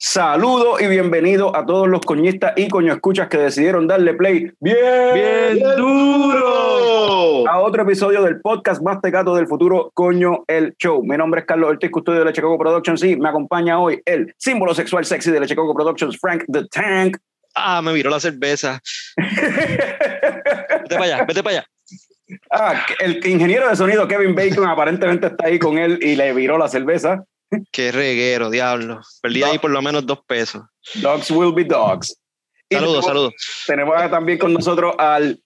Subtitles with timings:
[0.00, 4.76] Saludos y bienvenido a todos los coñistas y coño escuchas que decidieron darle play bien,
[5.12, 11.02] bien duro a otro episodio del podcast más tecato del futuro, Coño el Show.
[11.02, 14.32] Mi nombre es Carlos Ortiz, custodio de Leche Coco Productions y me acompaña hoy el
[14.38, 17.16] símbolo sexual sexy de Leche Coco Productions, Frank the Tank.
[17.56, 18.80] Ah, me viró la cerveza.
[19.16, 21.66] vete para allá, vete para allá.
[22.52, 26.56] Ah, el ingeniero de sonido Kevin Bacon aparentemente está ahí con él y le viró
[26.56, 27.24] la cerveza.
[27.72, 29.00] Qué reguero, diablo.
[29.22, 30.62] Perdí ahí por lo menos dos pesos.
[30.94, 32.16] Dogs will be dogs.
[32.70, 33.34] Saludos, saludos.
[33.66, 35.40] Tenemos también con nosotros al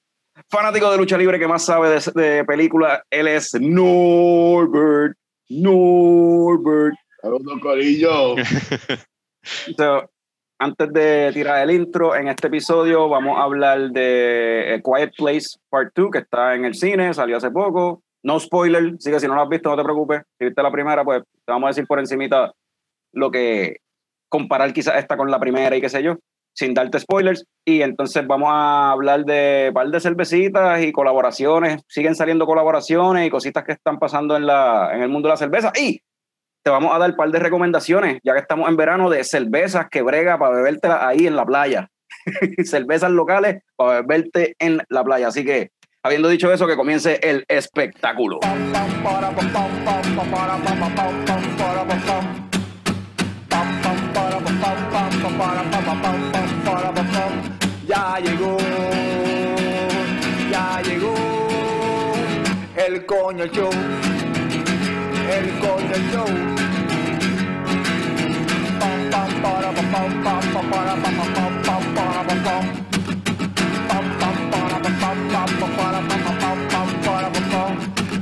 [0.50, 3.04] fanático de lucha libre que más sabe de, de película.
[3.10, 5.16] Él es Norbert.
[5.48, 6.96] Norbert.
[7.20, 8.34] Saludos, Corillo.
[10.58, 15.92] antes de tirar el intro, en este episodio vamos a hablar de Quiet Place Part
[15.94, 18.02] 2, que está en el cine, salió hace poco.
[18.22, 20.22] No spoiler, así que si no lo has visto, no te preocupes.
[20.38, 22.52] Si viste la primera, pues te vamos a decir por encimita
[23.12, 23.78] lo que
[24.28, 26.16] comparar quizás esta con la primera y qué sé yo,
[26.54, 27.44] sin darte spoilers.
[27.64, 31.82] Y entonces vamos a hablar de un par de cervecitas y colaboraciones.
[31.88, 35.36] Siguen saliendo colaboraciones y cositas que están pasando en, la, en el mundo de la
[35.36, 35.72] cerveza.
[35.78, 36.00] Y
[36.62, 39.88] te vamos a dar un par de recomendaciones, ya que estamos en verano, de cervezas
[39.90, 41.88] que brega para bebértelas ahí en la playa.
[42.64, 45.28] cervezas locales para beberte en la playa.
[45.28, 45.70] Así que,
[46.02, 48.40] habiendo dicho eso, que comience el espectáculo.
[57.86, 58.56] Ya llegó,
[60.50, 61.14] ya llegó
[62.76, 63.70] el coño show
[65.30, 66.26] el coño show.
[68.80, 72.42] Pam pam para pam pam pam para pam pam pam para pam.
[72.44, 72.91] Pam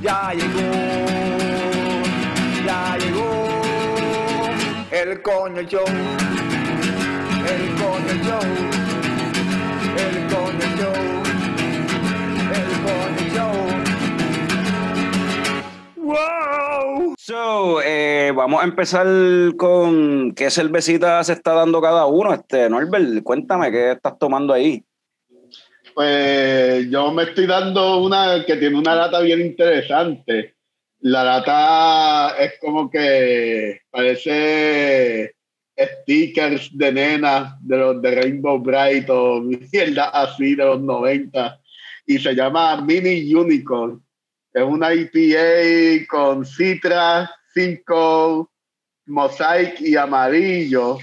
[0.02, 0.60] Ya llegó,
[2.64, 3.50] ya llegó
[4.90, 5.84] el coño show.
[7.46, 8.40] El coño show.
[9.96, 10.96] El coño show.
[12.56, 13.54] El coño show.
[15.96, 17.14] ¡Wow!
[17.18, 19.06] So, eh, vamos a empezar
[19.58, 22.32] con qué cervecita se está dando cada uno.
[22.32, 24.82] Este, Norbert, cuéntame qué estás tomando ahí.
[25.94, 30.54] Pues yo me estoy dando una que tiene una lata bien interesante.
[31.00, 35.34] La lata es como que parece
[35.78, 39.40] stickers de nena de los de Rainbow Bright o
[39.72, 41.58] mierda así de los 90
[42.06, 44.02] y se llama Mini Unicorn
[44.52, 48.50] es una IPA con citra, cinco,
[49.06, 50.98] mosaic y amarillo.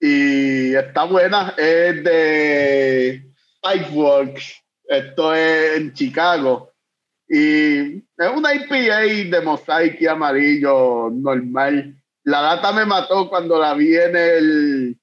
[0.00, 3.31] Y está buena, es de
[3.62, 4.62] Pipeworks.
[4.84, 6.72] Esto es en Chicago.
[7.28, 11.96] Y es una IPA de mosaic y amarillo normal.
[12.24, 14.98] La data me mató cuando la vi en el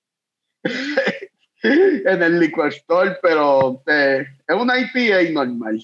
[1.64, 5.82] en el liquor store, pero eh, es una IPA normal.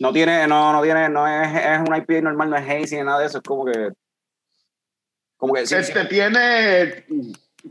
[0.00, 3.02] No tiene, no, no tiene, no es, es una IPA normal, no es hazy ni
[3.02, 3.90] nada de eso, es como que.
[5.36, 5.66] Como que.
[5.66, 7.04] Sí, este tiene.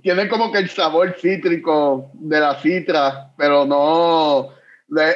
[0.02, 4.54] Tiene como que el sabor cítrico de la citra, pero no.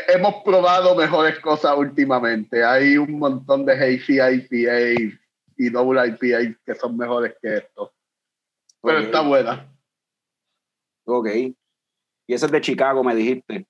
[0.07, 2.63] hemos probado mejores cosas últimamente.
[2.63, 5.17] Hay un montón de hazy IPA
[5.57, 7.93] y double IPA que son mejores que esto.
[8.81, 9.71] Pero está buena.
[11.05, 11.27] Ok.
[12.27, 13.67] Y ese es de Chicago, me dijiste.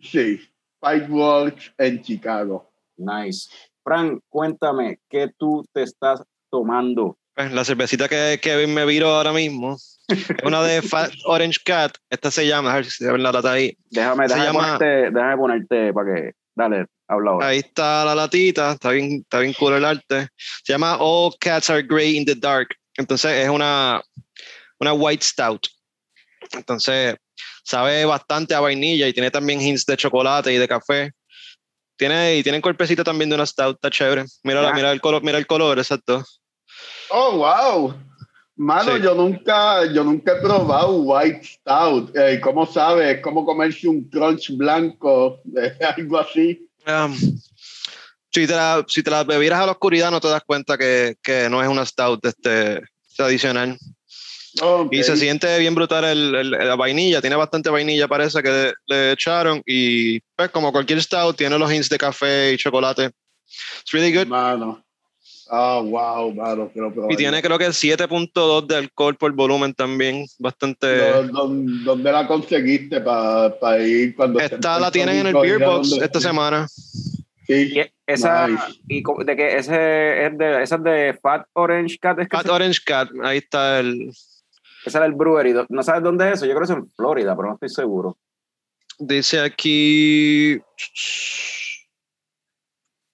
[0.00, 0.40] Sí.
[0.80, 2.70] Pipeworks en Chicago.
[2.96, 3.50] Nice.
[3.82, 7.18] Frank, cuéntame, ¿qué tú te estás tomando?
[7.34, 9.76] Pues, La cervecita que Kevin me viró ahora mismo
[10.44, 11.96] una de Fat Orange Cat.
[12.10, 13.76] Esta se llama, a ver si se ve la lata ahí.
[13.90, 16.32] Déjame, Se déjame, llama- ponerte, déjame ponerte para que.
[16.54, 17.46] Dale, habla ahora.
[17.48, 20.28] Ahí está la latita, está bien, está bien cool el arte.
[20.64, 22.68] Se llama All Cats Are Grey in the Dark.
[22.96, 24.02] Entonces es una,
[24.80, 25.66] una white stout.
[26.52, 27.14] Entonces
[27.62, 31.12] sabe bastante a vainilla y tiene también hints de chocolate y de café.
[31.96, 34.24] Tiene, y tiene cuerpecito también de una stout, está chévere.
[34.42, 34.74] Mira, la- Ya.
[34.74, 36.24] mira el color, mira el color, exacto.
[37.10, 37.94] Oh, wow.
[38.60, 39.02] Mano, Sí.
[39.02, 42.16] yo nunca, yo nunca he probado White Stout.
[42.16, 43.16] Eh, ¿Cómo sabes?
[43.16, 46.68] Es como comerse un crunch blanco, eh, algo así.
[46.86, 47.14] Um,
[48.32, 51.16] si, te la, si te la bebieras a la oscuridad no te das cuenta que,
[51.22, 52.82] que no es una stout este,
[53.16, 53.78] tradicional.
[54.60, 54.92] Ok.
[54.92, 58.72] Y se siente bien brutal el, el- la vainilla, tiene bastante vainilla parece que le,
[58.86, 63.10] le echaron y pues como cualquier stout tiene los hints de café y chocolate.
[63.82, 64.26] It's really good.
[64.26, 64.82] Mano.
[65.50, 67.10] Ah, wow, mano, quiero probar.
[67.12, 70.86] Y tiene creo que 7.2 de alcohol por volumen también, bastante...
[70.98, 74.40] ¿Dó- ¿Dónde, dónde la conseguiste para ir cuando...
[74.40, 76.66] esté Esta la tienen en el Beer Box esta semana.
[76.68, 77.72] Sí.
[77.74, 78.62] Y esa, Nice.
[78.88, 82.44] y de que ese es de, esa es de Fat Orange Cat, es que Fat
[82.46, 84.10] se- Orange Cat, ahí está el...
[84.84, 85.54] Ese era el brewery.
[85.70, 86.46] ¿No sabes dónde es eso?
[86.46, 88.16] Yo creo que es en Florida, pero no estoy seguro.
[88.98, 90.58] Dice aquí.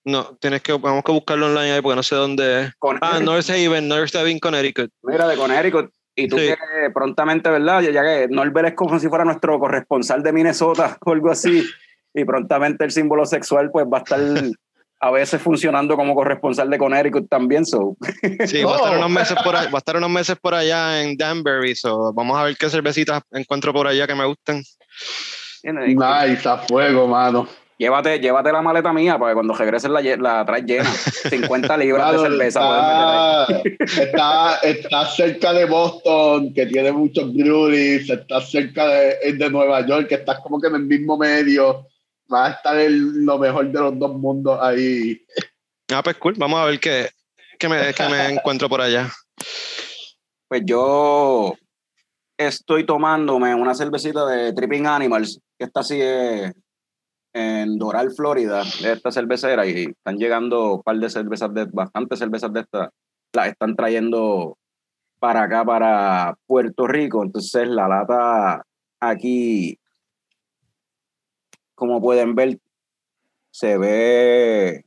[0.05, 2.73] No, tienes que, vamos que buscarlo online ahí porque no sé dónde es.
[3.01, 4.91] Ah, North Haven, North Haven, Connecticut.
[5.03, 5.91] Mira, de Connecticut.
[6.15, 6.47] Y tú Sí.
[6.47, 7.81] que prontamente, ¿verdad?
[7.81, 11.65] Ya que Norbert es como si fuera nuestro corresponsal de Minnesota o algo así.
[12.13, 14.21] Y prontamente el símbolo sexual pues va a estar
[15.01, 17.67] a veces funcionando como corresponsal de Connecticut también.
[17.67, 17.97] So.
[18.47, 21.03] Sí, va a estar unos meses por allá, va a estar unos meses por allá
[21.03, 24.63] en Danbury, so vamos a ver qué cervecitas encuentro por allá que me gusten.
[25.65, 27.49] Nice, a fuego, mano.
[27.77, 30.85] Llévate, llévate la maleta mía para que cuando regreses la, traes llena.
[31.31, 32.61] 50 libras de cerveza.
[32.61, 34.07] puedes meter ahí.
[34.09, 39.85] está, está, está cerca de Boston, que tiene muchos breweries, está cerca de, de Nueva
[39.87, 41.89] York, que estás como que en el mismo medio.
[42.33, 45.21] Va a estar el- lo mejor de los dos mundos ahí.
[45.93, 47.11] Ah, pues cool, vamos a ver qué,
[47.59, 49.11] qué, me, qué me encuentro por allá.
[50.49, 51.55] Pues yo
[52.39, 56.53] estoy tomándome una cervecita de Tripping Animals, que está así eh,
[57.35, 62.21] en Doral, Florida, de esta cervecera, y están llegando un par de cervezas, de, bastantes
[62.21, 62.91] cervezas de estas,
[63.33, 64.57] las están trayendo
[65.19, 67.25] para acá, para Puerto Rico.
[67.25, 68.65] Entonces la lata
[69.01, 69.79] aquí,
[71.75, 72.61] como pueden ver,
[73.51, 74.85] se ve...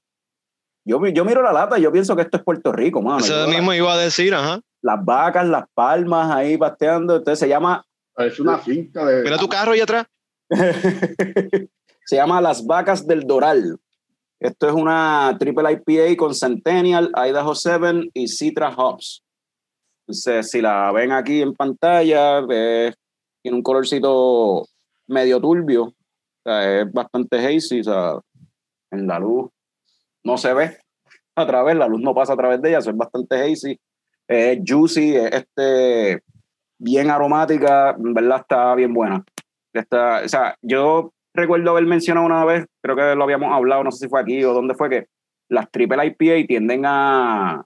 [0.85, 3.17] Yo, yo miro la lata y yo pienso que esto es Puerto Rico, mano.
[3.19, 4.61] Eso Yo- mismo iba a decir, ajá.
[4.81, 7.17] las vacas, las palmas ahí pasteando.
[7.17, 7.85] Entonces se llama,
[8.15, 9.21] Es una finca de.
[9.21, 10.05] Mira tu carro ahí atrás.
[12.07, 13.77] se llama Las Vacas del Doral.
[14.39, 19.21] Esto es una triple IPA con Centennial, Idaho 7 y Citra Hops.
[20.03, 22.93] Entonces, si la ven aquí en pantalla, eh,
[23.41, 24.65] tiene un colorcito
[25.07, 25.93] medio turbio.
[26.45, 27.81] Es bastante hazy.
[28.89, 29.49] En la luz
[30.23, 30.77] no se ve
[31.35, 33.77] a través, la luz no pasa a través de ella, es bastante hazy.
[34.29, 36.23] Es juicy, es este,
[36.77, 39.25] bien aromática, en verdad está bien buena.
[39.73, 43.91] Está, o sea, yo recuerdo haber mencionado una vez, creo que lo habíamos hablado, no
[43.91, 45.05] sé si fue aquí o dónde fue, que
[45.49, 47.63] las triple IPA tienden a,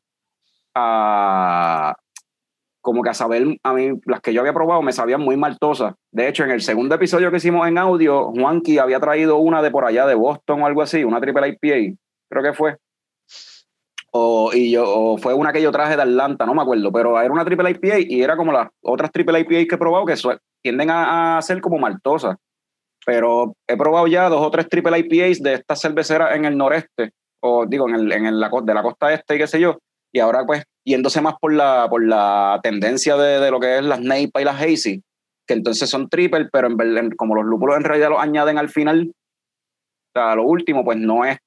[0.76, 1.96] a
[2.82, 5.94] como que a saber, a mí, las que yo había probado me sabían muy maltosas.
[6.12, 9.72] De hecho, en el segundo episodio que hicimos en audio, Juanqui había traído una de
[9.72, 11.96] por allá de Boston o algo así, una triple IPA,
[12.30, 12.78] creo que fue.
[14.14, 17.32] O, y yo, fue una que yo traje de Atlanta, no me acuerdo, pero era
[17.32, 20.16] una triple IPA y era como las otras triple IPA que he probado que
[20.62, 22.36] tienden a, a ser como maltosas.
[23.06, 27.12] Pero he probado ya dos o tres triple IPAs de estas cerveceras en el noreste,
[27.44, 29.78] o digo, en, el, en el- la, de la costa este y qué sé yo,
[30.14, 33.84] y ahora pues yéndose más por la, por la tendencia de, de lo que es
[33.84, 35.02] las Neipa y las Hazy,
[35.48, 38.70] que entonces son triple, pero en, en- como los lúpulos en realidad los añaden al
[38.70, 39.12] final,
[40.14, 41.38] sea, lo último pues no es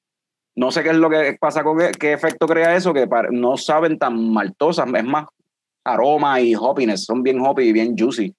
[0.56, 3.28] no sé qué es lo que pasa con qué, qué efecto crea eso, que para-
[3.32, 5.26] no saben tan maltosas, es más
[5.84, 8.32] aroma y hoppiness, son bien hoppy y bien juicy.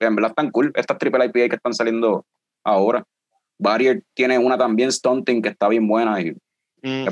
[0.00, 0.72] En verdad están cool.
[0.74, 2.24] Estas triple IPA que están saliendo
[2.64, 3.04] ahora.
[3.58, 6.36] Barrier tiene una también, Stunting, que está bien buena y he
[6.86, 7.08] Mm,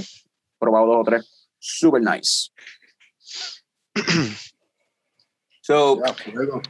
[0.58, 1.48] probado dos o tres.
[1.58, 2.50] Super nice.
[5.62, 6.60] so, fuego.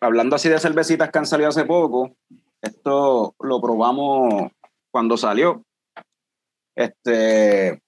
[0.00, 2.16] hablando así de cervecitas que han salido hace poco,
[2.62, 4.50] esto lo probamos
[4.90, 5.62] cuando salió.
[6.74, 7.82] Este,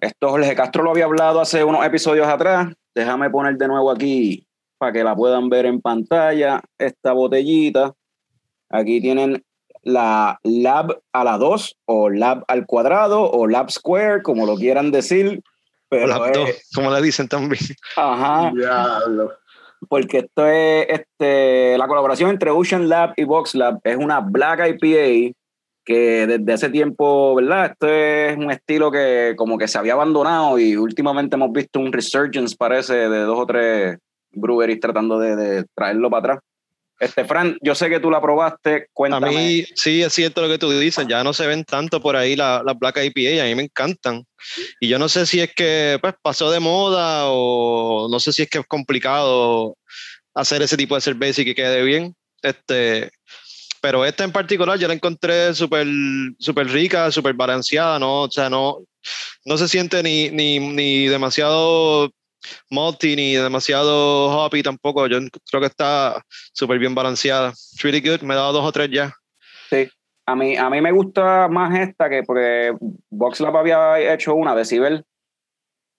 [0.00, 2.72] esto Jorge Castro lo había hablado hace unos episodios atrás.
[2.94, 4.46] Déjame poner de nuevo aquí
[4.78, 6.60] para que la puedan ver en pantalla.
[6.78, 7.94] Esta botellita.
[8.70, 9.42] Aquí tienen
[9.82, 14.90] la Lab a la 2 o Lab al cuadrado o Lab Square, como lo quieran
[14.90, 15.42] decir.
[15.88, 17.60] Pero es- dos, como le dicen también.
[17.96, 19.32] ajá, Diablo.
[19.88, 23.78] porque esto es este, la colaboración entre Ocean Lab y Vox Lab.
[23.84, 25.32] Es una Black IPA
[25.84, 27.66] que desde hace tiempo, ¿verdad?
[27.66, 31.92] Esto es un estilo que como que se había abandonado y últimamente hemos visto un
[31.92, 33.96] resurgence, parece, de dos o tres
[34.32, 36.38] breweries tratando de, de traerlo para atrás.
[36.98, 39.28] Este, Fran, yo sé que tú la probaste, A cuéntame.
[39.30, 42.36] mí sí es cierto lo que tú dices, ya no se ven tanto por ahí
[42.36, 44.24] las la Black IPA, a mí me encantan.
[44.80, 48.42] Y yo no sé si es que pues, pasó de moda o no sé si
[48.42, 49.76] es que es complicado
[50.34, 52.14] hacer ese tipo de cerveza y que quede bien.
[52.42, 53.10] Este,
[53.80, 55.86] pero esta en particular yo la encontré súper
[56.38, 58.22] súper rica, súper balanceada, ¿no?
[58.22, 58.78] O sea, no,
[59.44, 62.10] no se siente ni, ni, ni demasiado
[62.70, 65.06] malty ni demasiado hoppy tampoco.
[65.06, 65.18] Yo
[65.50, 66.22] creo que está
[66.52, 67.50] súper bien balanceada.
[67.50, 68.22] It's really good.
[68.22, 69.12] Me he dado dos o tres ya.
[70.28, 72.74] A mí, a mí me gusta más esta que porque
[73.10, 75.04] Vox Lab había hecho una de Cibel.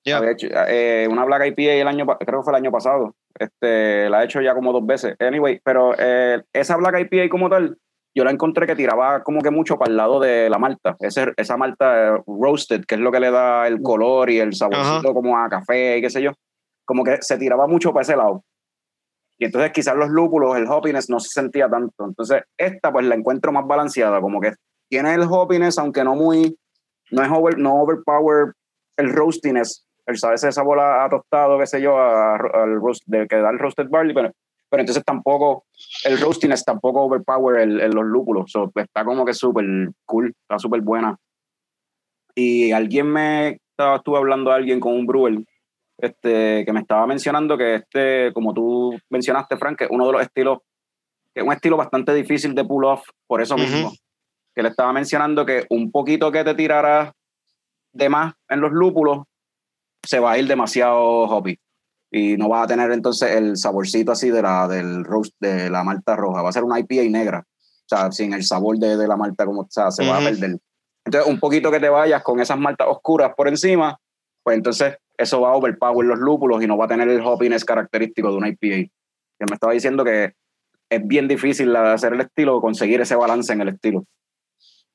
[0.03, 0.17] Ya.
[0.17, 3.15] Había hecho, eh, una Black IPA el año, creo que fue el año pasado.
[3.39, 5.15] Este, la he hecho ya como dos veces.
[5.19, 7.77] Anyway, pero eh, esa Black IPA como tal,
[8.17, 10.95] yo la encontré que tiraba como que mucho para el lado de la malta.
[10.99, 14.55] Ese, esa malta eh, roasted, que es lo que le da el color y el
[14.55, 16.31] saborcito como a café y qué sé yo.
[16.83, 18.43] Como que se tiraba mucho para ese lado.
[19.37, 22.05] Y entonces quizás los lúpulos, el hoppiness no se sentía tanto.
[22.05, 24.53] Entonces esta pues la encuentro más balanceada, como que
[24.89, 26.57] tiene el hoppiness, aunque no muy,
[27.11, 28.53] no es over, no overpower
[28.97, 33.27] el roastiness, el sabe ese sabor a, a tostado, qué sé yo, al roast, de
[33.27, 34.31] que da el roasted barley, pero,
[34.69, 35.65] pero entonces tampoco,
[36.03, 38.51] el roastiness tampoco overpower el, el- los lúpulos.
[38.51, 39.65] So, pues, está como que súper
[40.05, 41.17] cool, está súper buena.
[42.35, 45.39] Y alguien me estaba, estuve hablando a alguien con un brewer
[45.97, 50.11] este, que me estaba mencionando que este, como tú mencionaste, Frank, que es uno de
[50.13, 50.59] los estilos,
[51.33, 53.91] que es un estilo bastante difícil de pull off, por eso mismo.
[54.53, 57.13] Que le estaba mencionando que un poquito que te tirara
[57.93, 59.19] de más en los lúpulos,
[60.03, 61.57] se va a ir demasiado hoppy.
[62.17, 65.83] Y no va a tener entonces el saborcito así de la, del roast, de la
[65.83, 66.41] malta roja.
[66.41, 67.45] Va a ser una IPA negra.
[67.47, 70.21] O sea, sin el sabor de, de la malta, como, o sea, se va a
[70.21, 70.57] perder.
[71.05, 73.97] Entonces, un poquito que te vayas con esas maltas oscuras por encima,
[74.43, 77.63] pues entonces eso va a overpower los lúpulos y no va a tener el hoppiness
[77.63, 78.89] característico de una IPA.
[79.39, 80.33] Que me estaba diciendo que
[80.89, 84.05] es bien difícil hacer el estilo, conseguir ese balance en el estilo.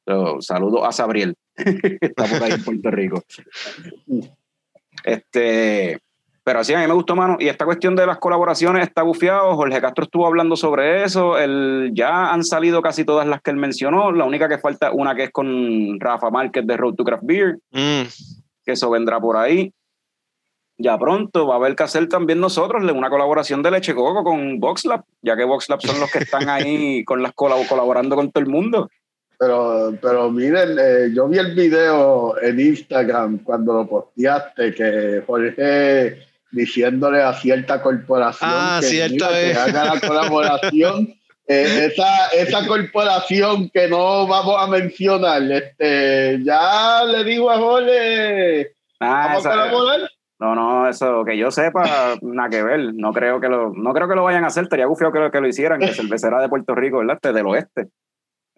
[0.06, 3.22] So, saludo a Sabriel, está por ahí en Puerto Rico.
[5.04, 6.00] Este,
[6.44, 7.36] pero así a mí me gustó, mano.
[7.38, 9.54] Y esta cuestión de las colaboraciones está bufiado.
[9.54, 11.38] Jorge Castro estuvo hablando sobre eso.
[11.38, 14.10] Él, ya han salido casi todas las que él mencionó.
[14.12, 17.58] La única que falta, una que es con Rafa Márquez de Road to Craft Beer,
[17.70, 18.02] Mm,
[18.64, 19.72] que eso vendrá por ahí.
[20.78, 24.58] Ya pronto va a haber que hacer también nosotros una colaboración de Leche Coco con
[24.58, 28.42] VoxLab, ya que VoxLab son los que están ahí con las colab- colaborando con todo
[28.42, 28.90] el mundo.
[29.38, 36.31] Pero, pero miren, eh, yo vi el video en Instagram cuando lo posteaste, que Jorge
[36.52, 39.54] diciéndole a cierta corporación Ah, que, cierto, mira, que eh.
[39.56, 41.14] haga la colaboración.
[41.48, 48.68] Eh, esa, esa corporación que no vamos a mencionar, este, ya le digo a Jorge,
[49.00, 50.00] Ah, ¿vamos a esa- colaborar?
[50.38, 52.94] no, no, eso que yo sepa, nada que ver.
[52.94, 54.62] No creo que lo, no creo que lo vayan a hacer.
[54.62, 57.16] Estaría gufio que lo, que lo hicieran, que cervecera de Puerto Rico, ¿verdad?
[57.16, 57.88] Este, del oeste.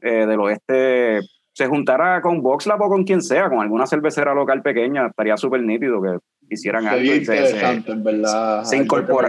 [0.03, 1.21] Eh, del oeste
[1.55, 5.07] se juntará con VoxLab o con quien sea, con alguna cervecera local pequeña.
[5.07, 6.19] Estaría súper nítido que
[6.51, 6.99] hicieran algo.
[6.99, 8.65] Sería y se- se- interesante, en verdad.
[8.65, 9.29] se algo incorpora.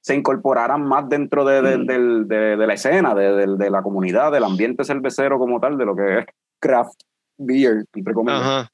[0.00, 1.86] se incorporaran más dentro de, de- Mm.
[1.86, 5.76] del- de- de la escena, de, de- de la comunidad, del ambiente cervecero como tal,
[5.76, 6.26] de lo que es
[6.60, 7.00] craft
[7.36, 8.40] beer, entre comillas.
[8.40, 8.68] ajá.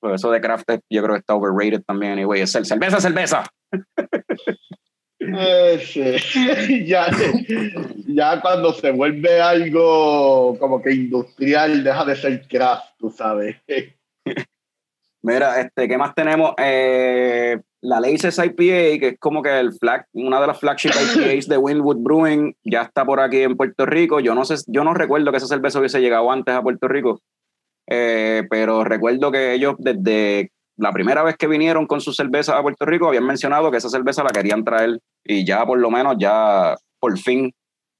[0.00, 2.40] Pero eso de craft yo creo que está overrated también, anyway.
[2.40, 3.44] Es el cerveza, cerveza.
[5.18, 6.84] Sí.
[6.86, 7.08] ya,
[8.06, 13.56] ya cuando se vuelve algo como que industrial, deja de ser craft, tú sabes.
[15.22, 16.54] Mira, este, ¿qué más tenemos?
[16.58, 21.48] Eh, la Laces IPA, que es como que el flag, una de las flagship IPAs
[21.48, 24.20] de Winwood Brewing, ya está por aquí en Puerto Rico.
[24.20, 27.20] Yo no sé, yo no recuerdo que esa cerveza hubiese llegado antes a Puerto Rico,
[27.88, 32.62] eh, pero recuerdo que ellos desde la primera vez que vinieron con sus cervezas a
[32.62, 36.16] Puerto Rico habían mencionado que esa cerveza la querían traer y ya por lo menos
[36.18, 37.52] ya por fin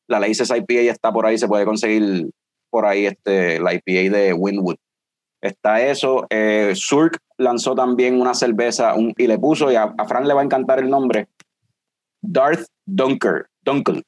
[0.07, 2.31] la Laces IPA está por ahí, se puede conseguir
[2.71, 4.77] por ahí este, la IPA de Winwood.
[5.41, 6.27] Está eso.
[6.31, 10.41] Eh, Surk lanzó también una cerveza y le puso, y a, a Fran le va
[10.41, 11.29] a encantar el nombre,
[12.23, 13.47] Darth Dunker.
[13.63, 14.03] Dunkel.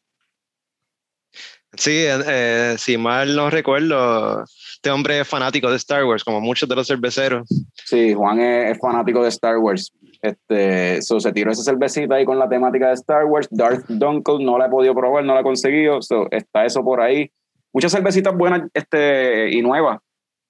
[1.77, 6.41] Sí, eh, eh, si mal no recuerdo, este hombre es fanático de Star Wars, como
[6.41, 7.49] muchos de los cerveceros.
[7.85, 9.93] Sí, Juan es, es fanático de Star Wars.
[10.23, 13.49] Este, so, se tiró esa cervecita ahí con la temática de Star Wars.
[13.50, 16.03] Darth Dunkel no la he podido probar, no la he conseguido.
[16.03, 17.31] So, está eso por ahí.
[17.73, 19.99] Muchas cervecitas buenas este, y nuevas.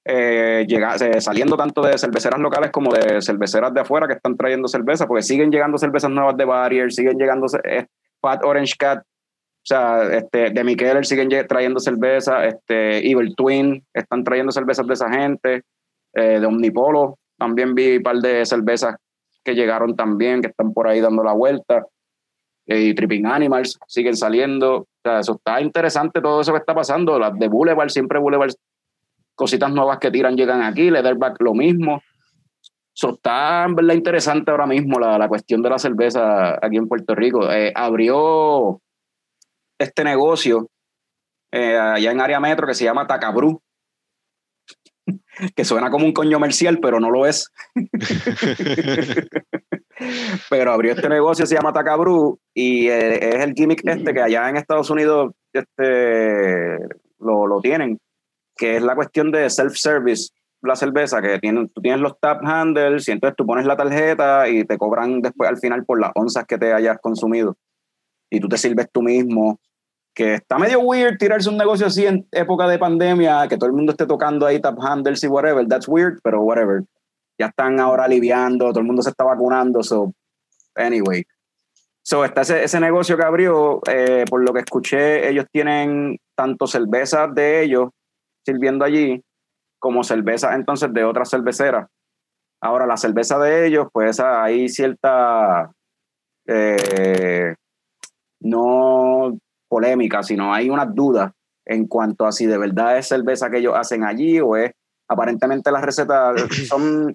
[0.06, 4.34] eh, llega- eh, saliendo tanto de cerveceras locales como de cerveceras de afuera que están
[4.34, 7.86] trayendo cerveza, porque siguen llegando cervezas nuevas de Barrier, siguen llegando eh,
[8.20, 9.02] Fat Orange Cat,
[9.62, 14.94] o sea, este, de Mikeller siguen trayendo cerveza, este, Evil Twin están trayendo cervezas de
[14.94, 15.62] esa gente,
[16.14, 17.18] eh, de Omnipolo.
[17.38, 18.96] También vi un par de cervezas
[19.44, 21.86] que llegaron también, que están por ahí dando la vuelta,
[22.66, 26.74] eh, y Tripping Animals siguen saliendo, o sea, eso está interesante todo eso que está
[26.74, 28.52] pasando, las de Boulevard, siempre Boulevard,
[29.34, 32.00] cositas nuevas que tiran llegan aquí, Leatherback lo mismo,
[32.94, 36.88] eso está en verdad interesante ahora mismo la, la cuestión de la cerveza aquí en
[36.88, 37.50] Puerto Rico.
[37.50, 38.80] Eh, abrió
[39.80, 40.68] este negocio
[41.52, 43.60] eh, allá en área metro que se llama Tacabru,
[45.56, 47.50] que suena como un coño comercial, pero no lo es.
[50.50, 54.48] pero abrió este negocio, se llama Tacabru, y eh, es el gimmick este que allá
[54.48, 56.78] en Estados Unidos este,
[57.18, 57.98] lo, lo tienen,
[58.56, 60.30] que es la cuestión de self-service
[60.62, 64.48] la cerveza, que tienen, tú tienes los tap handles y entonces tú pones la tarjeta
[64.48, 67.56] y te cobran después al final por las onzas que te hayas consumido.
[68.30, 69.58] Y tú te sirves tú mismo.
[70.14, 73.76] Que está medio weird tirarse un negocio así en época de pandemia, que todo el
[73.76, 75.66] mundo esté tocando ahí tap handles y whatever.
[75.66, 76.82] That's weird, pero whatever.
[77.38, 80.12] Ya están ahora aliviando, todo el mundo se está vacunando, so
[80.74, 81.24] anyway.
[82.02, 86.66] So, está ese, ese negocio que abrió, eh, por lo que escuché, ellos tienen tanto
[86.66, 87.90] cervezas de ellos
[88.44, 89.22] sirviendo allí,
[89.78, 91.88] como cervezas entonces de otras cerveceras.
[92.62, 95.70] Ahora, la cerveza de ellos, pues hay cierta,
[96.46, 97.54] eh,
[98.40, 99.38] no
[99.70, 101.32] polémica, sino hay unas dudas
[101.64, 104.72] en cuanto a si de verdad es cerveza que ellos hacen allí o es,
[105.08, 107.14] aparentemente las recetas son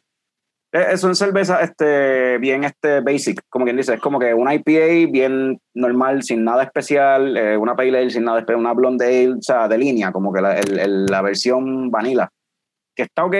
[0.72, 5.10] eh, son cervezas este, bien este, basic, como quien dice, es como que una IPA
[5.12, 9.34] bien normal, sin nada especial, eh, una pale ale sin nada especial, una blonde ale,
[9.36, 12.30] o sea, de línea, como que la, el- el- la versión vanilla,
[12.96, 13.36] que está ok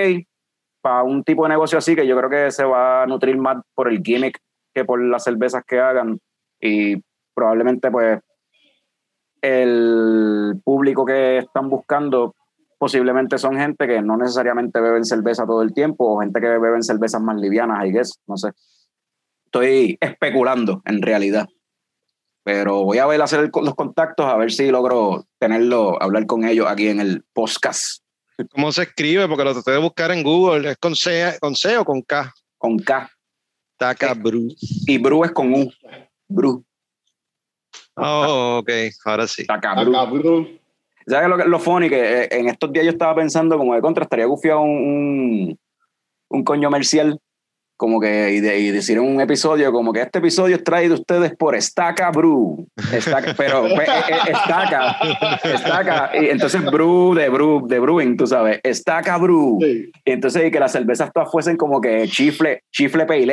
[0.82, 3.58] para un tipo de negocio así, que yo creo que se va a nutrir más
[3.74, 4.38] por el gimmick
[4.74, 6.20] que por las cervezas que hagan
[6.62, 7.02] y
[7.36, 8.20] probablemente pues
[9.46, 12.36] el público que están buscando
[12.78, 16.84] posiblemente son gente que no necesariamente beben cerveza todo el tiempo o gente que beben
[16.84, 18.50] cervezas más livianas, I guess, no sé.
[19.46, 21.48] Estoy especulando en realidad.
[22.44, 26.68] Pero voy a ver hacer los contactos a ver si logro tenerlo, hablar con ellos
[26.70, 28.06] aquí en el podcast
[28.52, 29.28] ¿Cómo se escribe?
[29.28, 30.72] Porque lo traté de buscar en Google.
[30.72, 32.34] ¿Es con C, con C o con K?
[32.58, 33.10] con K
[33.78, 34.48] Taca Brew.
[34.60, 35.70] y Bru es con U.
[36.28, 36.66] Bru,
[37.96, 38.70] Oh, ok.
[39.06, 39.46] Ahora sí.
[39.48, 39.60] Bru.
[39.62, 40.48] cabrón.
[41.08, 41.90] ¿Sabes lo, que- lo funny?
[41.90, 45.60] Que eh, en estos días yo estaba pensando como de contra, estaría gufiado un, un,
[46.30, 47.20] un coño comercial,
[47.78, 50.96] como que, y, de- y decir en un episodio, como que este episodio es traído
[50.96, 52.68] ustedes por Estaca Brew.
[52.92, 54.98] Estaca, pero pues, eh, eh, Estaca,
[55.44, 59.60] Estaca, y entonces Brew de Brew, de Brewing, tú sabes, Estaca Brew.
[59.62, 59.92] Sí.
[60.06, 63.24] Y entonces y que las cervezas todas fuesen como que chifle, chifle pale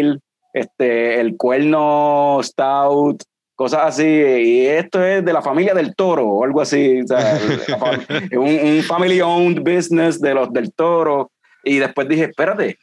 [0.00, 0.18] ale,
[0.52, 3.22] este, el cuerno stout,
[3.62, 4.04] cosas así.
[4.04, 7.00] Y esto es de la familia del toro o algo así.
[7.00, 7.38] O sea,
[8.32, 11.30] un, un family owned business de los del toro.
[11.64, 12.76] Y después dije, espérate,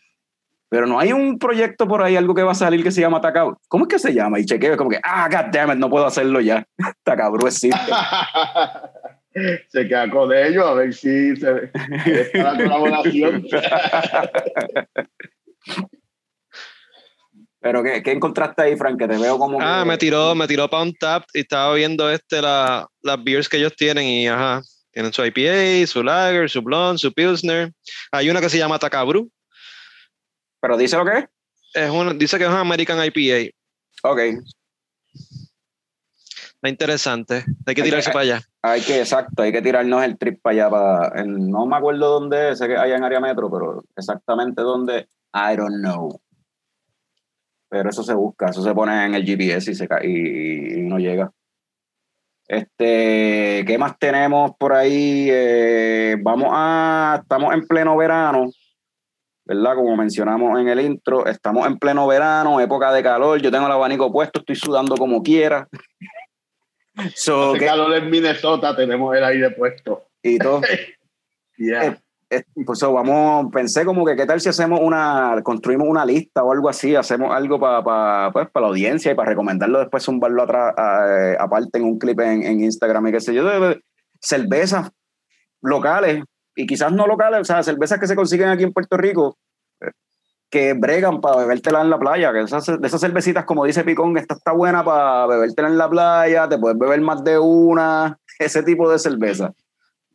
[0.70, 3.20] pero no hay un proyecto por ahí, algo que va a salir que se llama
[3.20, 3.60] Tacabro.
[3.68, 4.40] ¿Cómo es que se llama?
[4.40, 6.66] Y chequeo, como que, ah, god damn it, no puedo hacerlo ya.
[7.04, 7.78] Tacabro existe.
[9.68, 13.46] se queda con ellos a ver si se está la colaboración.
[17.62, 18.98] Pero ¿qué, ¿qué encontraste ahí, Frank?
[18.98, 19.60] Que te veo como.
[19.62, 23.24] Ah, que- me tiró, me tiró para un tap y estaba viendo este, la, las
[23.24, 24.62] beers que ellos tienen y ajá.
[24.92, 27.72] Tienen su IPA, su lager, su blonde, su pilsner.
[28.12, 29.30] Hay una que se llama Taca Brew.
[30.62, 31.26] Pero dice lo que es.
[31.74, 33.52] Es una, dice que es una American IPA.
[34.04, 34.20] Ok.
[36.56, 37.46] Está interesante.
[37.66, 38.42] Hay que tirarse para allá.
[38.64, 40.70] Hay que, exacto, hay que tirarnos el trip para allá.
[40.70, 45.08] Para, en- no me acuerdo dónde, sé que hay en área metro, pero exactamente dónde,
[45.34, 46.20] I don't know.
[47.70, 50.98] Pero eso se busca, eso se pone en el GPS y, se y, y no
[50.98, 51.32] llega.
[52.48, 55.28] Este, ¿qué más tenemos por ahí?
[55.30, 58.50] Eh, vamos a, estamos en pleno verano,
[59.46, 59.76] ¿verdad?
[59.76, 63.72] Como mencionamos en el intro, estamos en pleno verano, época de calor, yo tengo el
[63.72, 65.68] abanico puesto, estoy sudando como quiera.
[67.16, 70.08] So, Hace ¿qué- calor en Minnesota, tenemos el aire puesto.
[70.22, 70.62] y todo.
[71.58, 71.86] Yeah.
[71.88, 71.98] Eh,
[72.66, 76.70] Pues vamos, pensé como que qué tal si hacemos una, construimos una lista o algo
[76.70, 81.36] así, hacemos algo para pues, para la audiencia y para recomendarlo después zumbarlo atrás, eh,
[81.40, 83.50] aparte en un clip en, en Instagram y qué sé yo,
[84.22, 84.92] cervezas
[85.62, 86.24] locales
[86.56, 89.38] y quizás no locales, o sea, cervezas que se consiguen aquí en Puerto Rico
[89.82, 89.92] eh,
[90.52, 94.36] que bregan para bebértela en la playa, que esas, esas cervecitas, como dice Picón, esta
[94.36, 98.92] está buena para bebértela en la playa, te puedes beber más de una, ese tipo
[98.92, 99.54] de cerveza.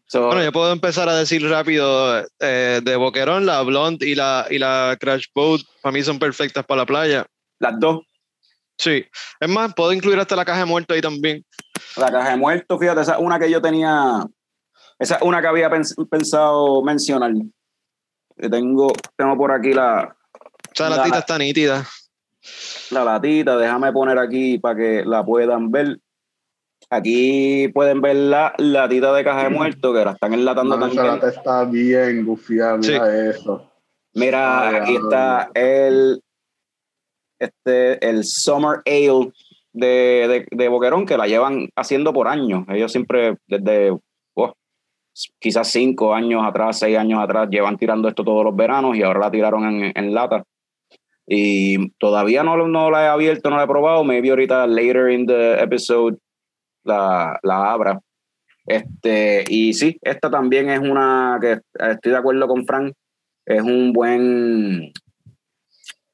[0.07, 4.47] So, Bueno, yo puedo empezar a decir rápido eh, de Boquerón, la Blonde y la,
[4.51, 7.27] y la Crash Boat, para mí son perfectas para la playa.
[7.59, 8.01] las dos.
[8.77, 9.05] Sí.
[9.41, 11.45] Es más, puedo incluir hasta la caja de muerto ahí también.
[11.97, 14.25] La caja de muertos, fíjate, esa es una que yo tenía,
[14.99, 17.33] esa es una que había pens- pensado mencionar.
[18.37, 21.87] Que tengo, tengo por aquí la, O sea, la La- tita está nítida.
[22.91, 25.99] la latita, déjame poner aquí para que la puedan ver.
[26.97, 30.95] Aquí pueden ver la latita de caja de muertos que la están enlatando No, esa
[30.97, 31.15] también.
[31.15, 33.71] lata está bien gufiada, mira eso.
[34.15, 36.23] Mira, Ay, aquí está el,
[37.39, 39.33] este, el Summer Ale
[39.73, 42.65] de, de, de Boquerón, que la llevan haciendo por años.
[42.69, 43.97] Ellos siempre, desde
[44.35, 44.53] oh,
[45.41, 49.19] quizás cinco años atrás, seis años atrás, llevan tirando esto todos los veranos y ahora
[49.21, 50.45] la tiraron en, en lata.
[51.27, 54.05] Y todavía no, no la he abierto, no la he probado.
[54.05, 56.19] Maybe ahorita, later in the episode,
[56.85, 58.01] la, la abra.
[58.67, 62.95] Este, y sí, esta también es una que estoy de acuerdo con Frank.
[63.47, 64.93] Es un buen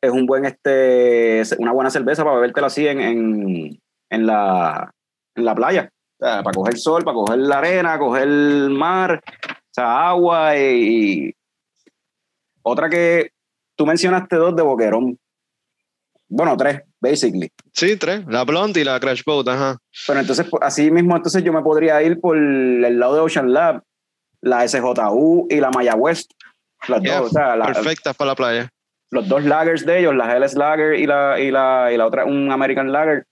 [0.02, 4.90] es un buen este una buena cerveza para bebértela así en, en, en la
[5.36, 5.90] en la playa.
[6.18, 9.22] Para coger sol para coger la arena coger el mar
[9.76, 11.32] agua y
[12.62, 13.30] otra que
[13.76, 15.18] tú mencionaste dos de boquerón.
[16.28, 17.50] Bueno tres basically.
[17.72, 18.24] Sí, tres.
[18.28, 19.76] La Blonde y la Crash Boat, ajá.
[20.06, 23.52] Pero entonces, pues, así mismo, entonces yo me podría ir por el lado de Ocean
[23.52, 23.82] Lab,
[24.42, 26.32] la SJU y la Maya West.
[26.88, 28.68] Las Yeah, dos, o sea, la- Perfectas para la playa.
[29.10, 32.24] los dos lagers de ellos, la LS Lager y la, y la, y la otra,
[32.24, 33.24] un American Lager.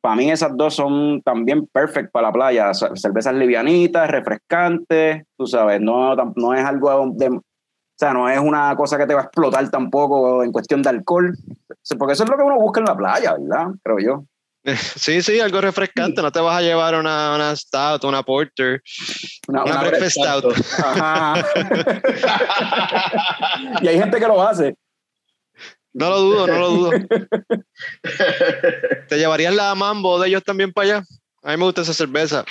[0.00, 2.72] Para mí esas dos son también perfect para la playa.
[2.74, 7.38] Cervezas livianitas, refrescantes, tú sabes, no, no es algo de...
[8.02, 10.88] O sea, no es una cosa que te va a explotar tampoco en cuestión de
[10.88, 11.38] alcohol.
[11.96, 13.68] Porque eso es lo que uno busca en la playa, ¿verdad?
[13.84, 14.24] Creo yo.
[14.96, 16.20] Sí, sí, algo refrescante.
[16.20, 18.82] No te vas a llevar una, una Stout, una Porter,
[19.46, 20.44] Una, una una- Breakfast Stout.
[20.84, 21.46] Ajá.
[23.82, 24.74] y hay gente que lo hace.
[25.92, 26.90] No lo dudo, no lo dudo.
[29.08, 31.04] ¿Te llevarías la Mambo de ellos también para allá?
[31.44, 32.44] A mí me gusta esa cerveza.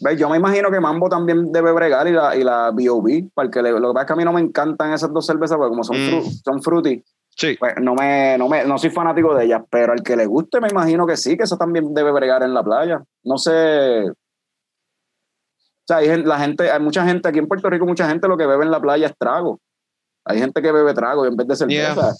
[0.00, 0.18] ¿Ves?
[0.18, 3.30] Yo me imagino que Mambo también debe bregar y la, y la B.O.B.
[3.34, 5.56] Porque le- lo que pasa es que a mí no me encantan esas dos cervezas
[5.56, 6.08] porque como son, Mm.
[6.10, 7.56] fru- son fruity, Sí.
[7.58, 9.62] pues no, me, no, me, no soy fanático de ellas.
[9.70, 12.52] Pero al que le guste me imagino que sí, que eso también debe bregar en
[12.54, 13.02] la playa.
[13.24, 14.10] No sé...
[14.10, 18.36] O sea, hay la gente, hay mucha gente, aquí en Puerto Rico mucha gente lo
[18.36, 19.60] que bebe en la playa es trago.
[20.24, 21.94] Hay gente que bebe trago en vez de cerveza.
[21.94, 22.14] Yeah.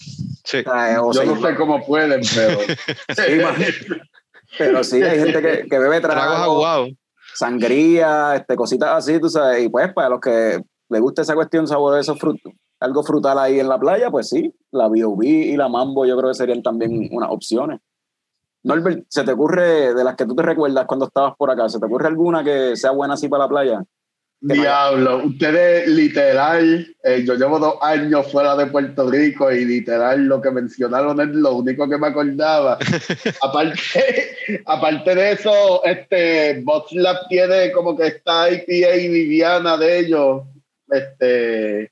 [0.45, 0.57] Sí.
[0.59, 2.59] O sea, o Yo no sé cómo pueden, pero.
[3.15, 3.75] Sí.
[4.57, 6.89] Pero sí, hay gente que, que bebe trago, Tragos aguados.
[7.37, 9.63] Sangría, este, cositas así, tú sabes.
[9.63, 12.39] Y pues, para los que les gusta esa cuestión, sabor de esos frut
[12.79, 15.25] algo frutal ahí en la playa, pues sí, la B.O.B.
[15.25, 17.79] y la Mambo yo creo que serían también unas opciones.
[18.63, 21.79] Norbert, ¿se te ocurre, de las que tú te recuerdas cuando estabas por acá, ¿se
[21.79, 23.83] te ocurre alguna que sea buena así para la playa?
[24.39, 30.39] Diablo, ustedes literal, eh, yo llevo dos años fuera de Puerto Rico y literal lo
[30.41, 32.77] que mencionaron es lo único que me acordaba.
[33.41, 40.43] aparte, aparte de eso, este Box Lab tiene como que esta IPA Viviana de ellos,
[40.91, 41.91] este,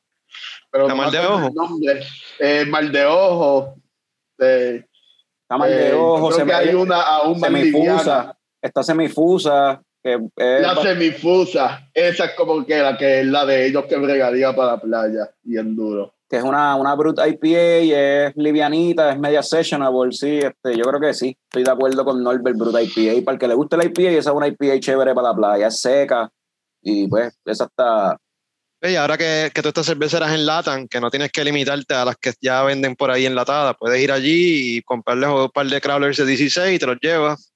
[0.70, 1.54] pero no Mal de acuerdo Ojo.
[1.56, 2.04] nombre.
[2.40, 3.76] Eh, mal de ojo.
[4.40, 4.86] eh,
[5.42, 8.00] Está mal de eh, ojo, creo se que hay una aún más liviana.
[8.00, 13.44] semifusa, está semifusa, que es La semifusa, esa es como que la que es la
[13.44, 16.14] de ellos que bregaría para la playa, bien duro.
[16.30, 20.84] que es una, una Brut IPA y es livianita, es media sessionable, sí, este, yo
[20.84, 23.78] creo que sí, estoy de acuerdo con Norbert Brut IPA, para el que le guste
[23.78, 26.32] la IPA, esa es una IPA chévere para la playa, es seca,
[26.84, 28.16] y pues esa está,
[28.84, 32.18] Y ahora que, que tú estas cerveceras enlatan, que no tienes que limitarte a las
[32.18, 36.18] que ya venden por ahí enlatadas, puedes ir allí y comprarles un par de crawlers
[36.18, 37.52] de 16 y te los llevas.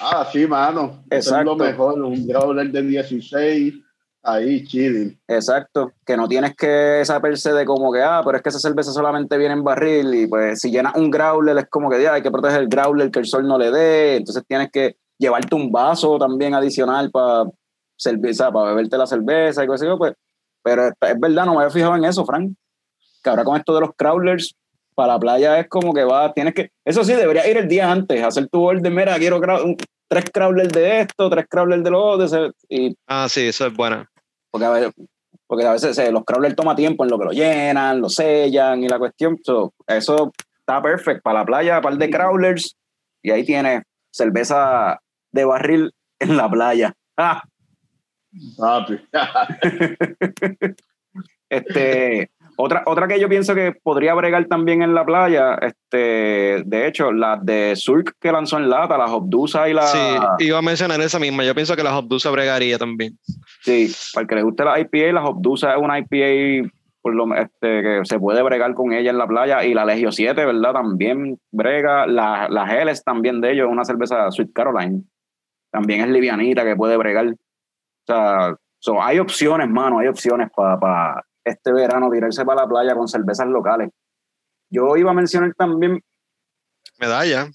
[0.00, 1.04] Ah, sí, mano.
[1.10, 1.56] Eso es Exacto.
[1.56, 3.74] lo mejor, un growler de 16,
[4.22, 5.18] ahí, chilling.
[5.28, 8.90] exacto, que no tienes que saberse de como que, ah, pero es que esa cerveza
[8.92, 12.22] solamente viene en barril, y pues si llenas un growler es como que, ya, hay
[12.22, 15.70] que proteger el growler que el sol no le dé, entonces tienes que llevarte un
[15.70, 17.44] vaso también adicional para
[17.96, 20.14] cerveza, para beberte la cerveza y cosas así, pues,
[20.62, 22.52] pero es, es verdad, no me había fijado en eso, Frank,
[23.22, 24.56] que ahora con esto de los crawlers,
[24.96, 27.92] para la playa es como que va, tienes que, eso sí, debería ir el día
[27.92, 29.76] antes, hacer tu orden, mira, quiero un-
[30.08, 33.74] tres crawlers de esto, tres crawlers de lo otro, ese- y Ah, sí, eso es
[33.74, 34.10] buena.
[34.50, 34.92] porque a veces,
[35.46, 38.82] porque a veces eh, los crawlers toma tiempo en lo que lo llenan, lo sellan
[38.82, 39.36] y la cuestión.
[39.44, 42.74] so, eso está perfecto para la playa, par de crawlers
[43.22, 44.98] y ahí tiene cerveza
[45.30, 46.92] de barril en la playa.
[47.18, 47.42] Ah,
[51.50, 56.86] este, otra, otra que yo pienso que podría bregar también en la playa, este, de
[56.86, 59.86] hecho, las de Surk que lanzó en lata, las Obdusa y la.
[59.86, 61.44] Sí, iba a mencionar esa misma.
[61.44, 63.18] Yo pienso que la Hopdusa bregaría también.
[63.62, 66.70] Sí, para el que le guste la IPA, la Obdusa es una IPA
[67.02, 70.10] por lo, este, que se puede bregar con ella en la playa y la Legio
[70.10, 70.72] 7, ¿verdad?
[70.72, 72.06] También brega.
[72.06, 75.02] La, la Helles también de ellos, una cerveza Sweet Caroline.
[75.70, 77.28] También es livianita que puede bregar.
[77.28, 77.34] O
[78.06, 83.08] sea, so, hay opciones, mano, hay opciones para este verano tirarse para la playa con
[83.08, 83.90] cervezas locales.
[84.70, 86.02] Yo iba a mencionar también
[86.98, 87.48] Medalla.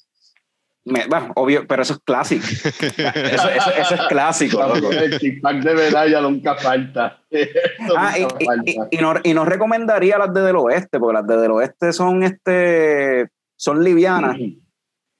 [0.86, 2.45] me- bueno, obvio, pero eso es clásico.
[2.71, 4.62] Eso, eso- eso es clásico.
[4.63, 4.91] loco.
[4.91, 7.19] El chip-pack de medalla nunca falta.
[7.97, 8.71] Ah, y, nunca y- falta.
[8.71, 11.91] y- y no, y no recomendaría las de del oeste, porque las de del oeste
[11.93, 14.38] son este son livianas,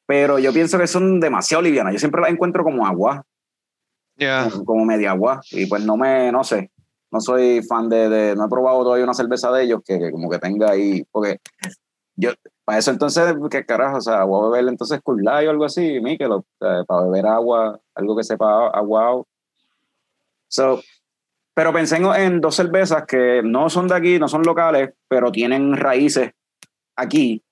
[0.08, 1.94] pero yo pienso que son demasiado livianas.
[1.94, 3.24] Yo siempre las encuentro como agua,
[4.18, 4.50] Ya.
[4.50, 6.72] como, como media agua, y pues no me, no sé,
[7.12, 10.12] no soy fan de, de- no he probado todavía una cerveza de ellos que, que
[10.12, 11.40] como que tenga ahí, porque
[12.16, 12.32] yo,
[12.64, 13.98] para eso entonces, ¿qué carajo?
[13.98, 18.16] O sea, voy a beber entonces Cool o algo así, Mikel, para beber agua, algo
[18.16, 19.24] que sepa agua.
[20.48, 20.82] So,
[21.54, 25.76] pero pensé en, dos cervezas que no son de aquí, no son locales, pero tienen
[25.76, 26.32] raíces
[26.96, 27.44] aquí,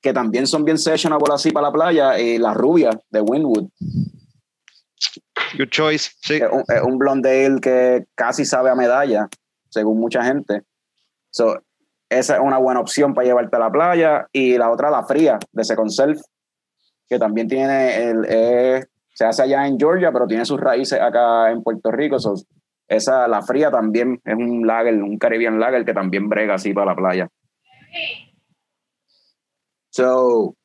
[0.00, 3.68] que también son bien sessionable así para la playa, y la rubia de Winwood,
[5.58, 6.10] Good choice.
[6.20, 6.34] Sí.
[6.34, 9.28] es un, es un blonde que casi sabe a medalla,
[9.68, 10.62] según mucha gente.
[11.30, 11.62] So,
[12.08, 14.26] esa es una buena opción para llevarte a la playa.
[14.32, 16.20] Y la otra, la fría, de Second Self,
[17.08, 21.50] que también tiene el, eh, se hace allá en Georgia, pero tiene sus raíces acá
[21.50, 22.18] en Puerto Rico.
[22.18, 22.34] So,
[22.88, 26.92] esa, la fría también es un lager, un Caribbean lager que también brega así para
[26.92, 27.28] la playa.
[29.90, 30.56] So,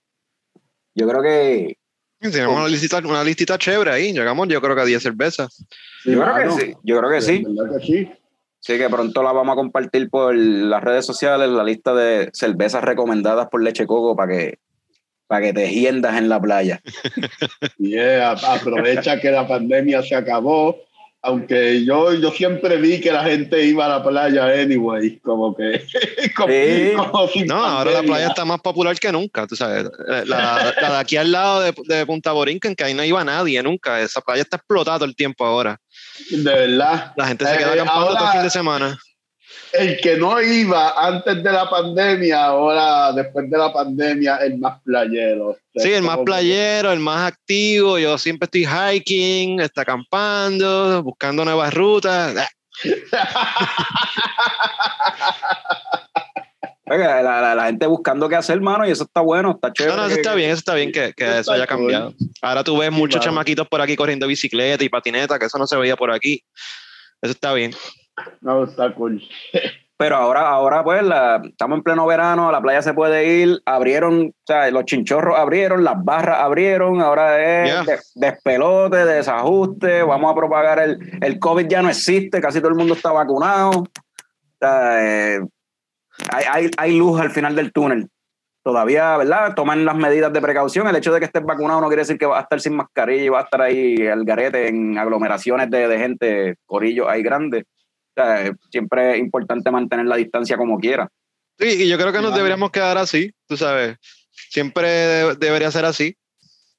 [0.96, 1.78] yo creo que,
[2.20, 4.14] Tenemos una listita, una listita chévere ahí.
[4.14, 5.66] Llegamos, yo creo que a 10 cervezas.
[6.06, 7.44] yo creo que sí, yo creo que sí.
[7.48, 8.12] ¿Verdad que sí?
[8.60, 12.84] Sí, que pronto la vamos a compartir por las redes sociales, la lista de cervezas
[12.84, 14.60] recomendadas por Leche Coco para que,
[15.28, 16.82] para que te hiendas en la playa.
[17.78, 20.87] Yeah, aprovecha que la pandemia se acabó.
[21.24, 25.84] Aunque yo, yo siempre vi que la gente iba a la playa anyway, como que.
[26.36, 26.92] como, Sí.
[26.96, 29.86] como sin No, ahora la playa está más popular que nunca, tú sabes.
[29.86, 33.24] Eh, La, la de aquí al lado de, de Punta Borinquen, que ahí no iba
[33.24, 34.00] nadie nunca.
[34.00, 35.80] Esa playa está explotada todo el tiempo ahora.
[36.30, 37.12] De verdad.
[37.18, 39.00] La gente se Eh, queda acampando todo el ahora- fin de semana.
[39.74, 44.82] El que no iba antes de la pandemia, ahora después de la pandemia, el más
[44.84, 45.58] playero.
[45.76, 48.00] Sí, el más playero, el más activo.
[48.00, 52.36] Yo siempre estoy hiking, está acampando, buscando nuevas rutas.
[52.38, 52.48] Ah,
[56.90, 59.94] Oiga, la, la- la gente buscando qué hacer, mano, y eso está bueno, está chévere.
[59.96, 61.78] No, no, eso está bien, eso está bien que, que Eso eso haya cool.
[61.80, 62.14] cambiado.
[62.42, 65.76] Ahora tú ves muchos chamaquitos por aquí corriendo bicicleta y patineta, que eso no se
[65.76, 66.42] veía por aquí.
[67.22, 67.74] Eso está bien.
[68.42, 69.22] No, está cool.
[70.00, 74.28] Pero ahora, ahora pues, la- estamos en pleno verano, la playa se puede ir, abrieron,
[74.28, 77.84] o sea, los chinchorros abrieron, las barras abrieron, ahora es Yeah.
[77.84, 82.76] de- despelote, desajuste, vamos a propagar el, el COVID ya no existe, casi todo el
[82.78, 83.80] mundo está vacunado.
[83.80, 83.86] O
[84.60, 85.40] sea, eh,
[86.32, 88.08] hay, hay, hay luz al final del túnel.
[88.64, 89.56] Todavía, ¿verdad?
[89.56, 90.88] Toman las medidas de precaución.
[90.88, 93.24] El hecho de que estés vacunado no quiere decir que vas a estar sin mascarilla
[93.24, 97.64] y vas a estar ahí al garete en aglomeraciones de, de gente, corillos ahí grandes.
[98.18, 101.08] Sea, siempre es importante mantener la distancia como quiera.
[101.60, 103.98] Sí, y yo creo que nos deberíamos quedar así, tú sabes.
[104.50, 106.16] Siempre de- debería ser así.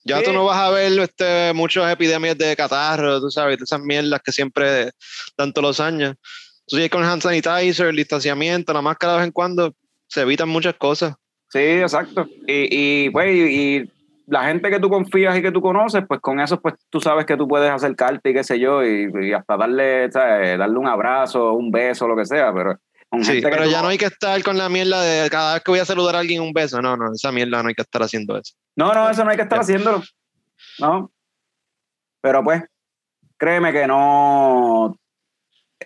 [0.05, 0.25] Ya Sí.
[0.25, 4.33] tú no vas a ver este, muchas epidemias de catarro, tú sabes, esas mierdas que
[4.33, 4.91] siempre
[5.37, 6.17] dan todos los años.
[6.67, 9.75] Tú sigues con el hand sanitizer, el distanciamiento, la máscara de vez en cuando,
[10.09, 11.15] se evitan muchas cosas.
[11.51, 12.27] Sí, exacto.
[12.47, 13.93] Y, y, pues, y, y
[14.29, 17.25] la gente que tú confías y que tú conoces, pues con eso, pues tú sabes
[17.25, 20.59] que tú puedes acercarte y qué sé yo, y, y hasta darle, ¿sabes?
[20.59, 22.77] darle un abrazo, un beso, lo que sea, pero
[23.09, 25.31] con Sí, gente que pero tú ya no hay que estar con la mierda de
[25.31, 26.83] cada vez que voy a saludar a alguien un beso.
[26.83, 28.55] No, no, esa mierda no hay que estar haciendo eso.
[28.77, 30.03] No, no, eso no hay que estar haciéndolo.
[30.79, 31.11] No.
[32.21, 32.65] Pero pues,
[33.39, 34.95] créeme que no.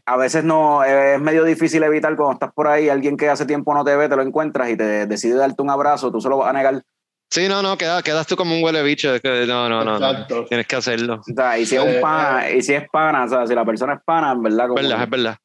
[0.05, 3.73] A veces no, es medio difícil evitar cuando estás por ahí, alguien que hace tiempo
[3.73, 6.39] no te ve, te lo encuentras y te decide darte un abrazo, tú se lo
[6.39, 6.83] vas a negar.
[7.33, 9.19] Sí, no, no, queda, quedas tú como un huele bicho.
[9.23, 10.11] que No, no, no, no.
[10.11, 10.45] Exacto.
[10.51, 11.23] Tienes que hacerlo.
[11.27, 13.55] O sea, y si es un Eh, pana, y si es pana, o sea, si
[13.55, 14.67] la persona es pana, en verdad.
[14.67, 15.37] Es como- verdad, es verdad.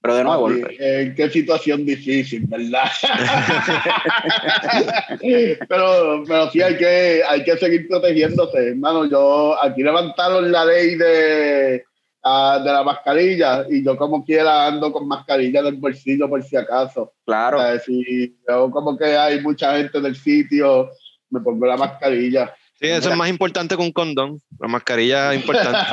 [0.00, 2.84] Pero de nuevo, Papi, eh, qué situación difícil, ¿verdad?
[5.68, 9.06] pero, pero sí hay que, hay que seguir protegiéndose, hermano.
[9.10, 11.84] Yo aquí levantaron la ley de,
[12.24, 16.42] ah, de la mascarilla y yo como quiera ando con mascarilla en el bolsillo por
[16.42, 17.12] si acaso.
[17.24, 17.58] claro.
[17.58, 20.90] O sea, si veo como que hay mucha gente en el sitio,
[21.30, 22.54] me pongo la mascarilla.
[22.74, 23.12] Sí, eso Mira.
[23.12, 24.40] es más importante que un condón.
[24.58, 25.78] La mascarilla es importante.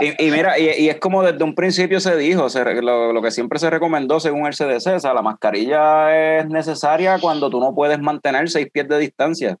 [0.00, 3.20] Y, y mira, y, y es como desde un principio se dijo, se lo, lo
[3.20, 7.60] que siempre se recomendó según el CDC, o sea, la mascarilla es necesaria cuando tú
[7.60, 9.58] no puedes mantener seis pies de distancia.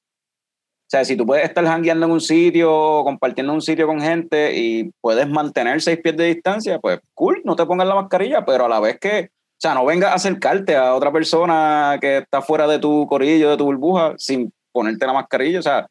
[0.94, 4.92] Sea, si tú puedes estar jangueando en un sitio, compartiendo un sitio con gente y
[5.00, 8.68] puedes mantener seis pies de distancia, pues cool, no te pongas la mascarilla, pero a
[8.68, 12.68] la vez que, o sea, no vengas a acercarte a otra persona que está fuera
[12.68, 15.88] de tu corillo, de tu burbuja, sin ponerte la mascarilla, o sea,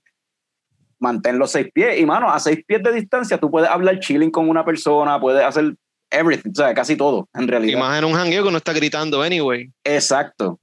[0.99, 1.99] mantén los seis pies.
[1.99, 5.43] Y mano, a seis pies de distancia tú puedes hablar chilling con una persona, puedes
[5.43, 5.75] hacer
[6.11, 7.77] everything, o sea, casi todo, en Y realidad.
[7.79, 9.69] más en un jangueo que uno está gritando anyway.
[9.83, 10.59] Exacto.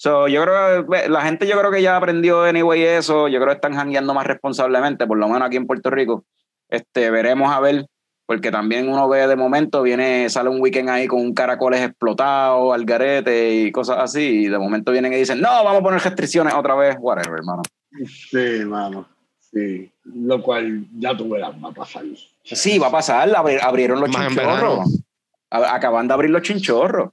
[0.00, 3.48] So, yo creo que la gente yo creo que ya aprendió anyway eso, yo creo
[3.48, 6.24] que están jangueando más responsablemente, por lo menos aquí en Puerto Rico.
[6.68, 7.84] Este, veremos a ver,
[8.24, 12.72] porque también uno ve de momento, viene, sale un weekend ahí con un caracoles explotado,
[12.72, 16.00] al garete y cosas así, y de momento vienen y dicen, no, vamos a poner
[16.00, 17.62] restricciones otra vez, whatever, hermano.
[18.06, 19.08] Sí, hermano.
[19.40, 19.90] Sí.
[20.04, 22.04] Lo cual ya tú verás, va a pasar.
[22.44, 25.02] Sí, va a pasar, abri- abrieron los Más chinchorros.
[25.50, 27.10] Acaban de abrir los chinchorros.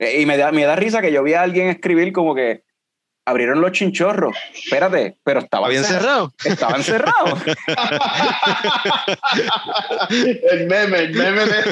[0.00, 2.64] Eh, Y me da, me da risa que yo vi a alguien escribir como que
[3.26, 4.34] abrieron los chinchorros.
[4.54, 6.30] Espérate, pero ¿Habían cerrados.
[6.38, 6.44] cerrado?
[6.44, 7.38] Estaban cerrados.
[10.50, 11.62] el meme, el meme de...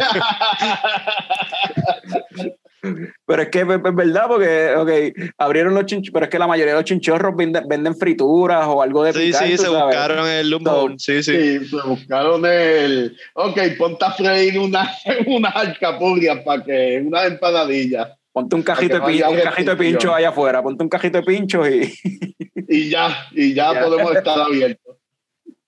[3.27, 4.91] pero es que es es verdad, porque, ok,
[5.38, 8.83] abrieron los chinchorros, pero es que la mayoría de los chinchorros venden, venden frituras o
[8.83, 9.83] algo de Sí, picar, sí, tú se sabes.
[9.85, 10.59] buscaron el.
[10.99, 11.59] Sí, sí.
[11.59, 13.17] Sí, se buscaron el...
[13.35, 14.88] Ok, ponte a freír una,
[15.27, 17.03] unas alcapurrias para que...
[17.05, 18.09] Unas empanadillas.
[18.40, 21.24] Ponte un cajito, de, Para un cajito de pincho allá afuera, ponte un cajito de
[21.24, 21.92] pinchos y...
[22.70, 23.83] Y ya, y ya, Ya.
[23.85, 24.96] podemos estar abiertos.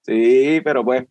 [0.03, 1.05] Sí, pero pues.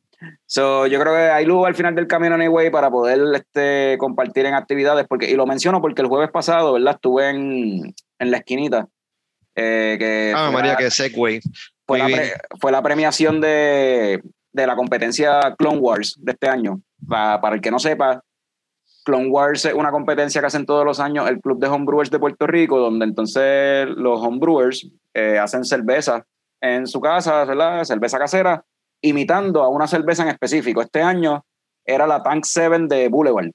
[0.46, 4.46] So, yo creo que hay luz al final del camino anyway para poder este, compartir
[4.46, 5.08] en actividades.
[5.08, 6.96] Porque, y lo menciono porque el jueves pasado, ¿verdad?
[6.96, 8.88] Estuve en, en la esquinita.
[9.56, 11.40] eh, que Ah, fue María, la- que Segway.
[11.88, 16.82] fue, la pre- fue la premiación de, de la competencia Clone Wars de este año.
[17.08, 18.22] Pa- para el que no sepa,
[19.10, 22.20] Clone Wars es una competencia que hacen todos los años el Club de Homebrewers de
[22.20, 26.24] Puerto Rico, donde entonces los homebrewers eh, hacen cerveza
[26.62, 27.84] en su casa, ¿verdad?
[27.86, 28.64] Cerveza casera,
[29.02, 30.82] imitando a una cerveza en específico.
[30.84, 31.44] Este año
[31.84, 33.50] era la Tank 7 de Boulevard.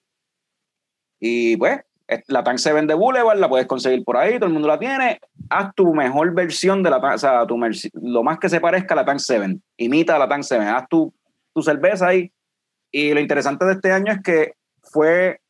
[1.20, 4.54] Y pues, es- la Tank 7 de Boulevard la puedes conseguir por ahí, todo el
[4.54, 5.20] mundo la tiene.
[5.50, 7.56] Haz tu mejor versión de la Tank, o sea, tu
[8.02, 9.56] lo más que se parezca a la Tank 7.
[9.76, 10.64] Imita a la Tank 7.
[10.64, 11.14] Haz tu,
[11.54, 12.32] tu cerveza ahí.
[12.90, 15.40] Y lo interesante de este año es que fue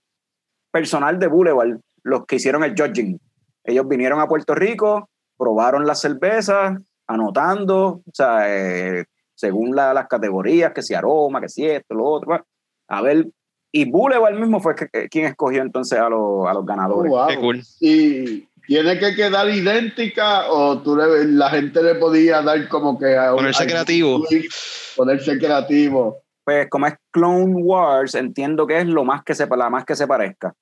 [0.79, 3.21] personal de Boulevard los que hicieron el judging.
[3.63, 5.09] Ellos vinieron a Puerto Rico,
[5.39, 9.05] probaron las cervezas, anotando, o sea, eh,
[9.37, 12.45] según la- las categorías, que si aroma, que si esto, lo otro.
[12.89, 13.29] A ver,
[13.73, 17.11] y Boulevard mismo fue que- que- quien escogió entonces a, los- a los Oh, ganadores.
[17.11, 17.29] wow.
[17.29, 17.63] Qué cool.
[17.81, 23.17] ¿Y tiene que quedar idéntica o tú le- la gente le podía dar como que...
[23.17, 24.25] a- Ponerse creativo.
[24.97, 26.19] Ponerse creativo.
[26.45, 29.95] Pues como es Clone Wars, entiendo que es lo más que se, la más que
[29.97, 30.53] se parezca.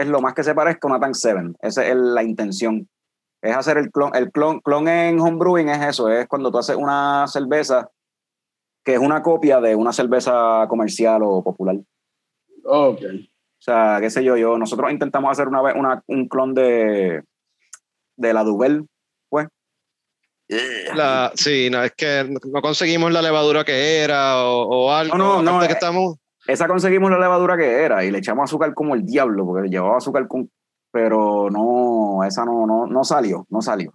[0.00, 1.40] Es lo más que se parezca a una Tank 7.
[1.60, 2.88] Esa es la intención.
[3.42, 4.14] Es hacer el clon.
[4.14, 7.90] El clon, clon en homebrewing es eso, es cuando tú haces una cerveza
[8.84, 11.76] que es una copia de una cerveza comercial o popular.
[12.64, 13.00] Ok.
[13.02, 17.22] O sea, qué sé yo, yo, nosotros intentamos hacer una vez una, un clon de,
[18.16, 18.86] de la Duvel,
[19.30, 19.48] pues.
[20.94, 25.16] La, sí, no, es que no conseguimos la levadura que era o, o algo.
[25.16, 28.44] No, no, no, que eh, estamos, Esa conseguimos la levadura que era y le echamos
[28.44, 30.50] azúcar como el diablo, porque llevaba azúcar con.
[30.92, 33.92] Pero no, esa no, no, no salió, no salió.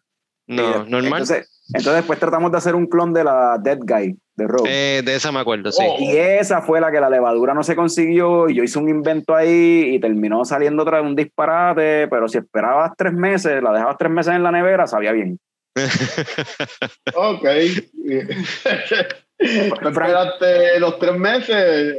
[0.47, 1.21] no, Y normal.
[1.21, 4.67] Entonces, entonces después tratamos de hacer un clon de la Dead Guy de Rogue.
[4.67, 5.83] Eh, de esa me acuerdo, sí.
[5.88, 5.97] Oh.
[5.99, 9.35] Y esa fue la que la levadura no se consiguió y yo hice un invento
[9.35, 13.97] ahí y terminó saliendo otra vez un disparate, pero si esperabas tres meses, la dejabas
[13.97, 15.39] tres meses en la nevera, sabía bien.
[17.15, 17.45] Ok.
[19.89, 21.97] Esperaste los tres meses.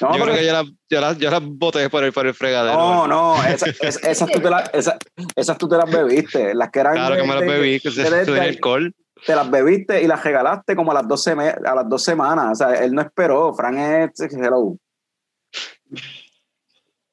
[0.00, 2.32] No, yo creo que yo las yo la, yo la boté por el, por el
[2.34, 2.76] fregadero.
[2.78, 4.96] no, no, esa- esa- esas, tú te las, esa-
[5.36, 6.54] esas tú te las bebiste.
[6.54, 8.94] Las que eran Claro que me las de- bebí, que Guy, alcohol.
[9.26, 12.52] te las bebiste y las regalaste como a las dos, seme- a las dos semanas.
[12.52, 13.52] O sea, él no esperó.
[13.52, 14.76] Frank es hello.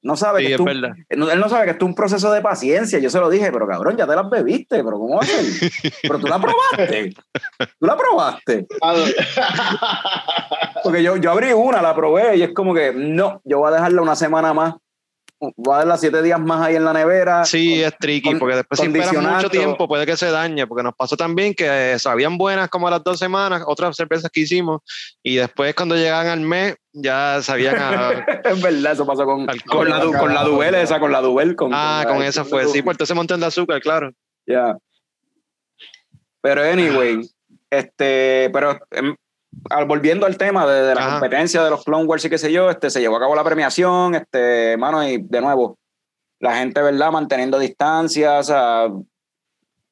[0.08, 0.92] No sabe Sí, que es tú, verdad.
[1.10, 2.98] él no, sabe que esto es un proceso de paciencia.
[3.00, 5.44] Yo se lo dije, pero cabrón, ya te las bebiste, pero ¿cómo va a ser?
[6.02, 7.14] Pero tú la probaste.
[7.78, 8.66] Tú la probaste.
[10.82, 13.76] Porque yo, yo abrí una, la probé y es como que no, yo voy a
[13.76, 14.76] dejarla una semana más.
[15.40, 17.46] Voy a dejarla siete días más ahí en la nevera.
[17.46, 20.82] Sí, es tricky, con- porque después si esperas mucho tiempo puede que se dañe, porque
[20.84, 24.40] nos pasó también que eh, sabían buenas como a las dos semanas, otras cervezas que
[24.40, 24.82] hicimos,
[25.22, 28.12] y después cuando llegaban al mes ya sabían a...
[28.46, 29.78] es verdad, eso pasó con, Alcohol.
[29.78, 31.56] con, la, du- con la Duvel, esa, con la Duvel.
[31.56, 34.12] Con, ah, la- con esa fue, sí, por ese montón de azúcar, claro.
[34.48, 34.76] Ya.
[36.42, 37.22] Pero anyway,
[37.70, 39.16] este, pero em,
[39.70, 41.12] al- volviendo al tema de, de la Ajá.
[41.20, 43.44] competencia de los Clone Wars y qué sé yo, este, se llevó a cabo la
[43.44, 45.78] premiación, este, mano, y de nuevo,
[46.40, 47.12] la gente, ¿verdad?
[47.12, 48.88] Manteniendo distancias, o sea,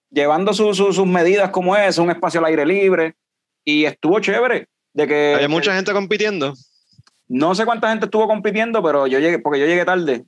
[0.10, 3.16] llevando su- su- sus medidas como es, un espacio al aire libre,
[3.64, 4.68] y estuvo chévere.
[4.94, 6.54] De que Había mucha gente compitiendo.
[7.28, 10.24] no sé cuánta gente estuvo compitiendo, pero yo llegué, porque yo llegué tarde.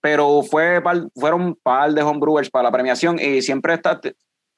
[0.00, 4.00] Pero fue par- fueron un par de homebrewers para la premiación y siempre está,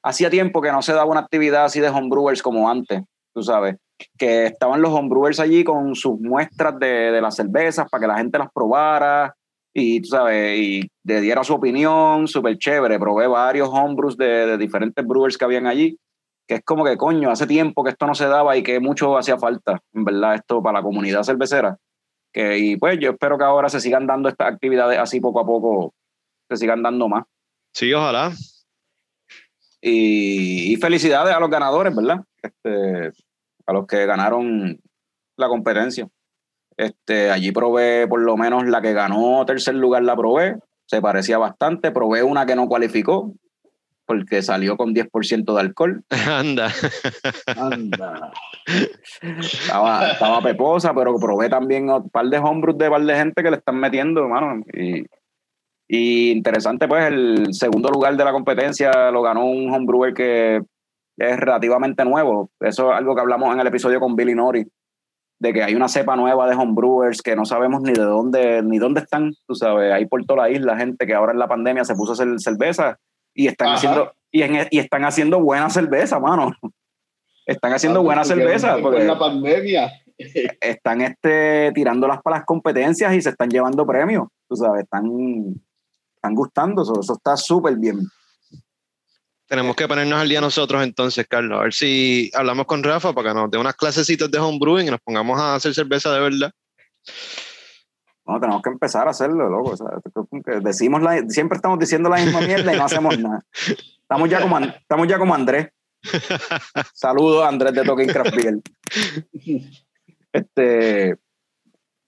[0.04, 3.02] hacía tiempo que no se daba una actividad así de homebrewers como antes,
[3.34, 3.76] tú sabes.
[4.18, 8.18] Que estaban los homebrewers allí con sus muestras de, de las cervezas para que la
[8.18, 9.34] gente las probara
[9.72, 12.98] y, tú sabes, y le diera su opinión, súper chévere.
[12.98, 15.96] Probé varios homebrews de, de diferentes brewers que habían allí
[16.50, 19.16] que es como que coño, hace tiempo que esto no se daba y que mucho
[19.16, 21.76] hacía falta, en verdad, esto para la comunidad cervecera.
[22.32, 25.46] Que, y pues yo espero que ahora se sigan dando estas actividades así poco a
[25.46, 25.94] poco,
[26.48, 27.24] se sigan dando más.
[27.72, 28.32] Sí, ojalá.
[29.80, 32.18] Y, y felicidades a los ganadores, ¿verdad?
[32.42, 33.12] Este,
[33.70, 34.80] a los que ganaron
[35.36, 36.08] la competencia.
[36.76, 40.56] Este, allí probé por lo menos la que ganó tercer lugar, la probé.
[40.86, 41.92] Se parecía bastante.
[41.92, 43.32] Probé una que no cualificó
[44.06, 46.02] porque salió con 10% de alcohol.
[46.26, 46.72] Anda.
[47.46, 48.32] Anda.
[49.22, 53.50] Estaba, estaba peposa, pero probé también un par de homebrews de par de gente que
[53.50, 54.64] le están metiendo, hermano.
[54.72, 55.04] Y,
[55.86, 60.60] y interesante, pues, el segundo lugar de la competencia lo ganó un homebrewer que
[61.20, 62.50] es relativamente nuevo.
[62.60, 64.66] Eso es algo que hablamos en el episodio con Billy Nori.
[65.42, 68.78] de que hay una cepa nueva de homebrewers que no sabemos ni de dónde, ni
[68.78, 71.82] dónde están, tú sabes, hay por toda la isla gente que ahora en la pandemia
[71.84, 72.98] se puso a hacer cerveza
[73.32, 73.76] y están Ajá.
[73.76, 76.52] haciendo, y, en- y están haciendo buena cerveza, mano.
[77.46, 79.90] Están haciendo Ah, buena porque cerveza, porque la pandemia.
[80.60, 85.06] están este, tirándolas para las competencias y se están llevando premios, tú sabes, están,
[86.16, 88.00] están gustando, eso, eso está súper bien.
[89.50, 91.58] Tenemos que ponernos al día nosotros entonces, Carlos.
[91.58, 94.90] A ver si hablamos con Rafa para que nos dé unas clasecitas de homebrewing y
[94.92, 96.52] nos pongamos a hacer cerveza de verdad.
[98.24, 99.70] No, tenemos que empezar a hacerlo, loco.
[99.72, 99.88] o sea,
[100.60, 103.44] decimos la- siempre estamos diciendo la misma mierda y no hacemos nada.
[104.02, 105.70] Estamos ya como, estamos ya como Andrés.
[106.94, 108.54] Saludos, Andrés de Talking Craft Beer.
[110.32, 111.16] Este,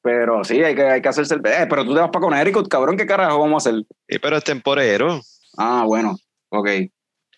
[0.01, 1.65] pero sí, hay que, hay que hacer cerveza.
[1.65, 3.83] Eh, pero tú te vas para Connecticut, cabrón, ¿qué carajo vamos a hacer?
[4.09, 5.21] Sí, pero es temporero.
[5.59, 6.17] Ah, bueno,
[6.51, 6.69] ok.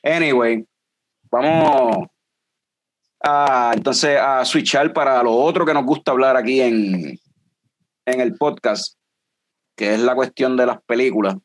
[0.04, 0.66] Anyway,
[1.30, 2.06] vamos
[3.20, 7.18] a, entonces a switchar para lo otro que nos gusta hablar aquí en,
[8.04, 8.98] en el podcast,
[9.74, 11.36] que es la cuestión de las películas.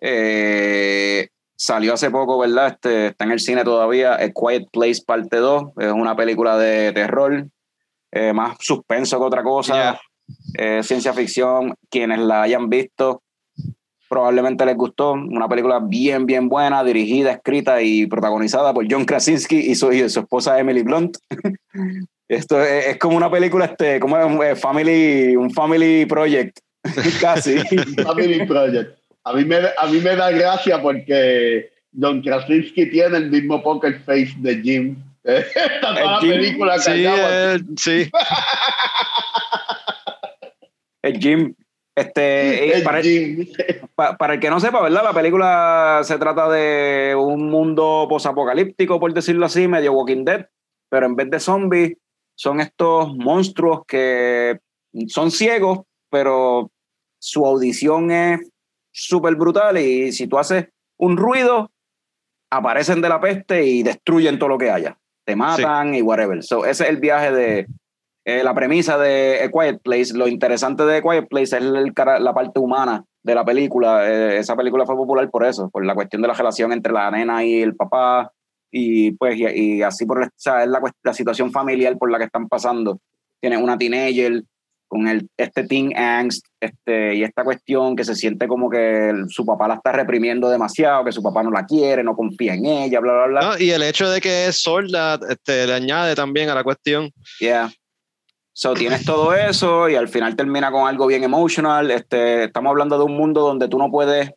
[0.00, 2.68] Eh, salió hace poco, ¿verdad?
[2.68, 6.90] Este, está en el cine todavía, A Quiet Place Parte 2, es una película de
[6.92, 7.46] terror,
[8.10, 10.00] eh, más suspenso que otra cosa,
[10.58, 13.22] eh, ciencia ficción, quienes la hayan visto
[14.10, 19.56] probablemente les gustó, una película bien, bien buena, dirigida, escrita y protagonizada por John Krasinski
[19.56, 21.16] y su, y su esposa Emily Blunt.
[22.28, 26.58] Esto es, es como una película, este, como es un eh, family, un family project,
[27.20, 27.58] casi.
[28.04, 28.98] Family Project.
[29.24, 34.00] A mí, me, a mí me da gracia porque Don Krasinski tiene el mismo poker
[34.00, 34.96] face de Jim.
[35.22, 37.28] Está toda la Jim, película Sí, callado.
[37.30, 38.10] eh, sí.
[41.02, 41.54] El Jim.
[41.94, 42.82] Este, El
[43.94, 45.04] para el que no sepa, ¿verdad?
[45.04, 50.46] La película se trata de un mundo posapocalíptico, por decirlo así, medio Walking Dead,
[50.88, 51.96] pero en vez de zombies,
[52.34, 54.60] son estos monstruos que
[55.08, 55.80] son ciegos,
[56.10, 56.70] pero
[57.18, 58.40] su audición es
[58.92, 61.70] súper brutal y si tú haces un ruido,
[62.50, 64.98] aparecen de la peste y destruyen todo lo que haya.
[65.24, 66.42] Te matan y whatever.
[66.42, 67.66] So, ese es el viaje de
[68.24, 70.14] eh, la premisa de A Quiet Place.
[70.14, 74.08] Lo interesante de A Quiet Place es el la parte humana de la película.
[74.08, 77.10] Eh, esa película fue popular por eso, por la cuestión de la relación entre la
[77.10, 78.30] nena y el papá.
[78.72, 82.18] Y pues, y, y así por o sea, es la, la situación familiar por la
[82.18, 83.00] que están pasando.
[83.40, 84.42] Tienes una teenager
[84.86, 89.28] con el, este teen angst este, y esta cuestión que se siente como que el-
[89.28, 92.66] su papá la está reprimiendo demasiado, que su papá no la quiere, no confía en
[92.66, 93.40] ella, bla, bla, bla.
[93.40, 97.10] No, y el hecho de que es sorda este, le añade también a la cuestión.
[97.38, 97.70] Yeah.
[98.52, 101.90] So tienes todo eso y al final termina con algo bien emotional.
[101.90, 104.30] Este, estamos hablando de un mundo donde tú no puedes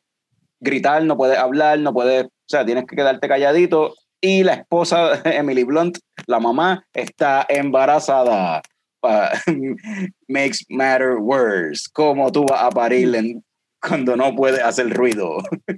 [0.59, 3.93] gritar, no puedes hablar, no puedes, o sea, tienes que quedarte calladito.
[4.21, 5.97] Y la esposa de Emily Blunt,
[6.27, 8.61] la mamá, está embarazada.
[9.01, 9.31] Pa-
[10.29, 11.83] makes matter worse.
[11.91, 13.43] ¿Cómo tú vas a parir en-
[13.81, 15.37] cuando no puedes hacer ruido?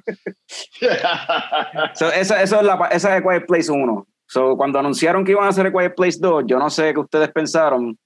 [1.95, 4.07] So, esa, eso es la, esa es Quiet Place 1.
[4.27, 7.29] So, cuando anunciaron que iban a hacer Quiet Place 2, yo no sé qué ustedes
[7.31, 7.97] pensaron.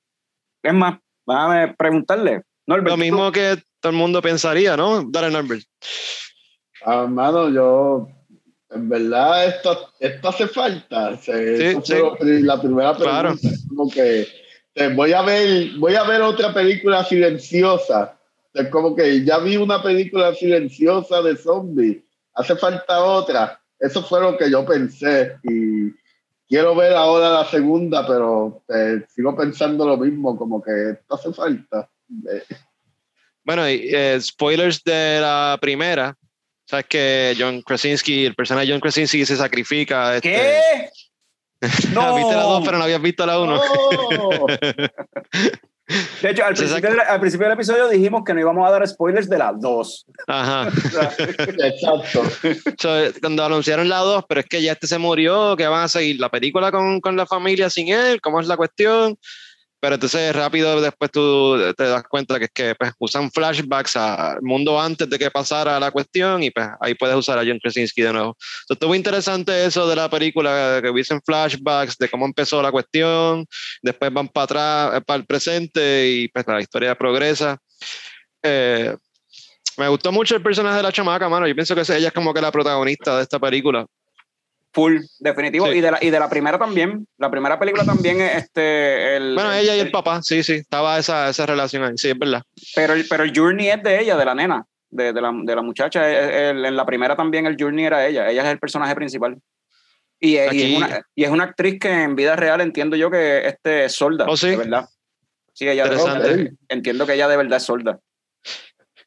[0.63, 2.41] Es más, déjame preguntarle.
[2.67, 5.03] Norbert, Lo ¿tú- mismo que todo el mundo pensaría, ¿no?
[5.03, 5.63] Dale, Norbert.
[6.85, 8.07] Ah, mano, yo.
[8.71, 11.17] En verdad, esto, esto hace falta.
[11.17, 12.43] Se- Sí, eso fue sí.
[12.43, 13.21] la primera pregunta.
[13.21, 13.33] Claro.
[13.41, 14.27] Es Como que
[14.95, 18.15] voy a ver, voy a ver otra película silenciosa.
[18.53, 21.97] Es como que ya vi una película silenciosa de zombies.
[22.35, 23.59] Hace falta otra.
[23.79, 25.35] Eso fue lo que yo pensé.
[25.43, 25.89] Y
[26.49, 31.31] quiero ver ahora la segunda, pero eh, sigo pensando lo mismo, como que esto hace
[31.33, 31.89] falta.
[32.29, 32.43] Eh,
[33.45, 36.15] Bueno, y, eh, spoilers de la primera.
[36.65, 40.15] Sabes que John Krasinski, el personaje de John Krasinski se sacrifica.
[40.15, 40.89] este- ¿Qué?
[41.93, 42.15] No.
[42.15, 43.59] Viste la dos, pero no habías visto la uno.
[43.59, 44.47] ¡Oh!
[46.21, 48.87] De hecho, al principio, del, al principio del episodio dijimos que no íbamos a dar
[48.87, 50.05] spoilers de las dos.
[50.27, 50.69] Ajá.
[51.17, 52.23] Exacto.
[52.77, 52.89] So,
[53.21, 56.19] cuando anunciaron la 2, pero es que ya este se murió, que van a seguir
[56.19, 59.17] la película con, con la familia sin él, ¿cómo es la cuestión?
[59.79, 64.41] Pero entonces rápido después tú te das cuenta que es que pues, usan flashbacks al
[64.41, 68.01] mundo antes de que pasara la cuestión y pues ahí puedes usar a John Krasinski
[68.01, 68.35] de nuevo.
[68.67, 73.45] So, estuvo interesante eso de la película, que hubiesen flashbacks de cómo empezó la cuestión,
[73.81, 77.57] después van para atrás, eh, para el presente y pues la historia progresa.
[78.43, 78.95] Eh,
[79.77, 81.47] me gustó mucho el personaje de la chamaca, mano.
[81.47, 83.85] Yo pienso que ella es como que la protagonista de esta película.
[84.71, 85.65] Full, definitivo.
[85.67, 85.77] Sí.
[85.77, 87.07] Y, de la, y de la primera también.
[87.17, 89.15] La primera película también es este.
[89.17, 92.17] El, Bueno, ella y el papá, sí, sí, estaba esa, esa relación ahí, sí, es
[92.19, 92.43] verdad.
[92.75, 95.55] Pero, el- pero el journey es de ella, de la nena, de, de la, de
[95.55, 96.07] la muchacha.
[96.09, 98.29] El- el- en la primera también el journey era ella.
[98.29, 99.37] Ella es el personaje principal.
[100.19, 102.95] Y, es- y Aquí- es una, y es una actriz que en vida real entiendo
[102.95, 104.49] yo que este es solda, ¿Oh, sí?
[104.49, 104.87] de verdad.
[105.53, 105.85] Sí, ella.
[105.85, 106.51] Ok.
[106.69, 107.99] entiendo que ella de verdad es sorda.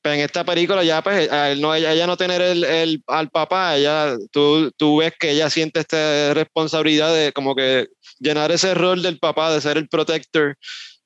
[0.02, 3.30] Pero en esta película ya, pues, al no, ella, ella no tener el, el- al
[3.30, 7.86] papá, ella, tú, tú ves que ella siente esta responsabilidad de como que
[8.18, 10.56] llenar ese rol del papá, de ser el protector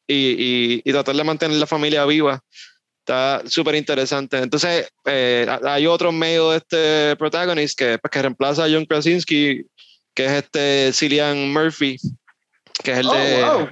[0.07, 2.41] y, y, y tratar de mantener la familia viva.
[3.01, 4.39] Está súper interesante.
[4.39, 9.63] Entonces, eh, hay otro medio de este protagonista que, pues, que reemplaza a John Krasinski,
[10.15, 11.99] que es este Cillian Murphy,
[12.83, 13.69] que es el Oh, de wow.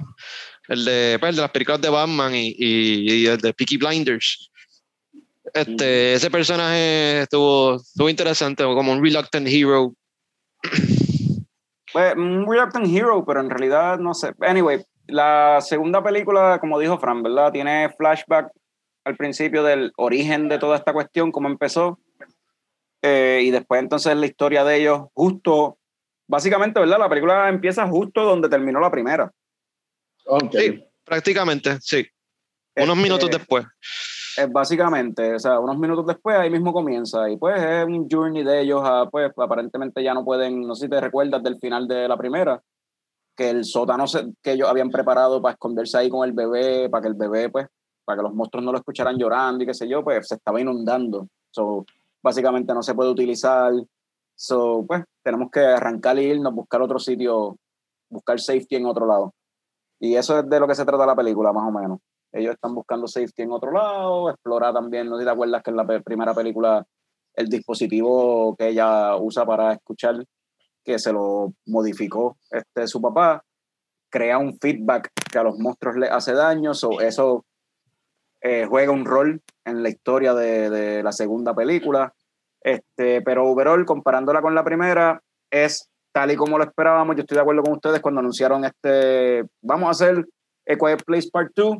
[0.69, 3.77] el de, pues, el de las películas de Batman y, y, y el de Peaky
[3.77, 4.51] Blinders.
[5.55, 9.93] Este, Ese personaje estuvo, estuvo interesante, como un reluctant hero.
[11.93, 14.33] Pues, un reluctant hero, pero en realidad no sé.
[14.41, 17.53] Anyway, la segunda película, como dijo Fran, ¿verdad?
[17.53, 18.51] Tiene flashback
[19.05, 21.99] al principio del origen de toda esta cuestión, cómo empezó.
[23.01, 25.77] Eh, y después entonces la historia de ellos, justo,
[26.27, 26.99] básicamente, ¿verdad?
[26.99, 29.31] La película empieza justo donde terminó la primera.
[30.25, 30.53] Ok.
[30.57, 32.05] Sí, prácticamente, sí.
[32.75, 33.65] Unos Este, minutos después.
[34.37, 38.43] Es básicamente, o sea, unos minutos después ahí mismo comienza y pues es un journey
[38.43, 41.87] de ellos a, pues aparentemente ya no pueden, no sé si te recuerdas del final
[41.87, 42.61] de la primera,
[43.35, 47.01] que el sótano se- que ellos habían preparado para esconderse ahí con el bebé, para
[47.03, 47.67] que el bebé pues,
[48.03, 50.59] para que los monstruos no lo escucharan llorando y qué sé yo, pues se estaba
[50.59, 51.27] inundando.
[51.51, 51.85] So,
[52.21, 53.71] básicamente no se puede utilizar.
[54.35, 57.55] So, pues tenemos que arrancar e irnos, buscar otro sitio,
[58.09, 59.33] buscar safety en otro lado.
[59.99, 61.99] Y eso es de lo que se trata la película, más o menos
[62.35, 65.71] ellos están buscando safety en otro lado, explorar también, no sé si te acuerdas que
[65.71, 66.85] en la primera película
[67.33, 70.23] el dispositivo que ella usa para escuchar,
[70.83, 73.43] que se lo modificó este, su papá,
[74.09, 77.45] crea un feedback que a los monstruos le hace daño, so eso
[78.41, 82.13] eh, juega un rol en la historia de, de la segunda película,
[82.61, 87.35] este, pero overall, comparándola con la primera, es tal y como lo esperábamos, yo estoy
[87.35, 90.25] de acuerdo con ustedes cuando anunciaron este, vamos a hacer
[90.67, 91.75] A Quiet Place Part 2,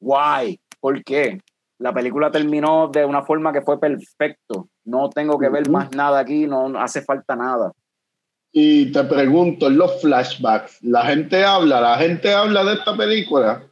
[0.00, 0.60] Why?
[0.80, 1.40] ¿Por qué?
[1.78, 4.68] La película terminó de una forma que fue perfecto.
[4.84, 7.72] No tengo que ver más nada aquí, no no hace falta nada.
[8.52, 11.80] Y te pregunto, en los flashbacks, ¿la gente habla?
[11.80, 13.62] ¿La gente habla de esta película?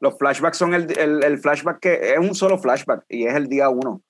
[0.00, 3.48] Los flashbacks son el, el, el flashback que es un solo flashback y es el
[3.48, 4.02] día uno.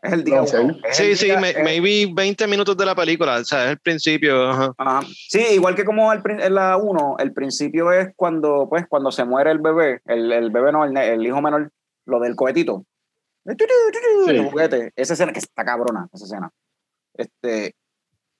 [0.00, 0.48] Es el día Ok.
[0.62, 0.76] uno.
[0.92, 3.70] Sí, el sí, día- me- es- maybe 20 minutos de la película, o sea, es
[3.72, 4.48] el principio.
[4.50, 4.72] ajá.
[4.78, 5.00] Ajá.
[5.28, 9.24] Sí, igual que como prin- en la 1, el principio es cuando, pues, cuando se
[9.24, 11.70] muere el bebé, el, el bebé no, el, el hijo menor,
[12.06, 12.84] lo del cohetito.
[13.44, 13.56] El
[14.26, 14.48] Sí.
[14.50, 14.92] juguete.
[14.94, 16.50] Esa escena que está cabrona, esa escena.
[17.14, 17.74] Este,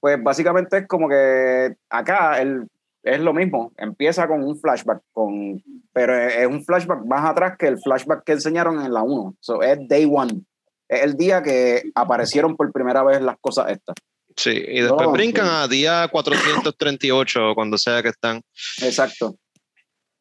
[0.00, 2.68] pues básicamente es como que acá el,
[3.02, 7.56] es lo mismo, empieza con un flashback, con, pero es es un flashback más atrás
[7.58, 9.34] que el flashback que enseñaron en la 1.
[9.40, 10.42] So, es day one.
[10.88, 13.94] Es el día que aparecieron por primera vez las cosas estas.
[14.36, 15.52] Sí, y después No, brincan sí.
[15.52, 18.40] a día 438 o cuando sea que están.
[18.82, 19.36] Exacto.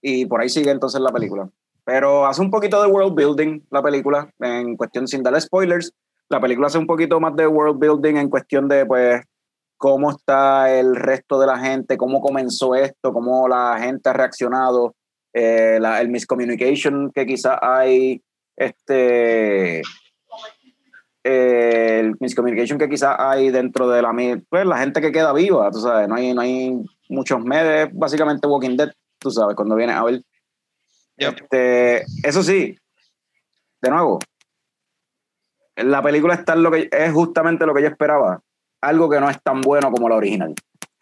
[0.02, 1.50] Y por ahí sigue entonces la película.
[1.86, 5.94] Pero hace un poquito de world building la película, en cuestión, sin darle spoilers,
[6.30, 9.22] la película hace un poquito más de world building en cuestión de, pues,
[9.78, 14.96] cómo está el resto de la gente, cómo comenzó esto, cómo la gente ha reaccionado,
[15.34, 18.22] eh, la- el miscommunication que quizás hay,
[18.58, 19.82] este,
[21.30, 24.14] eh, el miscommunication que quizás hay dentro de la,
[24.50, 26.74] pues, la gente que queda viva, tú sabes, no hay, no hay
[27.10, 30.22] muchos medios, básicamente Walking Dead, tú sabes, cuando vienes a ver.
[31.18, 31.36] Yep.
[31.42, 32.78] Este, eso sí,
[33.82, 34.20] de nuevo,
[35.76, 38.40] la película está en lo que es justamente lo que yo esperaba,
[38.82, 40.54] algo que no es tan bueno como la original.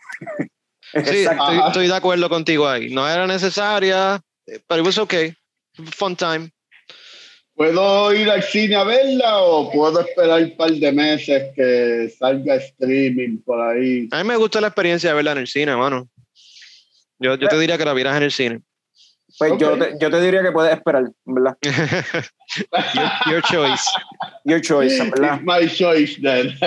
[0.94, 2.94] Sí, estoy, estoy de acuerdo contigo ahí.
[2.94, 5.34] No era necesaria, eh, pero it was okay.
[5.74, 6.50] Fun time.
[7.56, 12.56] ¿Puedo ir al cine a verla o puedo esperar un par de meses que salga
[12.56, 14.10] streaming por ahí?
[14.12, 16.10] A mí me gustó la experiencia de verla en el cine, mano.
[17.18, 18.62] Yo, yo te diría que la vieras en el cine.
[19.40, 21.58] Pues yo, te, yo te diría que puedes esperar, ¿verdad?
[22.94, 23.84] your, your choice.
[24.44, 25.40] Your choice, ¿verdad?
[25.42, 26.58] It's my choice then.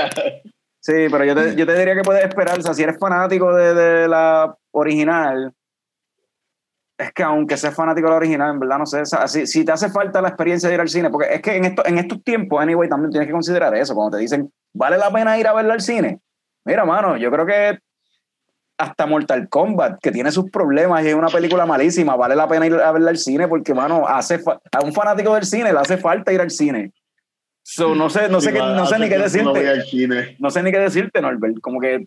[0.80, 3.54] Sí, pero yo te, yo te diría que puedes esperar, o sea, si eres fanático
[3.54, 5.52] de, de la original,
[6.98, 9.70] es que aunque seas fanático de la original, en verdad, no sé, si, si te
[9.70, 12.22] hace falta la experiencia de ir al cine, porque es que en, esto, en estos
[12.24, 15.54] tiempos, anyway, también tienes que considerar eso, cuando te dicen, ¿vale la pena ir a
[15.54, 16.18] verla al cine?
[16.64, 17.78] Mira, mano, yo creo que
[18.78, 22.66] hasta Mortal Kombat, que tiene sus problemas y es una película malísima, vale la pena
[22.66, 24.40] ir a verla al cine porque, mano, hace
[24.72, 26.92] a un fanático del cine le hace falta ir al cine.
[27.62, 30.36] So, no sé, no sé, Sí, qué, no sé ni qué no decirte cine.
[30.38, 31.60] no sé ni qué decirte, Norbert.
[31.60, 32.06] Como que,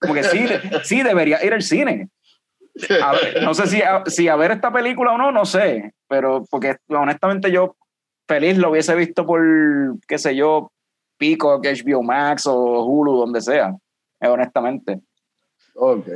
[0.00, 0.46] como que sí,
[0.84, 2.08] sí debería ir al cine.
[3.02, 5.92] A ver, no sé si a, si a ver esta película o no, no sé.
[6.08, 7.76] Pero porque honestamente yo
[8.28, 9.40] feliz lo hubiese visto por,
[10.08, 10.70] qué sé yo,
[11.18, 13.74] Pico, HBO Max o Hulu, donde sea.
[14.20, 15.00] eh, honestamente.
[15.74, 16.06] Ok.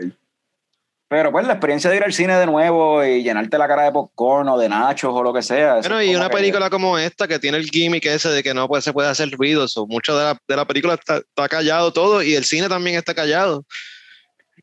[1.09, 3.92] Pero pues la experiencia de ir al cine de nuevo y llenarte la cara de
[3.92, 5.76] popcorn o de nachos o lo que sea.
[5.76, 8.66] Bueno, y una que- película como esta que tiene el gimmick ese de que no
[8.66, 11.92] pues, se puede hacer ruido, so, mucho de la, de la película está, está callado
[11.92, 13.64] todo y el cine también está callado.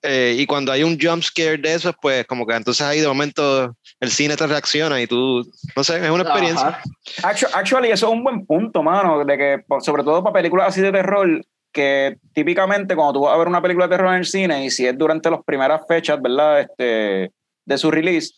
[0.06, 3.08] Eh, y cuando hay un jump scare de esos, pues como que entonces ahí de
[3.08, 6.68] momento el cine te reacciona y tú, no sé, es una experiencia.
[6.68, 6.82] Ajá.
[7.24, 10.82] Actu- Actually, eso es un buen punto, mano, de que sobre todo para películas así
[10.82, 11.42] de terror,
[11.72, 14.70] que típicamente cuando tú vas a ver una película de terror en el cine y
[14.70, 16.60] si es durante las primeras fechas, ¿verdad?
[16.60, 17.32] Este,
[17.66, 18.32] de su release,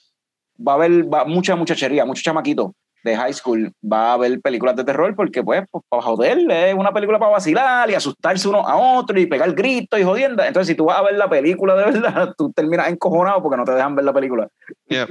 [0.65, 4.75] va a haber va- mucha muchachería, mucho chamaquito de high school va a ver películas
[4.75, 8.67] de terror porque pues, pues para joder, es una película para vacilar y asustarse uno
[8.67, 10.47] a otro y pegar gritos y jodienda.
[10.47, 13.63] Entonces, si tú vas a ver la película de verdad, tú terminas encojonado porque no
[13.63, 14.47] te dejan ver la película.
[14.87, 15.07] Yeah.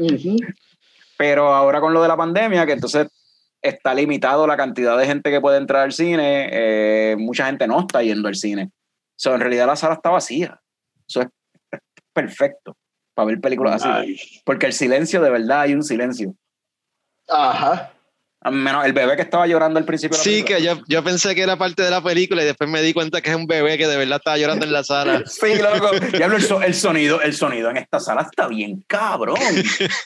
[1.16, 3.06] Pero ahora con lo de la pandemia, que entonces
[3.62, 7.78] está limitado la cantidad de gente que puede entrar al cine, eh, mucha gente no
[7.78, 8.72] está yendo al cine.
[9.16, 10.60] So, en realidad la sala está vacía.
[11.08, 11.28] Eso es
[12.12, 12.76] perfecto
[13.14, 14.08] para ver películas así.
[14.08, 14.40] Nice.
[14.44, 16.34] Porque el silencio, de verdad, hay un silencio.
[17.28, 17.90] Ajá.
[18.50, 20.18] Menos el bebé que estaba llorando al principio.
[20.18, 22.68] de la Sí, que yo, yo pensé que era parte de la película y después
[22.68, 25.22] me di cuenta que es un bebé que de verdad estaba llorando en la sala.
[25.26, 25.92] Sí, loco.
[26.12, 29.38] Diablo, el, so- el sonido, el sonido en esta sala está bien cabrón.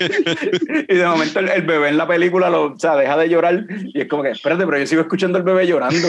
[0.88, 3.66] y de momento el, el bebé en la película lo, o sea, deja de llorar
[3.92, 6.08] y es como que, espérate, pero yo sigo escuchando al bebé llorando.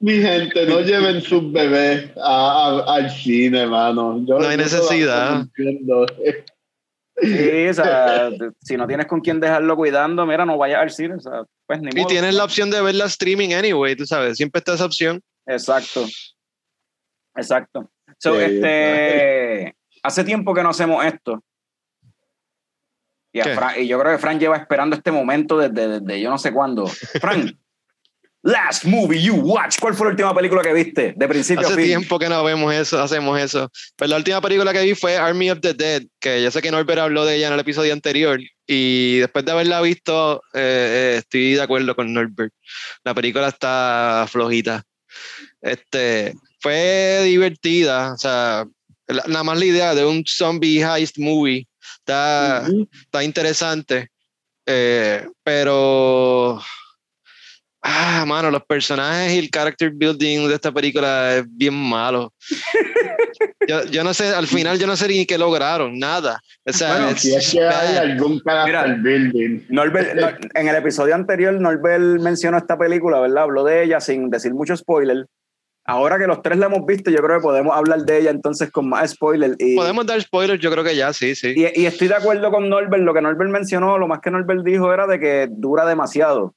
[0.00, 4.22] Mi gente, no lleven sus bebés a- a- al cine, mano.
[4.24, 5.46] Yo, No hay necesidad.
[7.20, 8.28] Sí, o sea,
[8.60, 11.80] si no tienes con quién dejarlo cuidando, mira, no vayas al cine, o sea, pues
[11.80, 12.08] ni Y modo.
[12.08, 15.20] tienes la opción de ver la streaming anyway, tú sabes, siempre está esa opción.
[15.46, 16.06] Exacto.
[17.36, 17.90] Exacto.
[18.18, 21.42] So, este, hace tiempo que no hacemos esto.
[23.32, 23.54] Y, a ¿Qué?
[23.56, 26.52] Fran- y yo creo que Fran lleva esperando este momento desde, desde yo no sé
[26.52, 26.86] cuándo.
[26.86, 27.58] Fran,
[28.44, 29.78] last movie you watch.
[29.80, 31.14] ¿Cuál fue la última película que viste?
[31.16, 31.84] De principio a Hace fin.
[31.86, 33.70] tiempo que no vemos eso, hacemos eso.
[33.96, 36.70] Pero la última película que vi fue Army of the Dead, que yo sé que
[36.70, 38.38] Norbert habló de ella en el episodio anterior.
[38.66, 42.52] Y después de haberla visto, eh, eh, estoy de acuerdo con Norbert.
[43.02, 44.82] La película está flojita.
[45.60, 48.64] Este, fue divertida, o sea,
[49.06, 51.66] la- nada más la idea de un zombie heist movie
[51.98, 52.88] está, Ujú.
[53.04, 54.08] está interesante,
[54.66, 56.60] eh, pero,
[57.84, 62.32] ah, mano, los personajes y el character building de esta película es bien malo.
[63.68, 66.40] yo, yo no sé, al final yo no sé ni qué lograron, nada.
[66.66, 69.02] O sea, Bueno, si es que hay algún carácter Mira.
[69.02, 69.60] building.
[69.68, 73.44] Norbert- Nor- en el episodio anterior, Norbert mencionó esta película, ¿verdad?
[73.44, 75.26] Habló de ella sin decir mucho spoiler.
[75.86, 78.70] Ahora que los tres la hemos visto, yo creo que podemos hablar de ella entonces
[78.70, 79.54] con más spoiler.
[79.58, 81.52] Y, Podemos dar spoilers, yo creo que ya, sí, sí.
[81.54, 83.02] y, y estoy de acuerdo con Norbert.
[83.02, 86.54] Lo que Norbert mencionó, lo más que Norbert dijo era de que dura demasiado.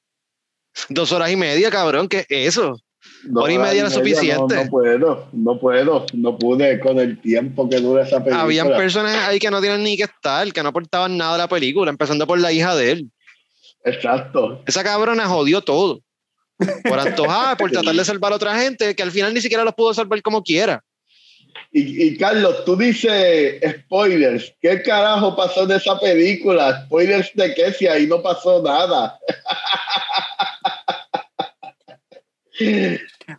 [0.89, 2.77] Dos horas y media, cabrón, ¿qué es eso?
[3.23, 4.55] Dos Hora y media era suficiente.
[4.55, 8.41] No, no puedo, no puedo, no pude con el tiempo que dura esa película.
[8.41, 11.47] Habían personas ahí que no tienen ni que estar, que no aportaban nada a la
[11.47, 13.11] película, empezando por la hija de él.
[13.83, 14.61] Exacto.
[14.65, 16.01] Esa cabrona jodió todo.
[16.83, 19.73] Por antojar, por tratar de salvar a otra gente, que al final ni siquiera los
[19.73, 20.83] pudo salvar como quiera.
[21.71, 24.53] Y, y Carlos, tú dices spoilers.
[24.61, 26.83] ¿Qué carajo pasó en esa película?
[26.85, 29.19] ¿Spoilers de qué si ahí no pasó nada?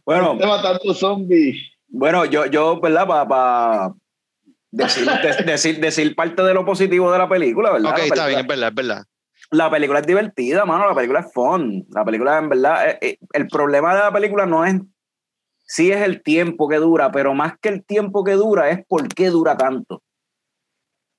[0.04, 1.56] Bueno, matando zombies.
[1.88, 3.06] bueno yo, yo ¿verdad?
[3.06, 3.92] Para
[4.70, 7.90] decir, de- decir, decir parte de lo positivo de la película, ¿verdad?
[7.92, 9.04] Ok, La está película- bien, es verdad, es verdad.
[9.50, 10.86] La película es divertida, mano.
[10.86, 11.86] La película es fun.
[11.90, 14.74] La película, en verdad, eh, eh, el problema de la película no es.
[15.68, 19.06] Sí es el tiempo que dura, pero más que el tiempo que dura es por
[19.08, 20.02] qué dura tanto.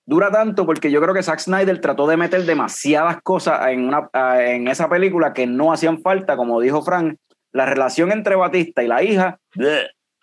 [0.07, 4.09] Dura tanto porque yo creo que Zack Snyder trató de meter demasiadas cosas en, una,
[4.43, 7.17] en esa película que no hacían falta, como dijo Frank.
[7.51, 9.39] La relación entre Batista y la hija,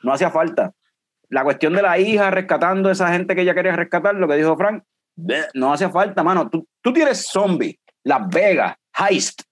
[0.03, 0.73] no hacía falta.
[1.29, 4.37] La cuestión de la hija rescatando a esa gente que ella quería rescatar, lo que
[4.37, 4.83] dijo Frank,
[5.55, 6.51] no hacía falta, mano.
[6.51, 9.43] Tú, tú tienes zombie, Las Vegas, heist.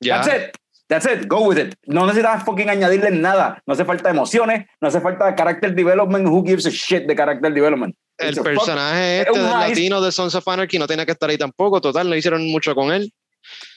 [0.00, 0.20] Ya.
[0.20, 0.63] That's it.
[1.00, 1.26] That's it.
[1.28, 1.74] Go with it.
[1.86, 3.60] No necesitas fucking añadirle nada.
[3.66, 6.26] No hace falta emociones, no hace falta character development.
[6.28, 7.96] Who gives a shit de character development?
[8.18, 11.04] El It's a fuck- personaje es este del latino de Sons of Anarchy no tenía
[11.04, 13.12] que estar ahí tampoco, total, no hicieron mucho con él.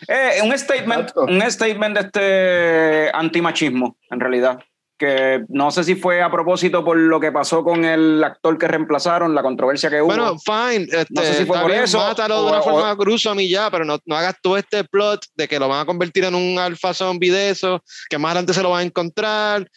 [0.08, 1.22] Eh, un statement, Exacto.
[1.24, 4.60] un statement de este antimachismo, en realidad.
[5.00, 8.68] Que no sé si fue a propósito por lo que pasó con el actor que
[8.68, 10.08] reemplazaron, la controversia que hubo.
[10.08, 12.64] Bueno, fine, este, No sé si fue por bien, eso, mátalo o- de una o-
[12.64, 15.82] forma gruesome y ya, pero no, no hagas todo este plot de que lo van
[15.82, 18.84] a convertir en un alfa zombie de eso, que más adelante se lo van a
[18.84, 19.70] encontrar.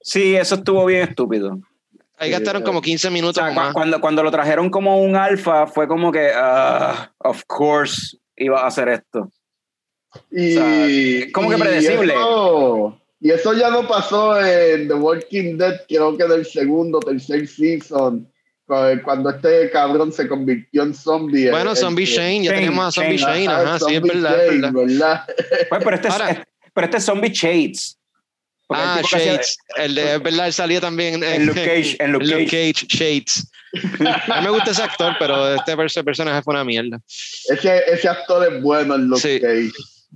[0.00, 1.58] sí, eso estuvo bien estúpido.
[2.16, 2.64] Ahí gastaron eh.
[2.64, 3.72] como 15 O minutos sea, cu- más.
[3.72, 8.68] cuando, cuando lo trajeron como un alfa, fue como que, ah, of course, iba a
[8.68, 9.28] hacer esto.
[10.30, 12.14] Y, sea, como que y predecible.
[12.14, 17.48] eso- Y eso ya no pasó en The Walking Dead, creo que del segundo, tercer
[17.48, 18.30] season,
[18.66, 21.50] cu- cuando este cabrón se convirtió en zombie.
[21.50, 23.84] Bueno, El- Zombie el- Shane, ya Shane, tenemos a Zombie Shane, Shane, Ajá, ajá, sí,
[23.94, 24.72] es Zombie verdad, Shane, verdad.
[24.74, 25.24] ¿verdad?
[25.70, 26.38] Pues, pero este, Ahora- es,
[26.74, 27.98] pero este es Zombie Shades.
[28.66, 31.96] Porque el Ah, hacía- Shades, el de, es verdad, él salía también En Luke Cage,
[32.00, 32.86] en Luke Cage.
[32.88, 33.50] Shades.
[34.30, 37.00] A mí me gusta ese actor, pero este pers- personaje fue una mierda.
[37.48, 39.40] Ese, ese actor es bueno en Luke Sí.
[39.40, 39.72] Cage.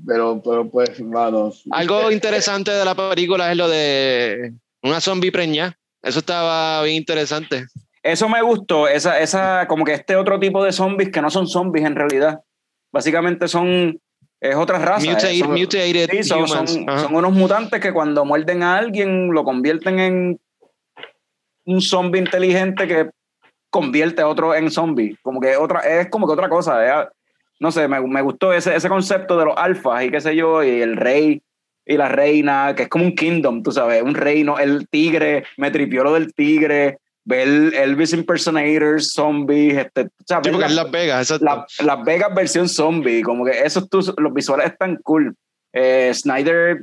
[0.06, 1.52] Pero, pero pues, hermano.
[1.70, 5.76] Algo interesante de la película es lo de una zombie preña.
[6.02, 7.66] Eso estaba bien interesante.
[8.02, 11.46] Eso me gustó, esa, esa, como que este otro tipo de zombies que no son
[11.48, 12.40] zombies en realidad.
[12.92, 14.00] Básicamente son,
[14.40, 15.04] es otra raza.
[15.04, 16.72] Mutate- eh, son- mutated sí, son, humans.
[16.72, 20.40] son- son unos mutantes que cuando muerden a alguien lo convierten en
[21.66, 23.10] un zombie inteligente que
[23.68, 25.16] convierte a otro en zombie.
[25.22, 27.02] Como que otra, es como que otra cosa.
[27.02, 27.08] eh.
[27.60, 30.62] No sé, me, me gustó ese, ese concepto de los alfas y qué sé yo,
[30.62, 31.42] y el rey
[31.86, 35.70] y la reina, que es como un kingdom, tú sabes, un reino, el tigre, me
[35.70, 40.90] tripió lo del tigre, ver Elvis impersonators, zombies, este, o sea, Sí, porque es Las
[40.90, 41.44] Vegas, exacto.
[41.44, 45.34] la- Las Vegas versión zombie, como que esos tus- los visuales están cool.
[45.72, 46.82] Eh, Snyder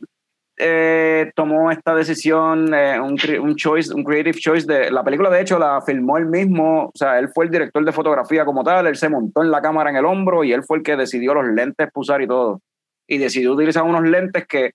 [0.57, 5.41] eh, tomó esta decisión, eh, un, un choice, un creative choice de la película, de
[5.41, 8.87] hecho la filmó él mismo, o sea, él fue el director de fotografía como tal,
[8.87, 11.33] él se montó en la cámara en el hombro y él fue el que decidió
[11.33, 12.61] los lentes usar y todo.
[13.07, 14.71] Y decidió utilizar unos lentes que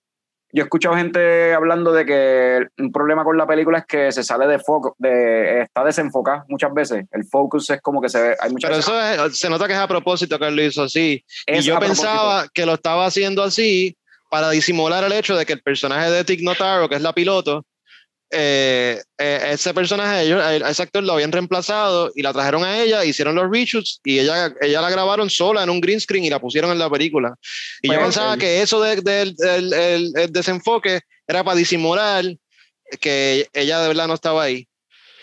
[0.53, 4.25] yo he escuchado gente hablando de que un problema con la película es que se
[4.25, 7.07] sale de foco, de, está desenfocada muchas veces.
[7.13, 9.75] El focus es como que se ve, hay muchas Pero eso es- se nota que
[9.75, 11.25] es a propósito que él lo hizo así.
[11.47, 12.09] Y Es yo a propósito.
[12.09, 13.97] pensaba que lo estaba haciendo así
[14.31, 17.67] para disimular el hecho de que el personaje de Tig Notaro, que es la piloto,
[18.33, 22.79] eh, eh, ese personaje, ellos, a ese actor lo habían reemplazado y la trajeron a
[22.81, 26.31] ella, hicieron los reshoots y ella, ella la grabaron sola en un green screen y
[26.31, 27.35] la pusieron en la película.
[27.83, 32.25] Y yo Pues, pensaba el- que eso de- del el- el desenfoque era para disimular
[33.01, 34.67] que ella de verdad no estaba ahí.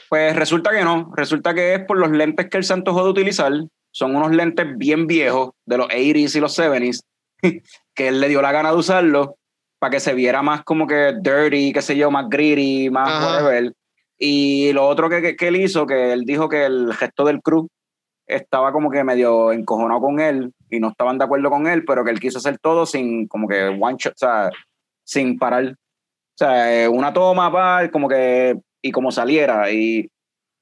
[0.10, 3.10] Pues resulta que no, resulta que es por los lentes que él se antojó de
[3.12, 3.54] utilizar.
[3.92, 7.02] Son unos lentes bien viejos de los 80s y los 70s,
[7.96, 9.30] que él le dio la gana de usarlos
[9.80, 13.44] para que se viera más como que dirty, qué sé yo, más gritty, más Ajá.
[13.44, 13.74] whatever.
[14.18, 17.42] Y lo otro que, que, que él hizo, que él dijo que el gesto del
[17.42, 17.68] crew
[18.28, 22.04] estaba como que medio encojonado con él y no estaban de acuerdo con él, pero
[22.04, 24.50] que él quiso hacer todo sin como que one shot, o sea,
[25.04, 25.66] sin parar.
[25.70, 30.10] O sea, eh, una toma, pa, como que, y como saliera, y,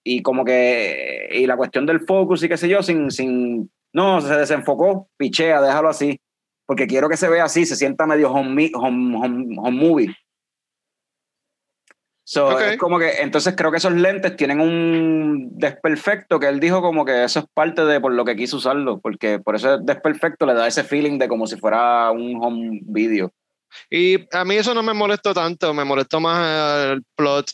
[0.03, 4.21] y como que, y la cuestión del focus y qué sé yo, sin, sin, no,
[4.21, 6.19] se desenfocó, pichea, déjalo así,
[6.65, 10.15] porque quiero que se vea así, se sienta medio home, home, home, home movie.
[12.27, 12.61] So, Ok.
[12.61, 17.05] es como que, entonces creo que esos lentes tienen un desperfecto que él dijo como
[17.05, 20.55] que eso es parte de por lo que quiso usarlo, porque por ese desperfecto le
[20.55, 23.31] da ese feeling de como si fuera un home video.
[23.91, 27.51] Y a mí eso no me molestó tanto, me molestó más el plot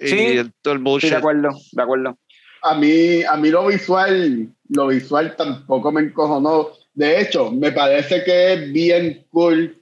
[0.00, 1.10] y Sí, el, todo el Sí, bullshit.
[1.10, 2.18] de acuerdo, de acuerdo.
[2.62, 6.70] a mí, a mí lo visual, lo visual tampoco me encojonó.
[6.96, 9.76] De hecho, me parece que es bien cool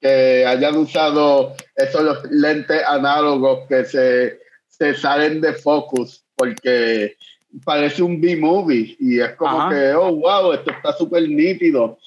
[0.00, 7.14] que hayan usado esos los lentes análogos que se, se salen de focus, porque
[7.64, 9.70] parece un B-movie y es como Ajá.
[9.70, 11.98] que, oh, wow, esto está súper nítido.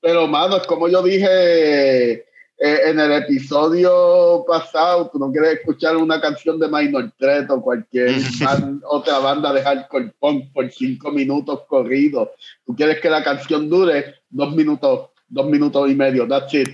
[0.00, 2.24] Pero, mano, es como yo dije
[2.60, 7.62] eh, en el episodio pasado, tú no quieres escuchar una canción de Minor Threat o
[7.62, 8.16] cualquier
[8.84, 12.30] otra banda de hardcore punk por cinco minutos corridos.
[12.66, 16.68] Tú quieres que la canción dure dos minutos, dos minutos y medio, that's it.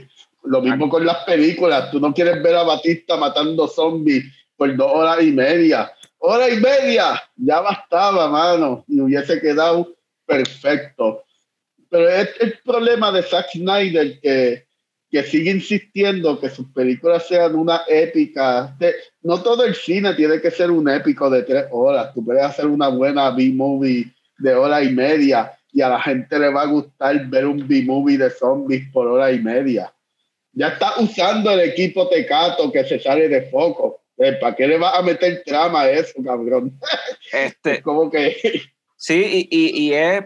[0.45, 1.91] Lo mismo con las películas.
[1.91, 4.25] Tú no quieres ver a Batista matando zombies
[4.57, 5.93] por dos horas y media.
[6.19, 11.25] Hora y media, ya bastaba, mano, y hubiese quedado perfecto.
[11.91, 14.67] Pero es el problema de Zack Snyder que,
[15.15, 18.75] que sigue insistiendo que sus películas sean una épica.
[18.81, 22.13] De- no todo el cine tiene que ser un épico de tres horas.
[22.13, 26.49] Tú puedes hacer una buena B-movie de hora y media y a la gente le
[26.49, 29.95] va a gustar ver un B-movie de zombies por hora y media.
[30.53, 34.01] Ya está usando el equipo Tecato que se sale de foco.
[34.19, 36.77] Eh, ¿Para qué le vas a meter trama a eso, cabrón?
[37.33, 38.37] Este, Es como que
[38.97, 40.23] Sí, y, y, y es,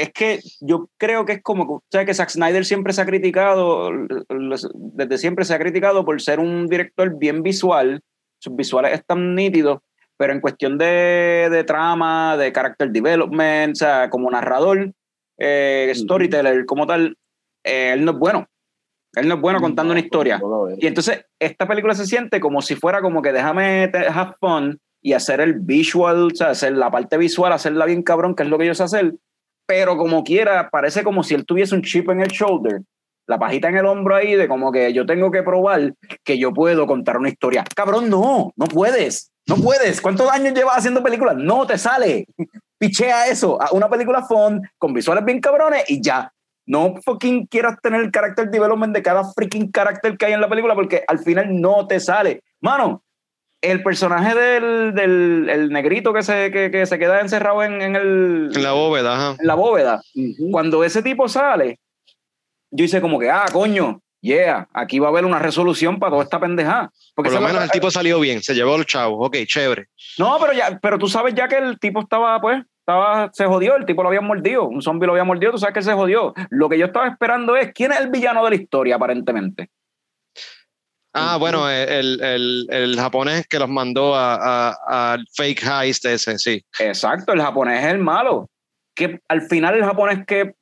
[0.00, 3.06] es que yo creo que es como, o sea, que Zack Snyder siempre se ha
[3.06, 3.90] criticado,
[4.74, 8.00] desde siempre se ha criticado por ser un director bien visual,
[8.38, 9.80] sus visuales están nítidos,
[10.16, 14.92] pero en cuestión de, de trama, de character development, o sea, como narrador,
[15.38, 17.16] eh, storyteller, como tal,
[17.64, 18.46] eh, él no es bueno.
[19.14, 20.40] Él no es bueno contando una historia.
[20.78, 25.14] Y entonces esta película se siente como si fuera como que déjame have fun y
[25.14, 28.58] hacer el visual, o sea, hacer la parte visual, hacerla bien cabrón, que es lo
[28.58, 29.14] que yo sé hacer,
[29.70, 32.82] pero como quiera, parece como si él tuviese un chip en el shoulder.
[33.28, 35.94] la pajita en el hombro ahí de como que yo tengo que probar
[36.24, 37.62] que yo puedo contar una historia.
[37.76, 40.00] Cabrón, no, no puedes, no puedes.
[40.00, 41.36] ¿Cuántos años llevas haciendo películas?
[41.36, 42.26] No te sale.
[42.78, 46.32] Pichea eso, una película fun, con visuales bien cabrones y ya.
[46.66, 50.48] No fucking quieras tener el character development de cada freaking carácter que hay en la
[50.48, 52.42] película porque al final no te sale.
[52.60, 53.04] Mano,
[53.62, 57.96] el personaje del, del el negrito que se, que, que se queda encerrado en, en
[57.96, 59.36] el, En la bóveda, ajá.
[59.38, 60.02] en la bóveda,
[60.50, 61.78] cuando ese tipo sale,
[62.70, 66.24] yo hice como que, ah, coño, yeah, aquí va a haber una resolución para toda
[66.24, 66.90] esta pendejada.
[67.14, 69.26] Porque Por lo menos el tipo salió bien, se llevó a los chavos.
[69.26, 69.88] Ok, chévere.
[70.18, 73.76] No, pero ya, pero tú sabes ya que el tipo estaba, pues, estaba, se jodió,
[73.76, 76.32] el tipo lo había mordido, un zombie lo había mordido, tú sabes que se jodió.
[76.48, 79.70] Lo que yo estaba esperando es, ¿quién es el villano de la historia, aparentemente?
[81.12, 86.38] Ah, bueno, el, el, el japonés que los mandó a- a- al fake heist ese,
[86.38, 86.62] sí.
[86.78, 88.48] Exacto, el japonés es el malo.
[88.94, 90.52] Que al final el japonés, ¿qué,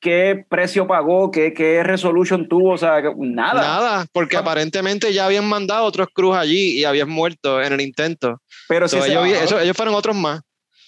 [0.00, 1.30] qué precio pagó?
[1.30, 2.72] ¿Qué, ¿Qué resolution tuvo?
[2.74, 3.60] O sea, que- nada.
[3.62, 8.40] Nada, porque aparentemente ya habían mandado otros cruz allí y habían muerto en el intento.
[8.68, 10.40] Pero si, ellos, fueron otros más.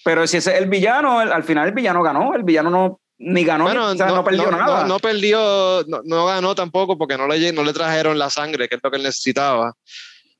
[0.03, 2.35] pero si ese es el villano, el- al final el villano ganó.
[2.35, 4.81] El villano no ni ganó, ni- Bueno, o sea, no, perdió nada.
[4.83, 8.67] No, no perdió, no, no ganó tampoco porque no le, no le trajeron la sangre,
[8.67, 9.73] que es lo que él necesitaba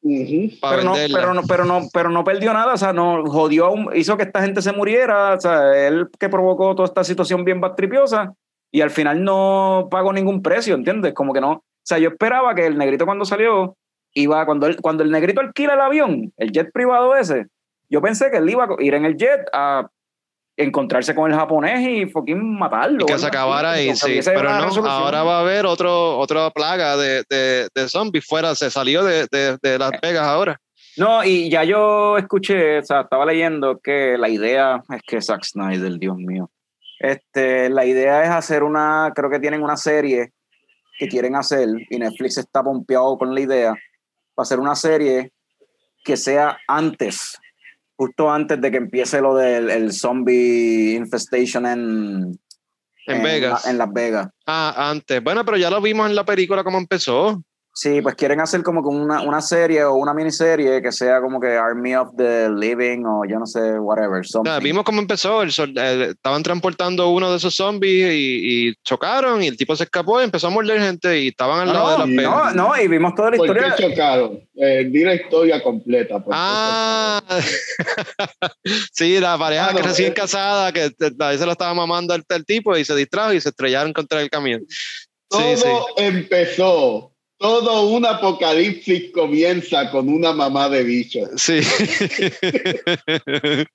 [0.01, 0.49] Ujú.
[0.61, 3.73] para pero, no, pero, no, pero, no, pero no perdió nada, o sea, no jodió,
[3.93, 7.59] hizo que esta gente se muriera, o sea, él que provocó toda esta situación bien
[7.59, 8.33] bastripiosa
[8.71, 11.13] y al final no pagó ningún precio, ¿entiendes?
[11.13, 13.75] Como que no, o sea, yo esperaba que el negrito cuando salió,
[14.13, 17.47] iba, cuando, él, cuando el negrito alquila el avión, el jet privado ese,
[17.89, 19.89] yo pensé que él iba a ir en el jet a
[20.59, 23.03] encontrarse con el japonés y fucking matarlo.
[23.03, 24.29] y que se acabara ahí, como que sí.
[24.29, 24.87] Pero no, resolución.
[24.87, 29.27] ahora va a haber otro, otra plaga de, de, de zombies fuera, se salió de,
[29.31, 30.59] de, de Las Vegas ahora.
[30.97, 35.43] No, y ya yo escuché, o sea, estaba leyendo que la idea es que Zack
[35.45, 36.51] Snyder, Dios mío.
[36.99, 40.33] Este, la idea es hacer una, creo que tienen una serie
[40.97, 43.73] que quieren hacer y Netflix está pompeado con la idea
[44.35, 45.31] para hacer una serie
[46.03, 47.39] que sea antes,
[47.99, 52.39] justo antes de que empiece lo del el zombie infestation en,
[53.05, 53.67] En Vegas.
[53.67, 54.29] en Las Vegas.
[54.47, 55.21] Ah, antes.
[55.21, 57.43] Bueno, pero ya lo vimos en la película cómo empezó.
[57.81, 61.39] Sí, pues quieren hacer como que una, una serie o una miniserie que sea como
[61.39, 64.25] que Army of the Living o yo no sé, whatever.
[64.27, 64.59] Something.
[64.61, 65.41] vimos cómo empezó.
[65.43, 69.77] el sol- eh, estaban transportando uno de esos zombies y, y chocaron y el tipo
[69.77, 72.15] se escapó y empezó a morder gente y estaban al No, lado de no, Las
[72.17, 72.55] Vegas.
[72.55, 73.89] no, no, y vimos toda la ¿Por qué historia.
[73.91, 74.39] chocaron?
[74.57, 76.15] Eh, di la historia completa.
[76.15, 77.21] ¿por qué Ah,
[78.93, 80.13] sí, la pareja Ah, no, que recién eh.
[80.13, 83.49] casada, que a veces lo estaba mamando el, el tipo y se distrajo y se
[83.49, 84.65] estrellaron contra el camión.
[85.29, 85.69] Todo Sí, sí.
[85.97, 87.08] empezó,
[87.39, 91.29] todo un apocalipsis comienza con una mamá de bichos.
[91.37, 91.61] Sí.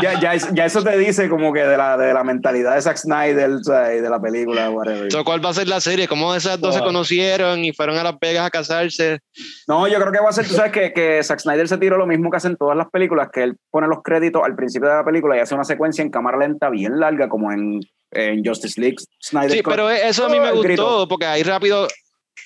[0.00, 2.82] Ya, ya, es- ya eso te dice como que de la, de la mentalidad de
[2.82, 5.10] Zack Snyder o sea, y de la película, whatever.
[5.10, 6.06] So, ¿Cuál va a ser la serie?
[6.06, 9.18] ¿Cómo esas dos se conocieron y fueron a Las Vegas a casarse?
[9.66, 11.96] No, yo creo que va a ser, tú sabes que, que Zack Snyder se tiró
[11.98, 14.94] lo mismo que hacen todas las películas, que él pone los créditos al principio de
[14.96, 17.80] la película y hace una secuencia en cámara lenta bien larga, como en,
[18.10, 18.96] en Justice League.
[19.22, 21.86] Snyder Sí, pero eso a mí me gustó porque ahí rápido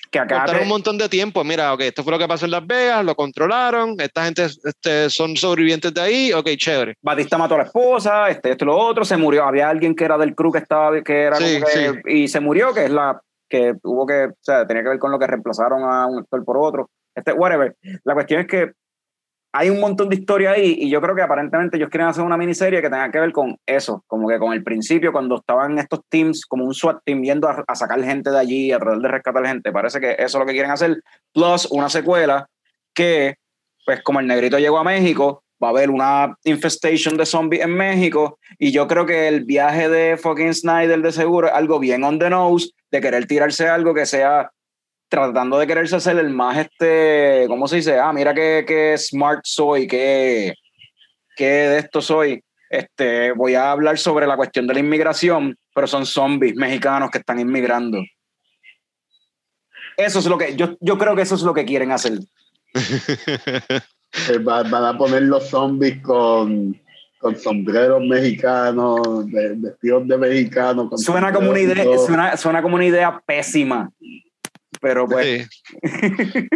[0.09, 1.43] que te- un montón de tiempo.
[1.43, 5.09] Mira, ok, esto fue lo que pasó en Las Vegas, lo controlaron, esta gente este,
[5.09, 6.95] son sobrevivientes de ahí, ok, chévere.
[7.01, 9.45] Batista mató a la esposa, este, esto y lo otro, se murió.
[9.45, 12.39] Había alguien que era del crew que estaba, que era Sí, como que, y se
[12.41, 15.27] murió, que es la que tuvo que, o sea, tenía que ver con lo que
[15.27, 16.89] reemplazaron a un actor por otro.
[17.15, 17.75] Este, whatever.
[18.03, 18.71] La cuestión es que
[19.53, 22.37] hay un montón de historia ahí y yo creo que aparentemente ellos quieren hacer una
[22.37, 26.01] miniserie que tenga que ver con eso, como que con el principio, cuando estaban estos
[26.09, 29.45] teams, como un SWAT team, yendo a, sacar gente de allí, a tratar de rescatar
[29.45, 29.71] gente.
[29.71, 31.01] Parece que eso es lo que quieren hacer,
[31.33, 32.47] plus una secuela
[32.93, 33.35] que,
[33.85, 37.75] pues como el negrito llegó a México, va a haber una infestation de zombies en
[37.75, 42.03] México y yo creo que el viaje de fucking Snyder de seguro es algo bien
[42.03, 44.49] on the nose, de querer tirarse algo que sea
[45.11, 47.99] tratando de quererse hacer el más este, ¿cómo se dice?
[47.99, 50.53] Ah, mira qué, qué smart soy, qué,
[51.35, 52.41] qué de esto soy.
[52.69, 57.17] Este, voy a hablar sobre la cuestión de la inmigración, pero son zombies mexicanos que
[57.17, 57.99] están inmigrando.
[59.97, 62.13] Eso es lo que, yo, yo creo que eso es lo que quieren hacer.
[64.29, 66.77] Eh, va- van a poner los zombies con,
[67.17, 70.89] con sombreros mexicanos, de- vestidos de mexicanos.
[70.89, 73.89] con Suena como una idea, suena, suena como una idea pésima.
[74.81, 75.47] Pero pues Sí.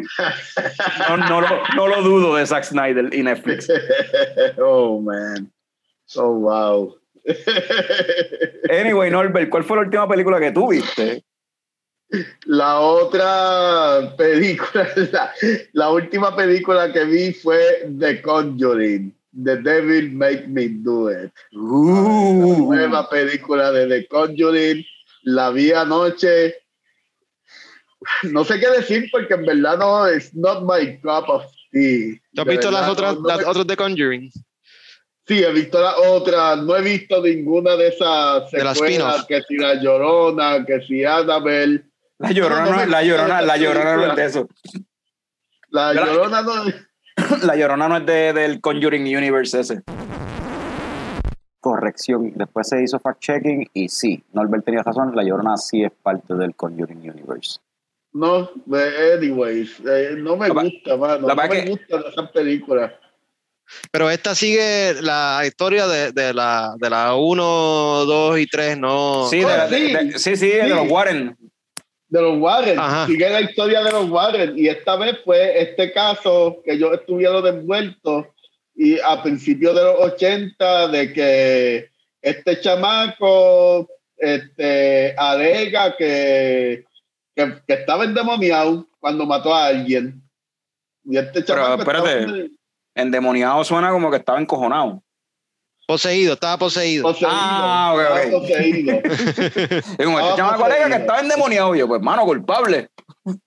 [1.10, 3.68] no, no lo, no lo dudo de Zack Snyder y Netflix.
[4.58, 5.52] oh, man.
[6.16, 6.96] Oh, wow.
[8.70, 11.24] Anyway, Norbert, ¿cuál fue la última película que tú viste?
[12.46, 15.34] La otra película, la,
[15.74, 19.14] la última película que vi fue The Conjuring.
[19.44, 21.32] The Devil Make Me Do It.
[21.52, 24.86] La Uh, nueva película de The Conjuring.
[25.24, 26.56] La vi anoche.
[28.24, 32.20] No sé qué decir porque en verdad no es not my cup of tea.
[32.34, 34.32] ¿Tú has De visto las otras, no- las me- otras de Conjuring?
[35.28, 36.58] Sí, he visto las otras.
[36.64, 39.16] No he visto ninguna de esas De las secuelas.
[39.22, 39.26] spin-off.
[39.28, 41.84] Que si La Llorona, que si Annabelle.
[42.20, 44.48] La llorona, No, no la llorona, la llorona no es de eso.
[45.70, 46.54] La Llorona no
[47.44, 49.82] La llorona no es de, del Conjuring Universe ese.
[51.60, 52.32] Corrección.
[52.36, 55.16] Después se hizo fact-checking y sí, Norbert tenía razón.
[55.16, 57.60] La llorona sí es parte del Conjuring Universe.
[58.16, 58.50] No,
[59.14, 61.28] anyways, eh, no me La gusta, mano.
[61.28, 62.94] la No me que- gustan esas películas.
[63.92, 67.44] Pero esta sigue la historia de, de la, de la 1,
[68.06, 69.28] 2 y 3, no.
[69.30, 69.94] Sí, de, Oh, la- de- sí.
[69.94, 71.36] de- sí, sí, de los Warren.
[72.08, 72.80] De los Warren.
[72.80, 73.06] Ajá.
[73.08, 74.58] Sigue la historia de los Warren.
[74.58, 78.28] Y esta vez fue este caso que yo estuvieron envueltos
[78.76, 81.90] y a principios de los 80 de que
[82.22, 86.85] este chamaco este, alega que,
[87.36, 90.22] que, que estaba endemoniado cuando mató a alguien.
[91.04, 92.52] Y este Pero, estaba espérate.
[92.96, 95.04] Endemoniado suena como que estaba encojonado.
[95.88, 97.04] Poseído, estaba poseído.
[97.04, 97.30] poseído.
[97.32, 98.48] Ah, ok, estaba ok.
[98.48, 98.94] poseído.
[100.00, 101.76] Y como este Estaba chamaco alega que estaba endemoniado.
[101.76, 102.90] Y yo, pues, mano, culpable.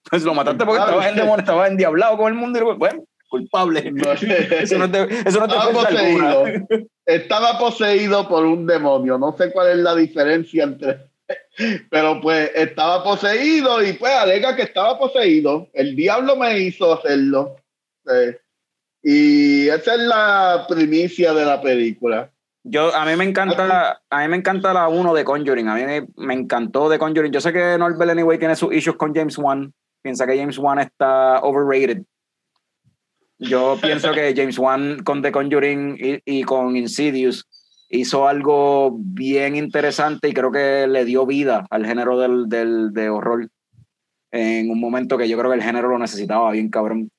[0.09, 2.59] Pues lo mataste porque estabas endemoniado, estabas endiablado con el mundo.
[2.59, 3.91] Y yo, bueno, culpable.
[3.91, 5.89] No, Eso no de, eso no Estaba alguna.
[5.89, 6.45] poseído.
[7.05, 9.17] Estaba poseído por un demonio.
[9.17, 11.08] No sé cuál es la diferencia entre.
[11.89, 15.67] Pero pues estaba poseído y pues alega que estaba poseído.
[15.73, 17.57] El diablo me hizo hacerlo.
[18.09, 18.37] Eh,
[19.03, 22.31] y esa es la primicia de la película.
[22.63, 25.67] Yo, a mí me encanta, a mí me encanta la 1 de Conjuring.
[25.69, 27.31] A mí me, me encantó de Conjuring.
[27.31, 29.73] Yo sé que Norbert Anyway tiene sus issues con James Wan.
[30.01, 32.03] Piensa que James Wan está overrated.
[33.39, 37.47] Yo pienso que James Wan con The Conjuring y, y con Insidious
[37.89, 43.09] hizo algo bien interesante y creo que le dio vida al género del, del, de
[43.09, 43.49] horror
[44.31, 47.09] en un momento que yo creo que el género lo necesitaba bien cabrón.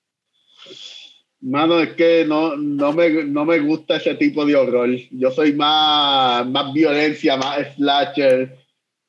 [1.40, 4.90] Mano, es que no, no, me, no me gusta ese tipo de horror.
[5.10, 8.58] Yo soy más, más violencia, más slasher.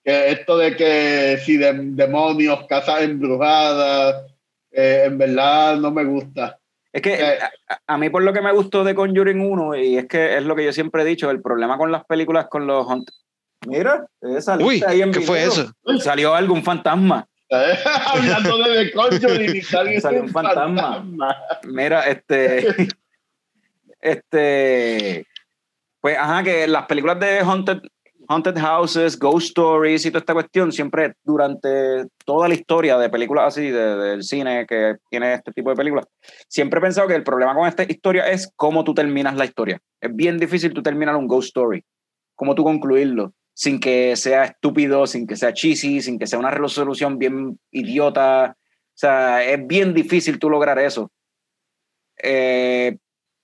[0.03, 4.32] Esto de que si de, demonios, casas embrujadas,
[4.72, 6.61] eh, en verdad no me gusta.
[6.93, 7.37] Es que Eh.
[7.69, 10.43] a, a mí por lo que me gustó de Conjuring 1, y es que es
[10.43, 12.85] lo que yo siempre he dicho, el problema con las películas con los...
[12.85, 13.11] hunt-
[13.67, 15.71] Mira, esa Uy, lista ahí en ¿qué fue eso?
[15.99, 17.27] Salió algún fantasma.
[17.51, 20.93] Hablando de The Conjuring y sale Salió un un fantasma.
[20.95, 21.37] fantasma.
[21.65, 22.75] Mira, este...
[24.01, 25.27] este...
[25.99, 27.77] Pues, ajá, que las películas de Haunted,
[28.32, 33.47] Haunted Houses, Ghost Stories y toda esta cuestión, siempre durante toda la historia de películas
[33.47, 36.05] así, de- del cine que tiene este tipo de películas,
[36.47, 39.79] siempre he pensado que el problema con esta historia es cómo tú terminas la historia.
[39.99, 41.84] Es bien difícil tú terminar un ghost story,
[42.36, 46.51] cómo tú concluirlo, sin que sea estúpido, sin que sea cheesy, sin que sea una
[46.51, 48.55] resolución bien idiota.
[48.55, 51.11] O sea, es bien difícil tú lograr eso.
[52.23, 52.97] Eh,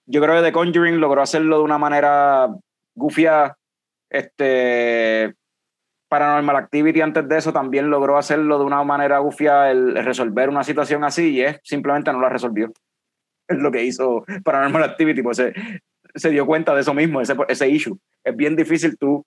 [0.06, 2.48] yo creo que The Conjuring logró hacerlo de una manera
[2.96, 3.57] gufia.
[4.10, 5.34] Este,
[6.10, 10.64] Paranormal Activity antes de eso también logró hacerlo de una manera gufia el resolver una
[10.64, 12.72] situación así y es simplemente no la resolvió.
[13.50, 15.54] Es lo que hizo Paranormal Activity, pues se,
[16.14, 17.98] se dio cuenta de eso mismo, ese, ese issue.
[18.22, 19.26] Es bien difícil tú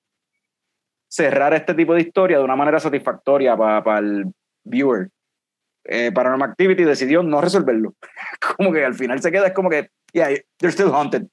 [1.08, 4.26] cerrar este tipo de historia de una manera satisfactoria para el
[4.62, 5.08] viewer.
[5.84, 7.94] Eh, Paranormal Activity decidió no resolverlo.
[8.56, 10.28] Como que al final se queda, es como que, yeah,
[10.58, 11.26] they're still haunted.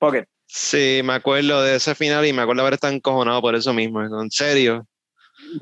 [0.00, 0.31] Fuck it.
[0.54, 4.02] Sí, me acuerdo de ese final y me acuerdo haber estado encojonado por eso mismo.
[4.02, 4.86] En serio.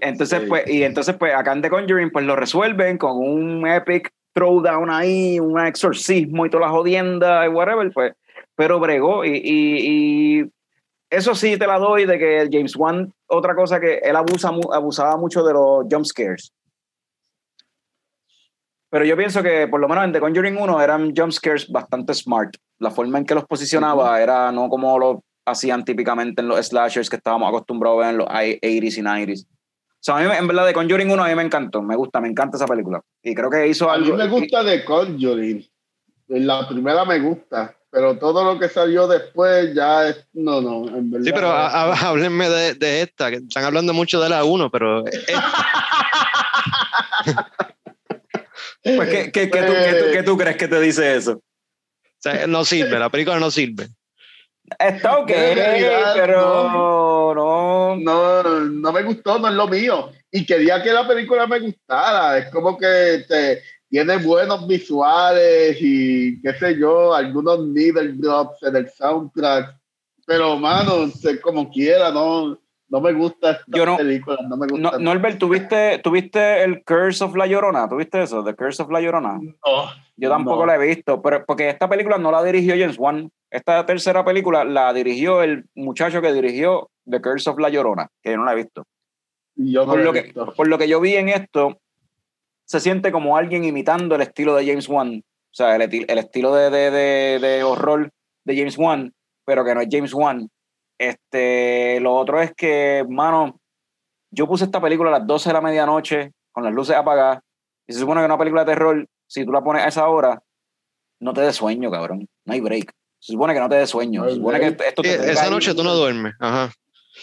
[0.01, 0.47] Entonces, Sí.
[0.49, 4.91] pues, y entonces, pues, acá en The Conjuring, pues lo resuelven con un epic throwdown
[4.91, 8.15] ahí, un exorcismo y toda la jodienda y whatever, pues,
[8.57, 9.25] pero bregó.
[9.25, 10.51] Y, y, y
[11.09, 15.17] eso sí te la doy de que James Wan, otra cosa que él abusa, abusaba
[15.17, 16.53] mucho de los jump scares.
[18.91, 22.13] Pero yo pienso que por lo menos en The Conjuring 1 eran jump scares bastante
[22.13, 22.57] smart.
[22.81, 27.09] La forma en que los posicionaba era no como lo hacían típicamente en los slashers
[27.09, 29.45] que estábamos acostumbrados a ver en los 80s y 90s.
[29.47, 29.49] O
[30.03, 32.29] sea, a mí, en verdad, de Conjuring 1 a mí me encantó, me gusta, me
[32.29, 33.03] encanta esa película.
[33.23, 34.17] Y creo que hizo A mí algo.
[34.17, 35.67] me gusta The Conjuring.
[36.29, 40.27] La primera me gusta, pero todo lo que salió después ya es.
[40.33, 41.25] No, no, en verdad.
[41.27, 44.71] Sí, pero a- a- háblenme de, de esta, que están hablando mucho de la 1,
[44.71, 45.43] pero esta,
[48.83, 51.43] Pues, ¿qué, qué, qué tú, qué tú- qué tú crees que te dice eso?
[52.21, 53.89] O sea, no sirve, la película no sirve.
[54.79, 57.97] Está ok, realidad, pero no.
[57.97, 60.11] No, no me gustó, no es lo mío.
[60.31, 62.39] Y quería que la película me gustara.
[62.39, 68.77] Es como que te, tiene buenos visuales y qué sé yo, algunos needle drops en
[68.77, 69.77] el soundtrack.
[70.27, 72.60] Pero, mano, sé como quiera, no,
[72.91, 74.91] no me gusta esta Yo no- película, no me gusta.
[74.93, 77.89] No, Norbert, ¿tuviste, ¿tuviste el Curse of La Llorona?
[77.89, 78.45] ¿Tuviste eso?
[78.45, 79.39] The Curse of La Llorona.
[79.41, 79.85] No,
[80.17, 80.67] Yo tampoco No.
[80.67, 83.31] la he visto, pero porque esta película no la dirigió James Wan.
[83.51, 88.33] Esta tercera película la dirigió el muchacho que dirigió The Curse of La Llorona, que
[88.33, 88.85] yo no la he visto.
[89.57, 90.53] yo no Por lo lo, he que, visto.
[90.55, 91.79] por lo que yo vi en esto,
[92.65, 95.23] se siente como alguien imitando el estilo de James Wan.
[95.25, 98.11] O sea, el, el estilo de, de, de, de horror
[98.45, 99.13] de James Wan,
[99.45, 100.49] pero que no es James Wan.
[101.01, 103.59] Este, lo otro es que, mano,
[104.31, 107.41] yo puse esta película a las 12 de la medianoche, con las luces apagadas,
[107.87, 110.43] y se supone que una película de terror, si tú la pones a esa hora,
[111.21, 112.29] no te dé sueño, cabrón.
[112.45, 112.93] No hay break.
[113.19, 114.21] Se supone que no te dé sueño.
[114.21, 114.89] No hay Se supone que break.
[114.89, 116.35] esto Sí, te tenga esa ahí- noche tú no duermes.
[116.39, 116.71] Ajá.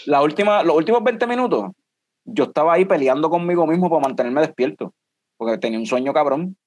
[0.08, 1.66] la última, los últimos 20 minutos,
[2.26, 4.92] yo estaba ahí peleando conmigo mismo para mantenerme despierto,
[5.38, 6.58] porque tenía un sueño cabrón.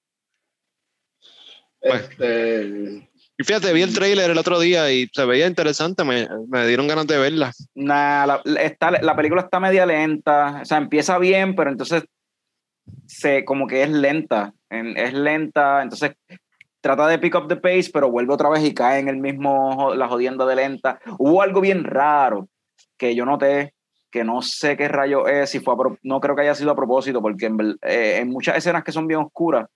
[1.80, 3.09] Este,
[3.40, 6.86] Y fíjate, vi el trailer el otro día y se veía interesante, me, me dieron
[6.86, 7.50] ganas de verla.
[7.74, 12.04] Nah, la, está, la película está media lenta, o sea, empieza bien, pero entonces
[13.06, 16.12] se, como que es lenta, en- es lenta, entonces
[16.82, 19.94] trata de pick up the pace, pero vuelve otra vez y cae en el mismo,
[19.94, 21.00] la jodienda de lenta.
[21.16, 22.46] Hubo algo bien raro
[22.98, 23.72] que yo noté,
[24.10, 26.76] que no sé qué rayo es, si fue a no creo que haya sido a
[26.76, 29.66] propósito, porque en, eh, en muchas escenas que son bien oscuras,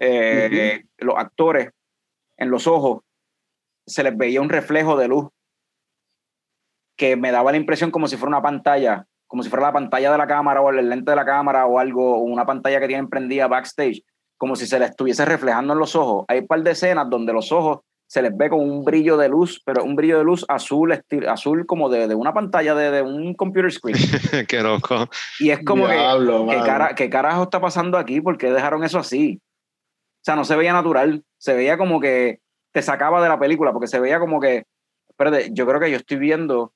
[0.00, 1.68] eh, los actores
[2.38, 3.00] en los ojos
[3.86, 5.28] se les veía un reflejo de luz
[6.96, 10.12] que me daba la impresión como si fuera una pantalla, como si fuera la pantalla
[10.12, 13.08] de la cámara o el lente de la cámara o algo, una pantalla que tienen
[13.08, 14.02] prendida backstage,
[14.38, 16.24] como si se les estuviese reflejando en los ojos.
[16.28, 19.28] Hay un par de escenas donde los ojos se les ve con un brillo de
[19.28, 20.92] luz, pero un brillo de luz azul,
[21.28, 23.98] azul como de, de una pantalla de, de un computer screen.
[24.48, 25.08] Qué loco.
[25.40, 26.64] Y es como que, diablo, ¿qué, mano.
[26.64, 28.20] cara- ¿qué carajo está pasando aquí?
[28.20, 29.40] ¿Por qué dejaron eso así?
[30.26, 32.40] O sea, no se veía natural, se veía como que
[32.72, 34.64] te sacaba de la película, porque se veía como que,
[35.08, 36.72] espérate, yo creo que yo estoy viendo,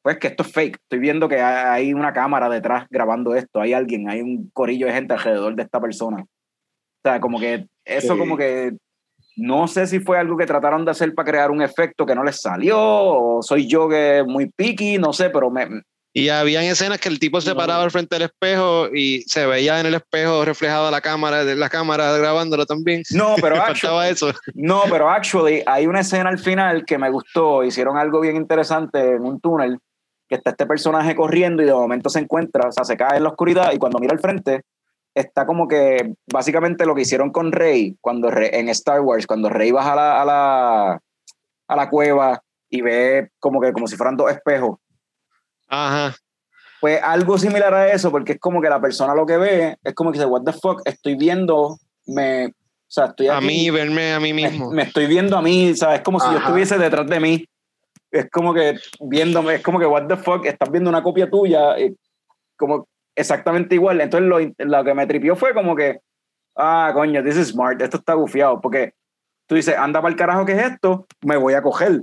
[0.00, 3.60] pues que esto es fake, estoy viendo que hay hay una cámara detrás grabando esto,
[3.60, 6.22] hay alguien, hay un corillo de gente alrededor de esta persona.
[6.22, 8.18] O sea, como que eso Sí.
[8.18, 8.72] como que,
[9.36, 12.24] no sé si fue algo que trataron de hacer para crear un efecto que no
[12.24, 15.68] les salió, o soy yo que muy picky, no sé, pero me,
[16.18, 19.78] Y habían escenas que el tipo se paraba al frente del espejo y se veía
[19.80, 23.02] en el espejo reflejado la cámara, la cámara grabándolo también.
[23.12, 24.32] no, pero actually- eso.
[24.54, 27.62] No, pero actually hay una escena al final que me gustó.
[27.64, 29.78] Hicieron algo bien interesante en un túnel,
[30.26, 33.22] que está este personaje corriendo y de momento se encuentra, o sea, se cae en
[33.22, 34.62] la oscuridad y cuando mira al frente
[35.14, 39.50] está como que básicamente lo que hicieron con Rey cuando Rey- en Star Wars, cuando
[39.50, 41.00] Rey baja a la, a la,
[41.68, 44.78] a la cueva y ve como que como si fueran dos espejos.
[45.68, 46.14] Ajá.
[46.80, 49.94] Pues algo similar a eso, porque es como que la persona lo que ve es
[49.94, 52.52] como que dice, what the fuck, estoy viendo, me, o
[52.86, 54.70] sea, estoy A aquí, mí, verme a mí me, mismo.
[54.70, 55.98] me estoy viendo a mí, ¿sabes?
[55.98, 56.46] Es como si yo Ajá.
[56.46, 57.44] estuviese detrás de mí.
[58.10, 61.78] Es como que viéndome, es como que, what the fuck, estás viendo una copia tuya,
[61.78, 61.96] y
[62.56, 64.00] como exactamente igual.
[64.00, 65.98] Entonces lo, lo que me tripió fue como que,
[66.56, 68.92] ah, coño, this is smart, esto está gufiado, porque
[69.46, 71.06] tú dices, anda para el carajo, ¿qué es esto?
[71.22, 72.02] Me voy a coger.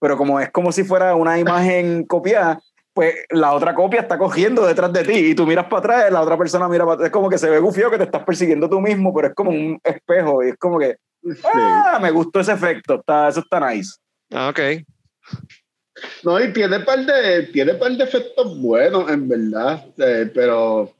[0.00, 2.60] Pero como es como si fuera una imagen copiada,
[2.96, 6.22] pues la otra copia está cogiendo detrás de ti y tú miras para atrás, la
[6.22, 7.06] otra persona mira para atrás.
[7.08, 9.50] Es como que se ve gufiado que te estás persiguiendo tú mismo, pero es como
[9.50, 11.42] un espejo y es como que, Sí.
[11.44, 13.96] ah, me gustó ese efecto, está, eso está nice.
[14.32, 14.60] Ah, ok.
[16.22, 19.84] No, y tiene par de, tiene par de efectos buenos, en verdad.
[19.98, 20.90] eh, pero,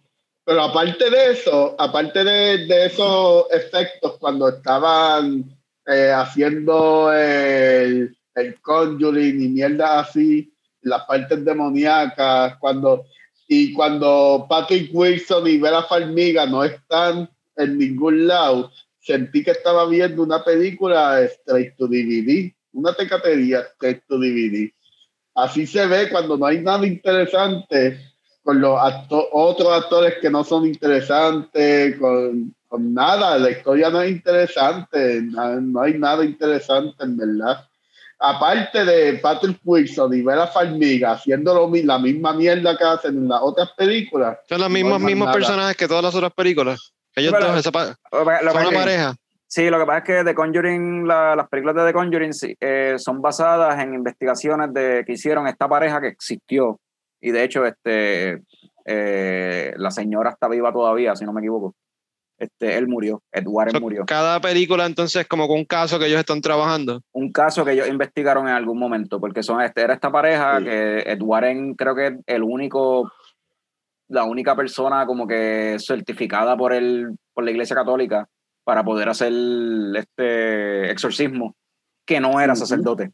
[0.44, 5.44] pero aparte de eso, aparte de, de esos efectos, cuando estaban
[5.86, 10.52] eh, haciendo el, el Conjuring y mierda así,
[10.86, 13.04] las partes demoníacas, cuando,
[13.48, 19.86] y cuando Patrick Wilson y Vera Farmiga no están en ningún lado, sentí que estaba
[19.88, 24.72] viendo una película straight to DVD, una tecatería straight to DVD.
[25.34, 28.00] Así se ve cuando no hay nada interesante
[28.42, 28.78] con los
[29.32, 35.60] otros actores que no son interesantes, con, con nada, la historia no es interesante, na-
[35.60, 37.65] no hay nada interesante en verdad.
[38.18, 43.28] Aparte de Patrick Wilson y Vera Farmiga haciendo lo la misma mierda que hacen en
[43.28, 45.38] las otras películas, Son los No mismos, más mismos nada.
[45.38, 46.92] personajes que todas las otras películas.
[47.14, 49.14] Ellos Pero- dos, esa Lo que son una pareja.
[49.48, 52.56] Sí, lo que pasa es que The Conjuring, la- las películas de The Conjuring sí,
[52.60, 56.80] eh, son basadas en investigaciones de, que hicieron esta pareja que existió.
[57.20, 58.42] Y de hecho, este,
[58.84, 61.74] eh, la señora está viva todavía, si no me equivoco.
[62.38, 64.04] Este, él murió, Ed Warren So, murió.
[64.06, 67.00] Cada película entonces es como con un caso que ellos están trabajando.
[67.12, 70.64] Un caso que ellos investigaron en algún momento, porque son este, era esta pareja Sí.
[70.64, 73.10] que Ed Warren creo que es el único,
[74.08, 78.28] la única persona como que certificada por el, por la Iglesia Católica
[78.64, 79.32] para poder hacer
[79.94, 81.54] este exorcismo,
[82.06, 83.12] que no era sacerdote.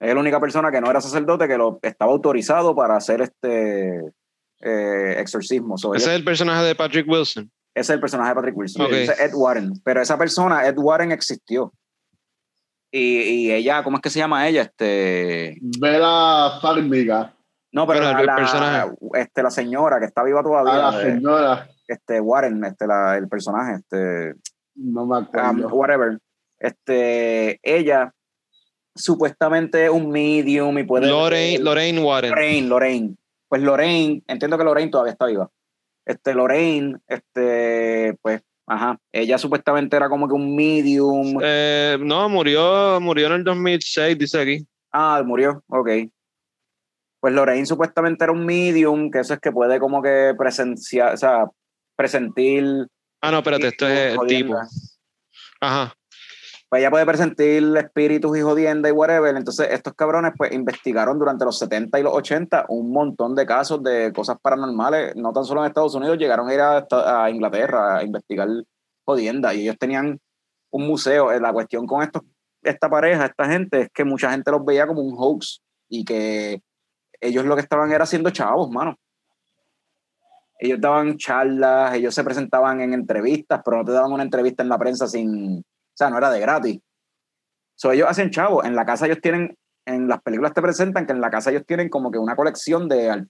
[0.00, 4.00] Es la única persona que no era sacerdote que lo estaba autorizado para hacer este
[4.60, 5.76] eh, exorcismo.
[5.76, 7.50] So, Ese ella- es el personaje de Patrick Wilson.
[7.74, 8.86] Ese es el personaje de Patrick Wilson.
[8.86, 8.92] Ok.
[8.92, 9.72] Ese es Ed Warren.
[9.84, 11.72] Pero esa persona, Ed Warren, existió.
[12.92, 14.62] Y, y ella, ¿cómo es que se llama ella?
[14.62, 15.58] Este.
[15.80, 17.34] Vera Farmiga,
[17.72, 18.90] No, pero Pero la, el la- personaje.
[19.14, 20.90] este, la señora que está viva a todavía.
[20.92, 24.34] la eh, señora, este Warren, este, la- el personaje, este.
[24.76, 25.68] no me um, acuerdo.
[25.74, 26.18] whatever.
[26.60, 28.12] Este, ella
[28.94, 31.08] supuestamente es un medium y puede.
[31.08, 32.30] Lorraine, Lorraine Warren.
[32.30, 33.16] Lorraine, Lorraine.
[33.48, 35.50] Pues Lorraine, entiendo que Lorraine todavía está viva.
[36.06, 41.38] Este, Lorraine, este, pues, ajá, ella supuestamente era como que un medium.
[41.42, 44.66] Eh, no, murió, murió en el 2006, dice aquí.
[44.92, 45.88] Ah, murió, ok.
[47.20, 51.16] Pues Lorraine supuestamente era un medium, que eso es que puede como que presenciar, o
[51.16, 51.46] sea,
[51.96, 52.86] presentir.
[53.22, 54.54] Ah, no, espérate, esto es el tipo.
[55.60, 55.94] Ajá.
[56.74, 59.36] Pues ella puede presentir espíritus y jodienda y whatever.
[59.36, 63.80] Entonces, estos cabrones, pues, investigaron durante los 70 y los 80 un montón de casos
[63.84, 68.02] de cosas paranormales, no tan solo en Estados Unidos, llegaron a ir a, Inglaterra a
[68.02, 68.48] investigar
[69.04, 70.18] jodienda y ellos tenían
[70.72, 71.30] un museo.
[71.30, 72.22] Eh, La cuestión con estos,
[72.60, 76.60] esta pareja, esta gente, es que mucha gente los veía como un hoax y que
[77.20, 78.96] ellos lo que estaban era haciendo chavos, mano.
[80.58, 84.70] Ellos daban charlas, ellos se presentaban en entrevistas, pero no te daban una entrevista en
[84.70, 85.62] la prensa sin,
[85.94, 86.80] o sea, no era de gratis.
[87.76, 88.64] So, ellos hacen chavos.
[88.64, 89.56] En la casa ellos tienen,
[89.86, 92.88] en las películas te presentan que en la casa ellos tienen como que una colección
[92.88, 93.24] de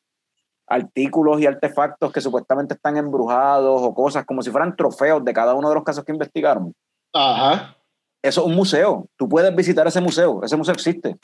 [0.66, 5.54] artículos y artefactos que supuestamente están embrujados o cosas como si fueran trofeos de cada
[5.54, 6.74] uno de los casos que investigaron.
[7.12, 7.76] Ajá.
[8.22, 9.06] Eso es un museo.
[9.16, 10.42] Tú puedes visitar ese museo.
[10.42, 11.16] Ese museo existe.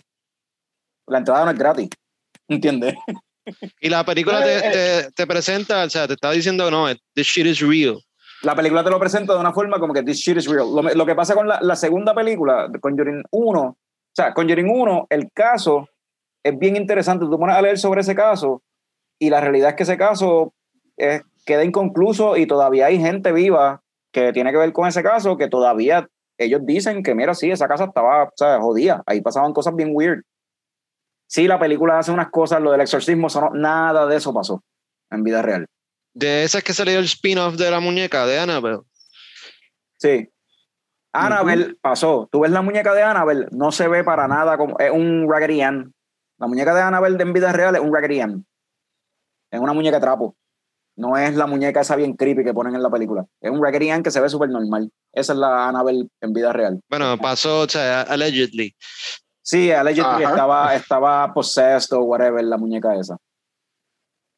[1.06, 1.88] La entrada no es gratis.
[2.46, 2.94] ¿Entiendes?
[3.80, 4.70] Y la película te, Eh,
[5.06, 7.98] te, te presenta, o sea, te está diciendo, no, this shit is real.
[8.42, 10.66] La película te lo presenta de una forma como que this shit is real.
[10.74, 13.76] Lo, lo que pasa con la, la segunda película, Conjuring 1, o
[14.14, 15.86] sea, Conjuring 1, el caso
[16.42, 17.26] es bien interesante.
[17.26, 18.62] Tú pones a leer sobre ese caso
[19.18, 20.54] y la realidad es que ese caso
[20.96, 25.36] eh, queda inconcluso y todavía hay gente viva que tiene que ver con ese caso
[25.36, 26.08] que todavía
[26.38, 29.02] ellos dicen que, mira, sí, esa casa estaba o sea, jodida.
[29.06, 30.22] Ahí pasaban cosas bien weird.
[31.28, 34.62] Sí, la película hace unas cosas, lo del exorcismo, eso no- nada de eso pasó
[35.10, 35.66] en vida real.
[36.12, 38.80] De esas que salió el spin-off de la muñeca de Annabelle.
[39.98, 40.28] Sí.
[41.12, 42.28] Annabelle pasó.
[42.30, 44.78] Tú ves la muñeca de Annabelle, no se ve para nada como.
[44.78, 45.92] Es un Raggedy Ann.
[46.38, 48.46] La muñeca de Annabelle en vida real es un Raggedy Ann.
[49.50, 50.36] Es una muñeca trapo.
[50.96, 53.26] No es la muñeca esa bien creepy que ponen en la película.
[53.40, 54.90] Es un Raggedy Ann que se ve súper normal.
[55.12, 56.80] Esa es la Annabelle en vida real.
[56.88, 58.74] Bueno, pasó, o sea, allegedly.
[59.42, 60.30] Sí, allegedly Ajá.
[60.30, 63.16] estaba, estaba possessed o whatever la muñeca esa.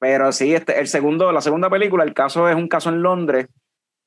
[0.02, 3.46] Pero sí, este, el segundo, la segunda película, el caso es un caso en Londres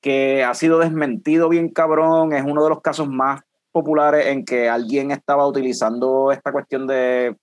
[0.01, 2.33] que ha sido desmentido bien cabrón.
[2.33, 7.37] Es uno de los casos más populares en que alguien estaba utilizando esta cuestión de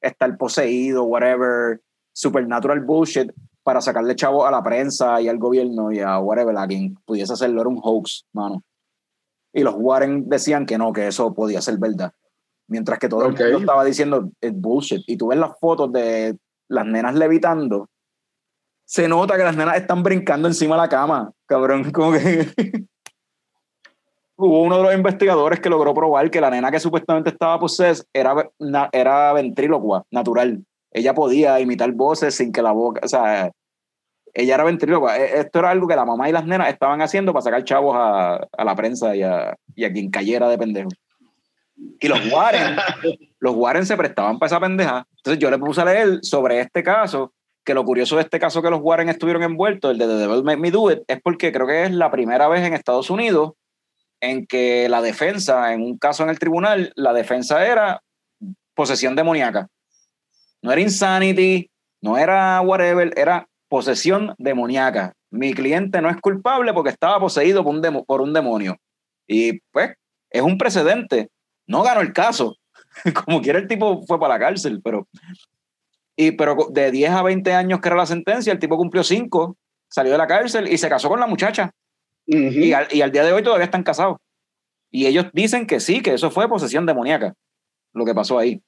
[0.00, 1.80] estar poseído, whatever,
[2.12, 3.30] supernatural bullshit,
[3.62, 7.34] para sacarle chavo a la prensa y al gobierno y a whatever, a quien pudiese
[7.34, 8.64] hacerlo, era un hoax, mano.
[9.52, 12.12] Y los Warren decían que no, que eso podía ser verdad.
[12.66, 15.04] Mientras que todo el mundo estaba diciendo es bullshit.
[15.06, 16.36] Y tú ves las fotos de
[16.68, 17.88] las nenas levitando.
[18.84, 21.90] Se nota que las nenas están brincando encima de la cama, cabrón.
[21.92, 22.48] Como que
[24.36, 28.02] hubo uno de los investigadores que logró probar que la nena que supuestamente estaba poseída
[28.12, 28.50] era,
[28.92, 30.64] era ventrílocua, natural.
[30.90, 33.50] Ella podía imitar voces sin que la boca, o sea,
[34.34, 35.16] ella era ventrílocua.
[35.18, 37.94] E- Esto era algo que la mamá y las nenas estaban haciendo para sacar chavos
[37.96, 40.90] a, a la prensa y a, y a quien cayera de pendejo.
[41.76, 42.76] Y los Warren,
[43.40, 45.06] los Warren se prestaban para esa pendeja.
[45.16, 47.32] Entonces yo le puse a leer sobre este caso,
[47.64, 50.44] que lo curioso de este caso que los Warren estuvieron envueltos, el de The Devil
[50.44, 53.52] Made Me Do It, es porque creo que es la primera vez en Estados Unidos
[54.20, 58.02] en que la defensa, en un caso en el tribunal, la defensa era
[58.74, 59.68] posesión demoníaca.
[60.62, 61.70] No era insanity,
[62.00, 65.14] no era whatever, era posesión demoníaca.
[65.30, 68.76] Mi cliente no es culpable porque estaba poseído por un, por un demonio.
[69.26, 69.94] Y pues
[70.30, 71.30] es un precedente.
[71.72, 72.58] No ganó el caso.
[73.24, 75.08] Como quiera el tipo fue para la cárcel, pero...
[76.14, 79.56] Y, pero de 10 a 20 años que era la sentencia, el tipo cumplió 5,
[79.88, 81.70] salió de la cárcel y se casó con la muchacha.
[82.26, 84.18] Y al, y al día de hoy todavía están casados.
[84.90, 87.32] Y ellos dicen que sí, que eso fue posesión demoníaca,
[87.94, 88.62] lo que pasó ahí.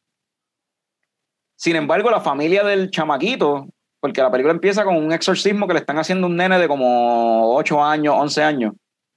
[1.56, 3.66] Sin embargo, la familia del chamaquito,
[4.00, 6.66] porque la película empieza con un exorcismo que le están haciendo a un nene de
[6.66, 8.72] como 8 años, 11 años,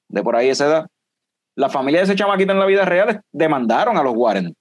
[0.10, 0.88] de por ahí esa edad.
[1.58, 4.54] La familia de ese chamaquito en la vida real demandaron a los Warren.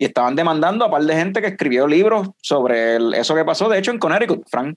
[0.00, 3.68] Y estaban demandando a par de gente que escribió libros sobre el- eso que pasó,
[3.68, 4.76] de hecho, en Connecticut, Frank.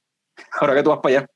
[0.59, 1.27] Ahora que tú vas para allá.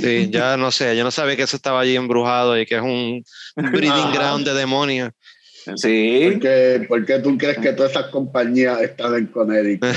[0.00, 2.80] Sí, ya no sé, yo no sabía que eso estaba allí embrujado y que es
[2.82, 3.22] un
[4.06, 5.10] breeding ground de demonios.
[5.74, 6.28] Sí.
[6.30, 9.88] ¿Por qué, por qué tú crees que todas esas compañías están en Connecticut?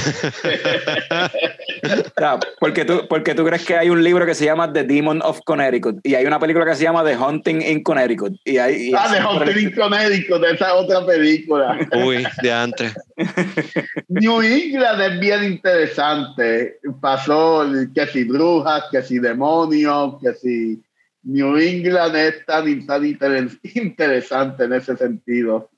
[1.82, 4.84] O sea, porque, tú, porque tú crees que hay un libro que se llama The
[4.84, 8.36] Demon of Connecticut y hay una película que se llama The Hunting in Connecticut.
[8.44, 11.80] Y hay, y ah, de Hunting in Connecticut, de esa otra película.
[12.06, 12.94] Uy, de antes.
[14.10, 16.80] New England es bien interesante.
[17.00, 20.82] Pasó que si brujas, que si demonios, que si
[21.24, 25.70] New England es tan, tan inter- interesante en ese sentido.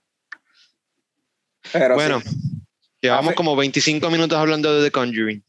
[1.72, 2.30] Pero Bueno, sí.
[3.02, 5.44] llevamos como 25 minutos hablando de The Conjuring.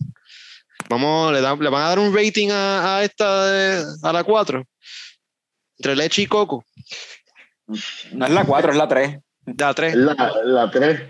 [0.88, 4.24] Vamos, le, dan- le van a dar un rating a, a esta, de- a la
[4.24, 4.66] 4.
[5.78, 6.64] Entre leche y coco.
[8.12, 9.18] no es la 4, es la 3.
[9.56, 9.94] La Es 3.
[9.96, 11.00] la, la 3.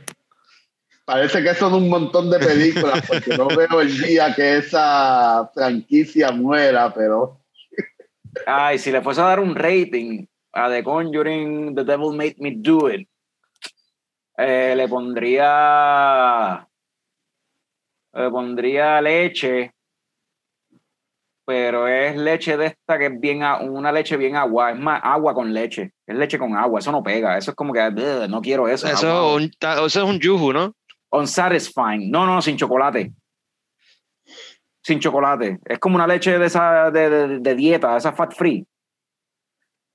[1.04, 6.30] Parece que son un montón de películas, porque no veo el día que esa franquicia
[6.30, 7.41] muera, pero
[8.46, 12.52] Ay, si le fuese a dar un rating a The Conjuring, The Devil Made Me
[12.56, 13.08] Do It,
[14.38, 16.66] eh, le pondría.
[18.14, 19.72] Le pondría leche,
[21.46, 23.42] pero es leche de esta que es bien.
[23.62, 25.92] Una leche bien agua, es más agua con leche.
[26.06, 27.38] Es leche con agua, eso no pega.
[27.38, 28.86] Eso es como que "Ugh, no quiero eso.
[28.86, 29.34] Eso, agua".
[29.36, 30.74] un- eso es un yuju, ¿no?
[31.10, 32.10] Unsatisfying.
[32.10, 33.12] No, no, sin chocolate.
[34.84, 35.58] Sin chocolate.
[35.64, 38.66] Es como una leche de esa de, de- de dieta, esa fat free.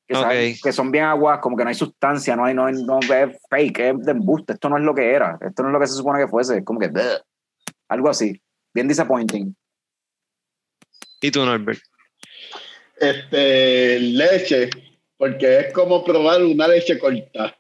[0.07, 0.57] Que, sabe- Ok.
[0.63, 3.79] que son bien aguas, como que no hay sustancia, no hay, no, no es fake,
[3.79, 4.53] es de embuste.
[4.53, 5.37] Esto no es lo que era.
[5.41, 6.59] Esto no es lo que se supone que fuese.
[6.59, 7.19] Es como que "Bleh".
[7.89, 8.41] algo así.
[8.73, 9.55] Bien disappointing.
[11.21, 11.79] ¿Y tú, Norbert?
[12.99, 14.69] este, leche,
[15.17, 17.55] porque es como probar una leche corta.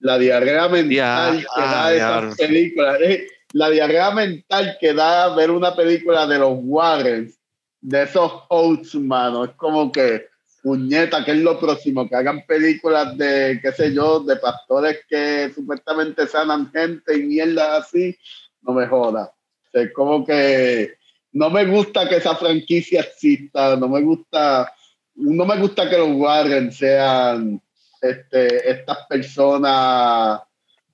[0.00, 5.32] La diarrea mental Ya, que ah, da esas películas, eh, la diarrea mental que da
[5.34, 7.38] ver una película de los Warrens,
[7.80, 10.26] de esos hosts, mano, es como que
[10.60, 15.52] puñeta, que es lo próximo, que hagan películas de, qué sé yo, de pastores que
[15.54, 18.16] supuestamente sanan gente y mierda así,
[18.62, 19.32] no me joda.
[19.72, 20.94] Es como que
[21.30, 24.72] no me gusta que esa franquicia exista, no me gusta,
[25.14, 27.62] no me gusta que los Warren sean
[28.02, 30.40] este, estas personas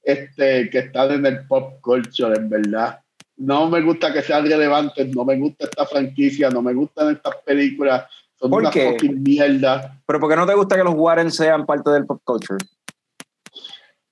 [0.02, 3.00] este, que están en el pop culture, en verdad.
[3.36, 7.36] No me gusta que sean relevantes, no me gusta esta franquicia, no me gustan estas
[7.44, 8.04] películas,
[8.40, 8.92] son ¿Por una qué?
[8.92, 10.00] fucking mierda.
[10.06, 12.58] Pero ¿por qué no te gusta que los Warren sean parte del pop culture?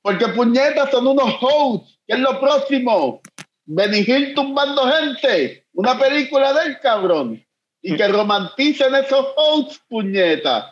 [0.03, 3.21] Porque puñetas son unos hosts, que es lo próximo.
[3.65, 7.45] Benny Hill tumbando gente, una película del cabrón.
[7.83, 10.65] Y que romanticen esos hosts, puñetas.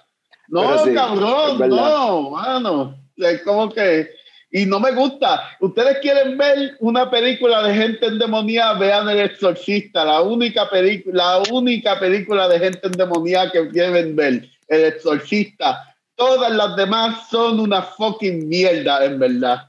[0.48, 2.98] No, sí, cabrón, no, mano.
[3.16, 4.10] Es como que.
[4.51, 5.56] Y no me gusta.
[5.60, 11.43] Ustedes quieren ver una película de gente endemoniada, vean El Exorcista, la única película, la
[11.52, 15.94] única película de gente endemoniada que quieren ver, El Exorcista.
[16.14, 19.68] Todas las demás son una fucking mierda, en verdad.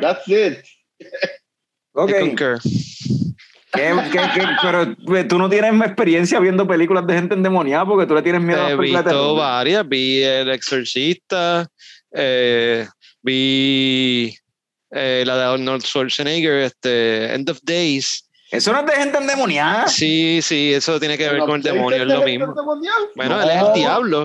[0.00, 0.58] That's it.
[1.94, 2.10] Ok.
[2.10, 2.36] ¿Qué-
[4.12, 4.42] qué- qué?
[4.62, 4.94] Pero
[5.26, 8.64] tú no tienes experiencia viendo películas de gente endemoniada porque tú le tienes miedo a
[8.64, 9.88] las He películas visto varias.
[9.88, 11.66] Vi El Exorcista.
[12.12, 12.86] eh,
[13.22, 14.34] vi
[14.90, 18.24] eh, la de Arnold Schwarzenegger, este, End of Days.
[18.50, 19.88] Eso no es de gente endemoniada.
[19.88, 22.54] Sí, sí, eso tiene que ver con el ¿Ustedes demonio, es lo mismo.
[23.14, 23.66] Bueno, él es No.
[23.68, 24.22] el diablo.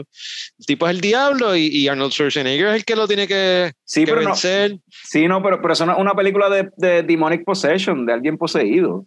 [0.59, 3.73] El tipo es el diablo y, y Arnold Schwarzenegger es el que lo tiene que,
[3.83, 4.77] Sí, que pero no, vencer.
[4.89, 8.37] sí, no, pero, pero eso no es una película de, de Demonic Possession, de alguien
[8.37, 9.05] poseído.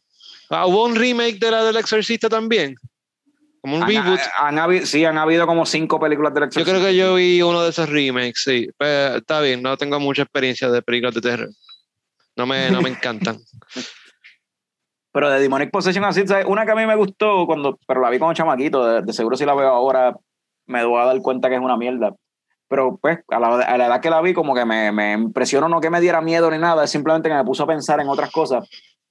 [0.51, 2.75] Ah, hubo un remake de la del Exorcista también.
[3.67, 4.21] Como un Han- reboot.
[4.39, 6.71] han habido, sí, han habido como cinco películas del Yo Exorcista.
[6.79, 8.69] creo que yo vi uno de esos remakes, sí.
[8.79, 11.49] Pero está bien, no tengo mucha experiencia de películas de terror.
[12.37, 13.39] No me, no me encantan.
[15.13, 16.45] Pero de Demonic Possession así, ¿sabes?
[16.47, 19.37] Una que a mí me gustó, cuando, pero la vi como chamaquito, de, de seguro
[19.37, 20.15] si la veo ahora
[20.67, 22.15] me voy a dar cuenta que es una mierda.
[22.69, 25.69] Pero pues a la, a la edad que la vi como que me, me impresionó,
[25.69, 28.09] no que me diera miedo ni nada, es simplemente que me puso a pensar en
[28.09, 28.69] otras cosas.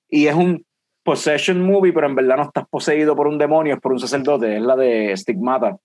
[0.07, 0.64] Y es un
[1.06, 4.57] possession movie, pero en verdad no estás poseído por un demonio, es por un sacerdote,
[4.57, 5.77] es la de Stigmata.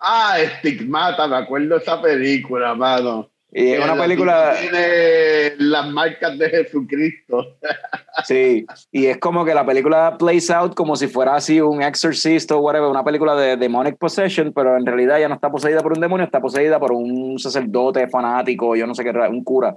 [0.00, 3.30] Ah, Estigmata, me acuerdo de esa película, mano.
[3.54, 4.54] Y es una la película...
[4.58, 7.56] Tiene las marcas de Jesucristo.
[8.26, 12.52] Sí, y es como que la película plays out como si fuera así un exorcist
[12.52, 15.94] o whatever, una película de demonic possession, pero en realidad ya no está poseída por
[15.94, 19.74] un demonio, está poseída por un sacerdote fanático, yo no sé qué, un cura.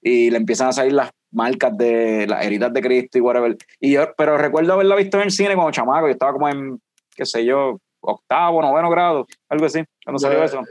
[0.00, 3.56] Y le empiezan a salir las marcas de las heridas de Cristo y whatever.
[3.78, 6.80] Y yo, pero recuerdo haberla visto en el cine como chamaco, yo estaba como en,
[7.14, 10.62] qué sé yo, octavo, noveno grado, algo así, cuando salió eso.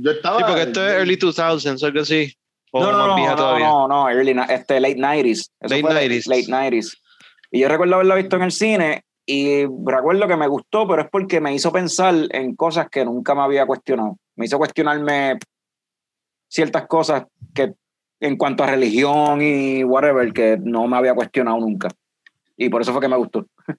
[0.00, 0.38] Yo estaba.
[0.38, 2.32] Sí, porque esto es early 2000s, algo así.
[2.72, 3.66] O No, no, más no, vieja no, todavía.
[3.66, 5.30] no, no, early, este, late 90s.
[5.30, 6.26] Eso Late fue 90s.
[6.26, 6.98] Late 90s.
[7.50, 11.08] Y yo recuerdo haberla visto en el cine y recuerdo que me gustó, pero es
[11.10, 14.16] porque me hizo pensar en cosas que nunca me había cuestionado.
[14.36, 15.38] Me hizo cuestionarme
[16.48, 17.24] ciertas cosas
[17.54, 17.74] que
[18.26, 21.88] en cuanto a religión y whatever, que no me había cuestionado nunca.
[22.56, 23.46] Y por eso fue que me gustó.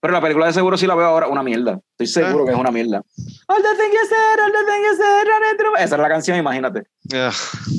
[0.00, 1.80] Pero la película de seguro sí la veo ahora una mierda.
[1.98, 2.46] Estoy seguro Ah.
[2.46, 3.02] que es una mierda.
[3.48, 5.26] All the thing you said, all the thing you said,
[5.84, 6.82] Esa es la canción, imagínate.
[7.04, 7.30] De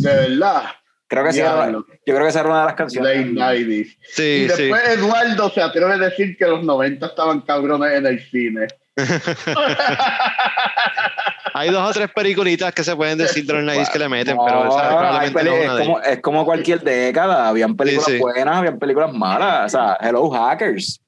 [0.01, 0.63] verdad.
[1.09, 1.39] Creo que sí.
[1.39, 1.85] era- Diablo.
[1.89, 3.17] yo creo que esa era una de las canciones.
[3.17, 3.69] Late 90s.
[3.69, 4.47] Y sí, sí.
[4.47, 8.67] después Eduardo se atreve a decir que los 90 estaban cabrones en el cine.
[11.57, 14.35] Hay dos o tres peliculitas que se pueden decir de los 90s que le meten,
[14.35, 17.47] No, pero probablemente peli- no es como, es como cualquier década.
[17.49, 18.17] Habían películas Sí, sí.
[18.19, 19.73] buenas, habían películas malas.
[19.73, 20.99] O sea, Hello Hackers.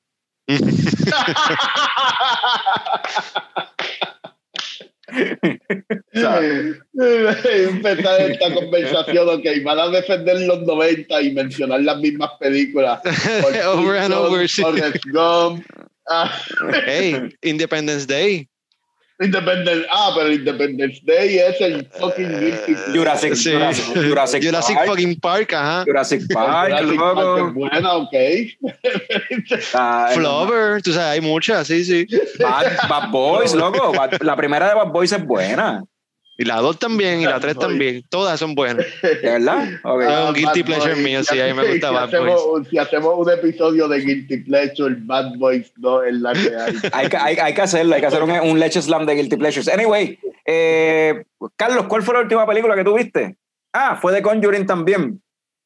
[6.94, 13.02] Empezar esta conversación, ok, van a defender los 90 y mencionar las mismas películas.
[13.74, 14.48] Over and over.
[14.50, 15.66] Forrest Gump,
[16.86, 18.49] Hey, Independence Day.
[19.22, 22.78] Independence, ah, pero Independence Day es el fucking pleasure.
[22.94, 23.52] Jurassic, Sí.
[23.52, 24.88] Jurassic, Jurassic, Jurassic Park.
[24.90, 25.84] fucking Park, ajá.
[25.86, 27.16] Jurassic Park, Jurassic loco.
[27.16, 28.16] Park es buena, ok.
[29.74, 32.08] Ah, Flover, tú sabes, hay muchas, sí, sí.
[32.40, 33.91] Bad, Bad Boys, loco.
[33.94, 35.84] Bad- la primera de Bad Boys es buena.
[36.41, 38.02] Y la 2 también, y la 3 también.
[38.07, 38.86] Todas son buenas.
[39.03, 39.68] ¿De verdad?
[39.84, 40.03] Ok.
[40.07, 41.03] Ah, un guilty Bad pleasure Boys.
[41.03, 43.99] mío, sí, a mí me Si gusta Bad hacemos, un- Si hacemos un episodio de
[43.99, 46.76] Guilty Pleasure, Bad Boys no es la que hay.
[46.94, 49.36] Hay que, hay, hay que hacerlo, hay que hacer un, un Leche Slam de Guilty
[49.36, 49.68] Pleasures.
[49.68, 51.26] Anyway, eh,
[51.57, 53.36] Carlos, ¿cuál fue la última película que tú viste?
[53.74, 55.22] Ah, fue de Conjuring también.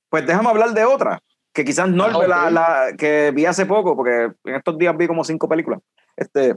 [0.10, 1.22] Pues déjame hablar de otra,
[1.54, 2.28] que quizás no Ah, ok.
[2.28, 5.80] la, la- que vi hace poco, porque en estos días vi como cinco películas.
[6.18, 6.56] Este,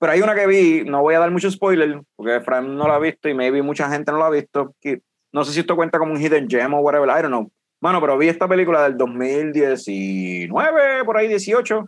[0.00, 2.94] pero hay una que vi, no voy a dar mucho spoiler, porque Fran no la
[2.94, 4.74] ha visto y maybe mucha gente no la ha visto.
[4.80, 7.52] que no sé si esto cuenta como un hidden gem o whatever, I don't know.
[7.82, 11.84] Mano, pero vi esta película del 2019, por ahí 18,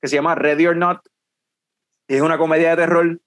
[0.00, 1.00] que se llama Ready or Not.
[2.08, 3.20] Y es una comedia de terror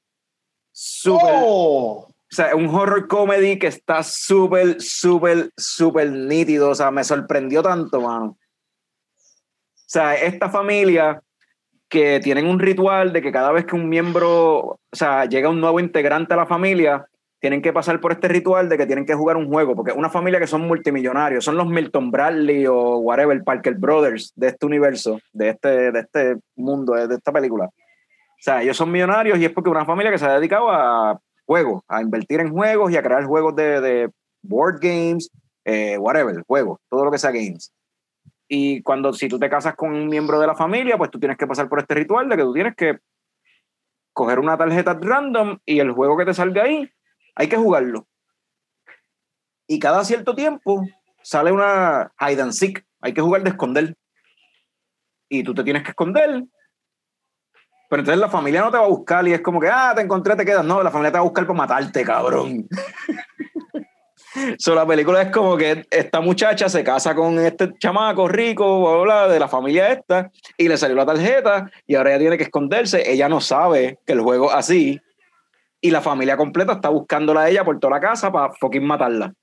[0.71, 6.71] súper, Oh, o sea, un horror comedy que está súper, súper, súper nítido.
[6.71, 8.25] O sea, me sorprendió tanto, mano.
[8.25, 8.37] O
[9.85, 11.21] sea, esta familia
[11.93, 15.61] que tienen un ritual de que cada vez que un miembro, o sea, llega un
[15.61, 17.05] nuevo integrante a la familia,
[17.39, 20.09] tienen que pasar por este ritual de que tienen que jugar un juego, porque una
[20.09, 25.19] familia que son multimillonarios, son los Milton Bradley o whatever, Parker Brothers de este universo,
[25.33, 27.65] de este, de este mundo, de esta película.
[27.65, 31.19] O sea, ellos son millonarios y es porque una familia que se ha dedicado a
[31.45, 34.09] juegos, a invertir en juegos y a crear juegos de, de
[34.41, 35.29] board games,
[35.63, 37.71] eh, whatever, juegos, todo lo que sea games.
[38.55, 41.39] Y cuando, si tú te casas con un miembro de la familia, pues tú tienes
[41.39, 42.99] que pasar por este ritual de que tú tienes que
[44.13, 46.87] coger una tarjeta random y el juego que te salga ahí,
[47.33, 48.07] hay que jugarlo.
[49.65, 50.85] Y cada cierto tiempo
[51.23, 53.95] sale una hide and seek, hay que jugar de esconder.
[55.29, 56.43] Y tú te tienes que esconder.
[57.89, 60.01] Pero entonces la familia no te va a buscar y es como que, ah, te
[60.03, 60.63] encontré, te quedas.
[60.63, 62.67] No, la familia te va a buscar para matarte, cabrón.
[64.57, 68.91] So, la película es como que esta muchacha se casa con este chamaco rico, bla,
[68.91, 72.37] bla, bla, de la familia esta, y le salió la tarjeta, y ahora ella tiene
[72.37, 73.11] que esconderse.
[73.11, 74.99] Ella no sabe que el juego es así,
[75.81, 79.33] y la familia completa está buscándola a ella por toda la casa para fucking matarla.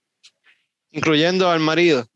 [0.90, 2.06] Incluyendo al marido.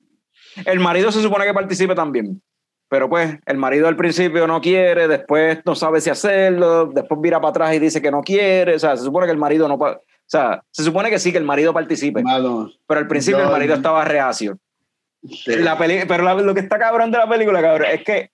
[0.65, 2.41] El marido se supone que participe también,
[2.89, 7.41] pero pues el marido al principio no quiere, después no sabe si hacerlo, después vira
[7.41, 9.79] para atrás y dice que no quiere, o sea, se supone que el marido no...
[10.27, 12.71] O sea, se supone que sí, que el marido participe, mano.
[12.87, 14.59] pero al principio Yo- el marido estaba reacio.
[15.23, 15.57] sí.
[15.57, 18.31] La peli pero la- lo que está cabrón de la película, cabrón, es que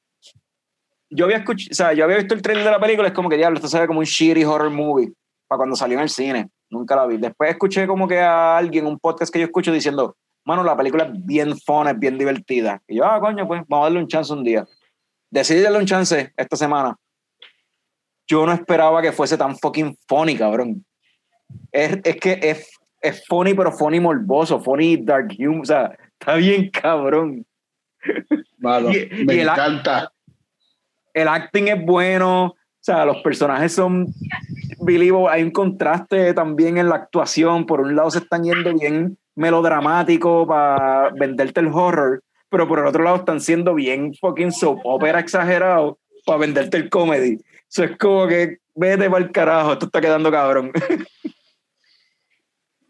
[1.10, 3.28] yo había escuchado, o sea, yo había visto el trailer de la película, es como
[3.28, 5.12] que diablo, esto se ve como un shitty horror movie
[5.48, 6.48] para cuando salió en el cine.
[6.70, 7.16] Nunca la vi.
[7.16, 11.04] Después escuché como que a alguien, un podcast que yo escucho diciendo, mano, la película
[11.04, 12.80] es bien fun, es bien divertida.
[12.86, 14.64] Y yo, ah, coño, pues vamos a darle un chance un día.
[15.30, 16.96] Decidí darle un chance esta semana.
[18.28, 20.84] Yo no esperaba que fuese tan fucking funny, cabrón.
[21.72, 22.70] Es, es que es,
[23.00, 27.44] es funny, pero funny morboso, funny dark humor, o sea, está bien cabrón.
[28.58, 30.10] Mano, y- me y el- encanta.
[31.14, 34.06] el acting es bueno, o sea, los personajes son
[34.80, 39.18] believable, hay un contraste también en la actuación, por un lado se están yendo bien
[39.36, 44.80] melodramático para venderte el horror, pero por el otro lado están siendo bien fucking soap
[44.84, 47.38] opera exagerado para venderte el comedy.
[47.70, 50.72] Eso es como que vete para el carajo, esto está quedando cabrón.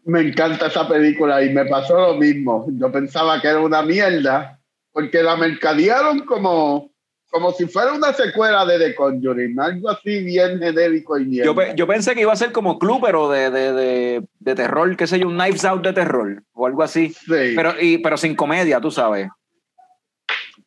[0.05, 2.65] Me encanta esa película y me pasó lo mismo.
[2.71, 4.59] Yo pensaba que era una mierda
[4.91, 6.91] porque la mercadearon como,
[7.29, 11.45] como si fuera una secuela de The Conjuring, algo así bien genérico y mierda.
[11.45, 14.55] Yo, pe- yo pensé que iba a ser como Club, pero de, de, de, de
[14.55, 17.09] terror, qué sé yo, un Knives Out de terror o algo así.
[17.09, 19.29] Sí, Pero, y, pero sin comedia, tú sabes.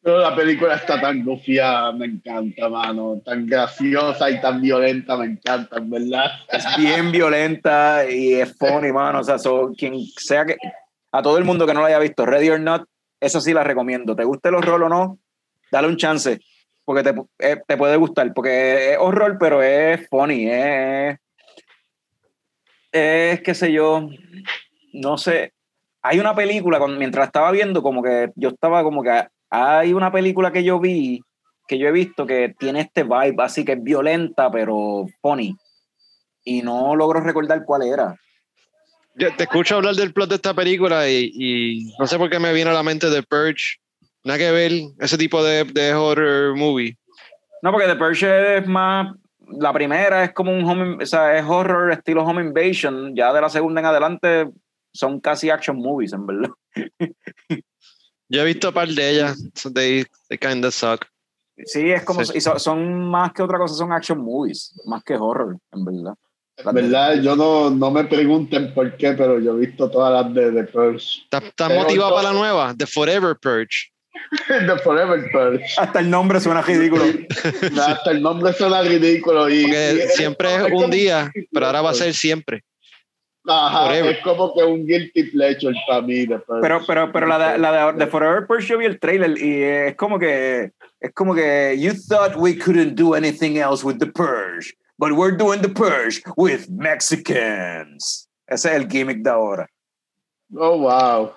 [0.05, 3.23] Pero la película está tan gufiada, me encanta, mano.
[3.25, 6.31] Tan graciosa y tan violenta, me encanta, en verdad.
[6.53, 9.21] es bien violenta y es funny, mano.
[9.21, 10.59] O sea, so, quien sea que.
[11.11, 12.87] a todo el mundo que no la haya visto, Ready or Not,
[13.19, 14.15] esa sí la recomiendo.
[14.15, 15.19] ¿Te gusta el horror o no?
[15.73, 16.39] Dale un chance,
[16.85, 21.17] porque te, eh, te puede gustar, porque es horror, pero es funny, es,
[22.93, 24.07] es qué sé yo,
[24.93, 25.55] no sé.
[26.03, 30.53] Hay una película, mientras estaba viendo, como que yo estaba como que hay una película
[30.53, 31.21] que yo vi,
[31.67, 35.57] que yo he visto que tiene este vibe así que es violenta, pero funny.
[36.45, 38.17] Y no logro recordar cuál era.
[39.17, 42.39] Yo te escucho hablar del plot de esta película y, y no sé por qué
[42.39, 43.79] me viene a la mente The Purge.
[44.25, 46.97] Nada que ver ese tipo de, de horror movie.
[47.63, 49.15] No, porque The Purge es más.
[49.47, 53.15] La primera es como un home, o sea, es horror estilo home invasion.
[53.15, 54.49] Ya de la segunda en adelante
[54.93, 56.51] son casi action movies, en verdad.
[58.29, 59.43] Yo he visto un par de ellas.
[59.55, 61.05] so They, they kinda suck.
[61.67, 62.25] Sí, es como.
[62.25, 62.33] Sí.
[62.39, 66.15] y son, son más que otra cosa, son action movies, más que horror, en verdad.
[66.57, 70.33] En verdad, yo no, no me pregunten por qué, pero yo he visto todas las
[70.35, 71.23] de The Purge.
[71.31, 72.75] ¿Estás motivado todo- para la nueva?
[72.77, 73.91] The Forever Purge.
[74.49, 75.65] The Forever Purge.
[75.79, 77.03] Hasta el nombre suena ridículo.
[77.87, 79.49] Hasta el nombre suena ridículo.
[79.51, 82.63] Y, Porque y- siempre es un día, pero ahora va a ser siempre.
[83.47, 84.17] Ajá, Forever.
[84.17, 86.27] es como que un guilty pleasure para mí.
[86.27, 86.63] The Purge.
[86.63, 89.63] Pero, pero, pero la de, la de, de Forever Purge yo vi el trailer y
[89.63, 90.73] es como que.
[91.01, 91.77] Es como que.
[91.79, 96.23] You thought we couldn't do anything else with The Purge, but we're doing The Purge
[96.37, 98.29] with Mexicans.
[98.47, 99.69] Ese es el gimmick de ahora.
[100.57, 101.33] Oh, wow.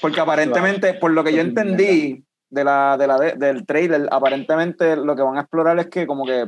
[0.00, 4.96] Porque aparentemente, por lo que yo entendí de la, de la de- del trailer, aparentemente
[4.96, 6.46] lo que van a explorar es que como que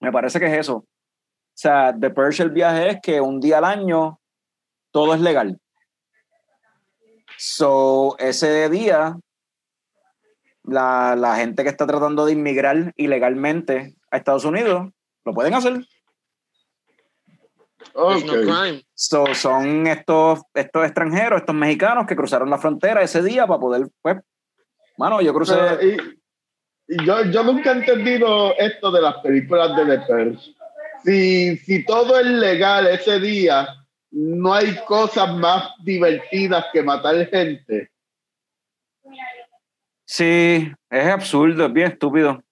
[0.00, 0.84] me parece que es eso.
[1.54, 4.18] O sea, The Purge el viaje es que un día al año
[4.90, 5.58] todo es legal.
[7.36, 9.16] So, ese día,
[10.64, 14.90] la, la gente que está tratando de inmigrar ilegalmente a Estados Unidos,
[15.24, 15.84] lo pueden hacer.
[17.94, 18.38] There's no Ok.
[18.40, 18.84] crime.
[18.94, 23.88] So, son estos, estos extranjeros, estos mexicanos que cruzaron la frontera ese día para poder,
[24.02, 24.16] pues,
[24.98, 25.54] mano, yo crucé.
[25.54, 26.20] Pero, y-
[26.88, 30.54] y yo, yo nunca he entendido esto de las películas de The Purge.
[31.04, 33.68] Si, si todo es legal ese día,
[34.10, 37.90] no hay cosas más divertidas que matar gente.
[40.06, 42.42] Sí, es absurdo, es bien estúpido.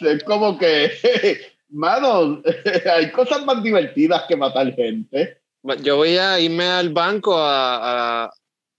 [0.00, 0.90] Es como que,
[1.70, 2.42] mano,
[2.94, 5.38] hay cosas más divertidas que matar gente.
[5.82, 8.30] Yo voy a irme al banco a, a,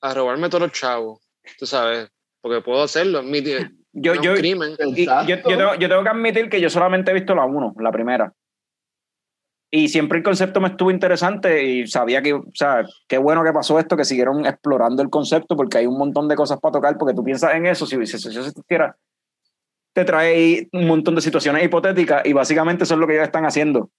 [0.02, 1.20] a robarme todos los chavos,
[1.58, 2.10] tú sabes,
[2.42, 3.22] porque puedo hacerlo.
[3.22, 4.76] Mi, Yo, no yo, un crimen.
[4.96, 7.74] y yo, yo tengo, yo tengo que admitir que yo solamente he visto la uno,
[7.80, 8.34] la primera.
[9.72, 13.54] Y siempre el concepto me estuvo interesante y sabía que, o sea, qué bueno que
[13.54, 16.98] pasó esto, que siguieron explorando el concepto porque hay un montón de cosas para tocar,
[16.98, 18.98] porque tú piensas en eso, si, si, si eso existiera,
[19.94, 23.46] te trae un montón de situaciones hipotéticas y básicamente eso es lo que ellos están
[23.46, 23.92] haciendo.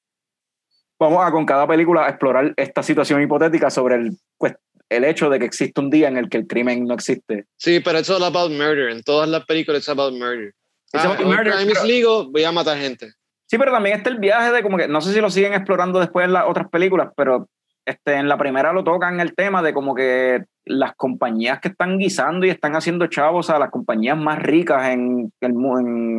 [0.98, 4.54] Vamos a con cada película a explorar esta situación hipotética sobre el, pues,
[4.88, 7.46] el hecho de que existe un día en el que el crimen no existe.
[7.56, 8.90] Sí, pero it's all about murder.
[8.90, 10.52] En todas las películas it's about murder.
[10.92, 13.12] Ah, about murder, crime is pero- legal, voy a matar gente.
[13.50, 15.98] Sí, pero también está el viaje de como que, no sé si lo siguen explorando
[15.98, 17.48] después en las otras películas, pero
[17.84, 21.98] este, en la primera lo tocan el tema de como que las compañías que están
[21.98, 25.32] guisando y están haciendo chavos a las compañías más ricas en,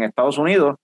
[0.03, 0.75] Estados Unidos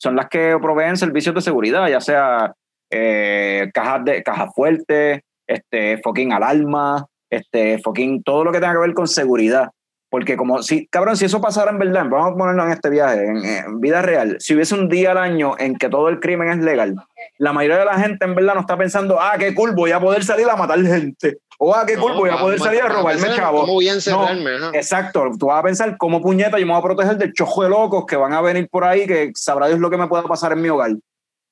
[0.00, 2.54] son las que proveen servicios de seguridad, ya sea
[2.90, 8.78] eh, cajas de cajas fuertes, este, fucking alarma, este, fucking todo lo que tenga que
[8.78, 9.68] ver con seguridad.
[10.12, 13.24] Porque como si, cabrón, si eso pasara en verdad, vamos a ponerlo en este viaje,
[13.24, 16.50] en, en vida real, si hubiese un día al año en que todo el crimen
[16.50, 16.96] es legal,
[17.38, 19.98] la mayoría de la gente en verdad no está pensando, ah, qué cool, voy a
[19.98, 21.38] poder salir a matar gente.
[21.58, 23.60] O ah, qué cool, No, voy a poder va- salir a robarme pensar chavos.
[23.62, 24.50] ¿Cómo voy a encerrarme?
[24.56, 24.70] ajá.
[24.74, 27.70] Exacto, tú vas a pensar cómo puñeta yo me voy a proteger del chojo de
[27.70, 30.52] locos que van a venir por ahí, que sabrá Dios lo que me pueda pasar
[30.52, 30.90] en mi hogar.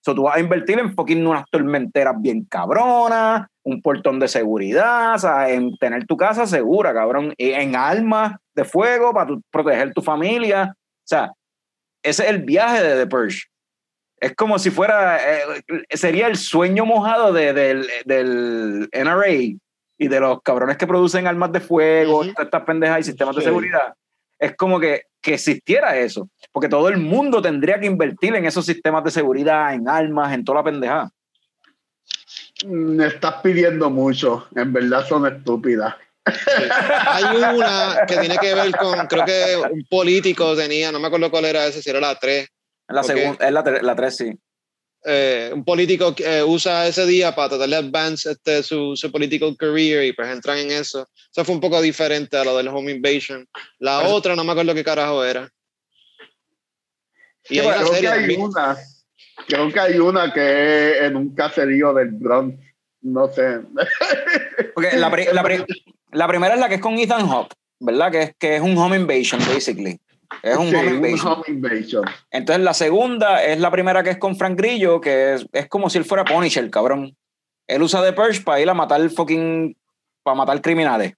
[0.02, 5.14] So, tú vas a invertir en fucking unas tormenteras bien cabronas, un portón de seguridad,
[5.14, 9.42] o sea, en tener tu casa segura, cabrón, y en armas de fuego para tu-
[9.50, 10.74] proteger tu familia.
[10.76, 11.32] O sea,
[12.02, 13.42] ese es el viaje de The Purge.
[14.18, 19.28] Es como si fuera, eh, sería el sueño mojado de- del, del NRA
[19.98, 22.32] y de los cabrones que producen armas de fuego, Ujú.
[22.32, 23.46] todas estas pendejas y sistemas de Sí.
[23.46, 23.94] seguridad.
[24.38, 28.64] Es como que, que existiera eso, porque todo el mundo tendría que invertir en esos
[28.64, 31.10] sistemas de seguridad, en armas, en toda la pendejada.
[32.66, 34.46] Me estás pidiendo mucho.
[34.54, 35.94] En verdad son estúpidas.
[36.26, 41.30] Hay una que tiene que ver con, creo que un político tenía, no me acuerdo
[41.30, 42.42] cuál era ese, si era la 3.
[42.42, 42.48] Es
[42.88, 44.30] la, segunda, es la, la 3, sí.
[45.04, 49.10] eh, un político que eh, usa ese día para tratar de advance este, su, su
[49.10, 51.08] political career y pues entran en eso.
[51.32, 53.46] Eso fue un poco diferente a lo del home invasion.
[53.78, 55.48] La Pero- otra no me acuerdo qué carajo era.
[57.48, 58.76] Y Sí, hay una Creo que hay una.
[59.48, 62.58] Creo que hay una que es en un caserío del Bronx.
[63.02, 63.60] No sé.
[64.74, 65.64] Porque la, pri- la pri-
[66.12, 68.10] la primera es la que es con Ethan Hawke, ¿verdad?
[68.10, 69.98] Que es, que es un home invasion, basically.
[70.42, 71.32] Es un Sí, home un invasion.
[71.32, 72.04] home invasion.
[72.30, 75.90] Entonces la segunda es la primera que es con Frank Grillo, que es, es como
[75.90, 77.16] si él fuera Punisher, cabrón.
[77.66, 79.76] Él usa The Purge para ir a matar fucking...
[80.22, 81.14] para matar criminales.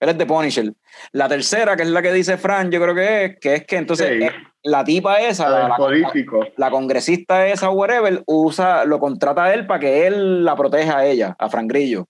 [0.00, 0.72] Él es de Punisher.
[1.12, 3.76] La tercera, que es la que dice Frank, yo creo que es, que es que
[3.76, 4.24] entonces Sí.
[4.24, 4.32] eh,
[4.62, 6.46] la tipa esa, la, la- político.
[6.56, 11.06] la congresista esa, whatever, usa, lo contrata a él para que él la proteja a
[11.06, 12.06] ella, a Frank Grillo.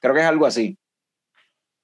[0.00, 0.76] Creo que es algo así.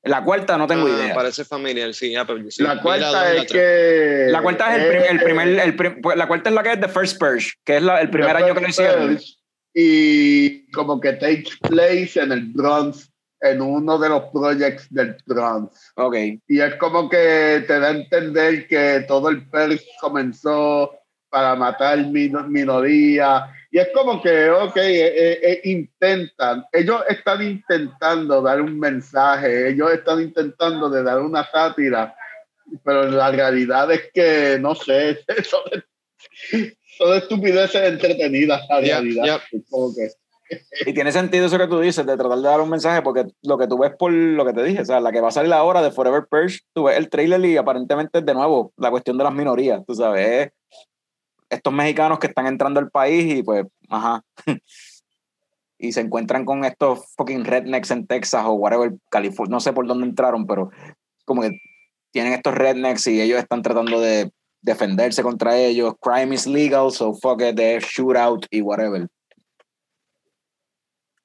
[0.02, 1.14] La cuarta no tengo Ah, idea.
[1.14, 2.14] Parece familiar, sí.
[2.14, 3.52] ah, pero sí, la cuarta la es tres.
[3.52, 4.26] que.
[4.32, 6.72] La cuarta es el, prim- el primer, el prim- pues, la cuarta es la que
[6.72, 9.18] es The First Purge, que es la- el primer The año que lo First hicieron.
[9.74, 13.10] Y como que takes place en el Bronx,
[13.50, 15.92] en uno de los projects del Bronx.
[15.96, 16.14] Ok.
[16.48, 20.92] Y es como que te da a entender que todo el Purge comenzó
[21.28, 23.42] para matar mino- minorías.
[23.70, 29.92] Y es como que, ok, eh, eh, intentan, ellos están intentando dar un mensaje, ellos
[29.92, 32.14] están intentando de dar una sátira,
[32.84, 35.60] pero la realidad es que, no sé, son,
[36.98, 39.24] son estupideces entretenidas, la Ya, realidad.
[39.24, 39.40] ya.
[39.52, 40.08] Es como que,
[40.86, 43.58] Y tiene sentido eso que tú dices, de tratar de dar un mensaje, porque lo
[43.58, 45.52] que tú ves por lo que te dije, o sea, la que va a salir
[45.52, 49.24] ahora de Forever Purge, tú ves el trailer y aparentemente de nuevo la cuestión de
[49.24, 50.52] las minorías, tú sabes, es
[51.48, 54.22] estos mexicanos que están entrando al país y pues, ajá,
[55.78, 59.86] y se encuentran con estos fucking rednecks en Texas o whatever, California, no sé por
[59.86, 60.70] dónde entraron, pero
[61.24, 61.50] como que
[62.12, 64.30] tienen estos rednecks y ellos están tratando de
[64.62, 69.06] defenderse contra ellos, crime is legal, so fuck it, they shoot out y whatever.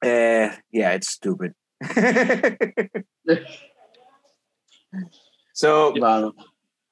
[0.04, 1.54] Eh, yeah, it's stupid.
[5.54, 6.34] so, mano.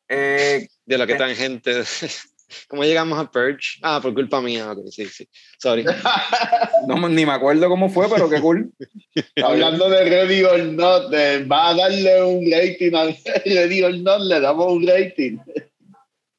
[0.07, 1.83] eh, De lo que tan gente.
[2.67, 3.77] ¿Cómo llegamos a Purge?
[3.83, 4.71] Ah, por culpa mía.
[4.71, 5.29] ok, sí, sí.
[5.59, 5.85] Sorry.
[6.87, 8.71] no, me- ni me acuerdo cómo fue, pero qué cool.
[9.43, 13.15] Hablando de Ready or Not, eh, va a darle un rating al
[13.45, 15.37] Ready or Not, le damos un rating.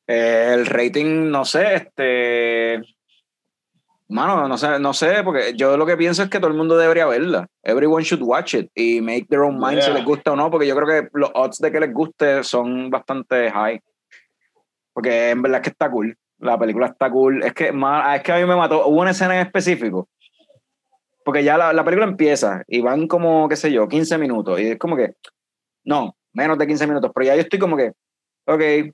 [0.09, 2.83] Eh, el rating, no sé, este.
[4.11, 6.77] Mano, no sé, no sé, porque yo lo que pienso es que todo el mundo
[6.77, 7.47] debería verla.
[7.63, 9.95] Everyone should watch it y make their own mind si Yeah.
[9.99, 12.91] les gusta o no, porque yo creo que los odds de que les guste son
[12.91, 13.81] bastante high.
[14.93, 16.17] Porque en verdad es que está cool.
[16.39, 17.43] La película está cool.
[17.45, 18.85] Es que, ma- es que a mí me mató.
[18.89, 20.09] Hubo una escena en específico.
[21.25, 24.59] Porque ya la, la película empieza y van como, qué sé yo, 15 minutos.
[24.59, 25.15] Y es como que,
[25.85, 27.13] no, menos de 15 minutos.
[27.15, 27.93] Pero ya yo estoy como que,
[28.47, 28.93] ok,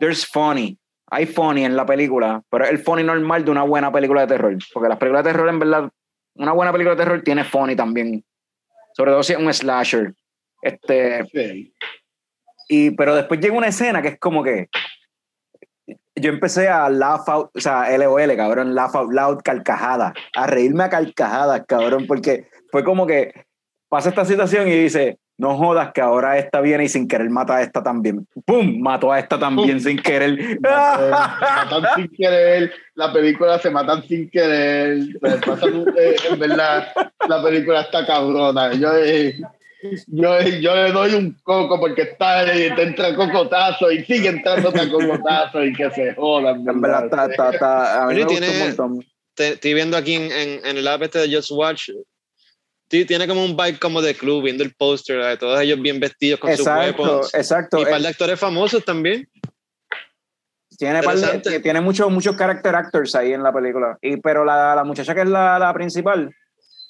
[0.00, 0.76] there's funny.
[1.10, 4.26] Hay funny en la película, pero es el funny normal de una buena película de
[4.26, 4.56] terror.
[4.72, 5.90] Porque las películas de terror, en verdad,
[6.34, 8.24] una buena película de terror tiene funny también.
[8.94, 10.14] Sobre todo si es un slasher.
[10.60, 11.72] Este, Sí.
[12.68, 14.68] y, pero después llega una escena que es como que
[16.16, 20.84] yo empecé a laugh out, o sea, LOL, cabrón, laugh out loud, carcajada, a reírme
[20.84, 23.32] a carcajadas, cabrón, porque fue como que
[23.88, 27.56] pasa esta situación y dice, no jodas que ahora esta viene y sin querer mata
[27.56, 28.26] a esta también.
[28.44, 28.80] ¡Pum!
[28.80, 30.36] Mató a esta también sin querer.
[30.36, 34.98] Se matan sin querer, la película se matan sin querer.
[35.46, 36.88] pasan, eh, en verdad,
[37.28, 38.74] la película está cabrona.
[38.74, 39.38] Yo, eh,
[40.08, 44.72] yo, yo le doy un coco porque está, eh, te entra cocotazo y sigue entrando
[44.72, 46.68] cocotazo y que se jodan.
[46.68, 49.04] En verdad, está, está, está- a mí me tiene- un montón.
[49.36, 51.90] Estoy viendo aquí en, en, en el app este de Just Watch.
[52.90, 56.00] Sí, tiene como un vibe como de club, viendo el póster de todos ellos bien
[56.00, 57.34] vestidos con sus Exacto, weapons.
[57.34, 57.78] exacto.
[57.78, 59.28] Y un par Eh, de actores famosos también.
[60.78, 61.60] Tiene, par de- Interesante.
[61.60, 63.98] tiene muchos muchos character actors ahí en la película.
[64.00, 66.32] Y, pero la, la muchacha que es la, la principal,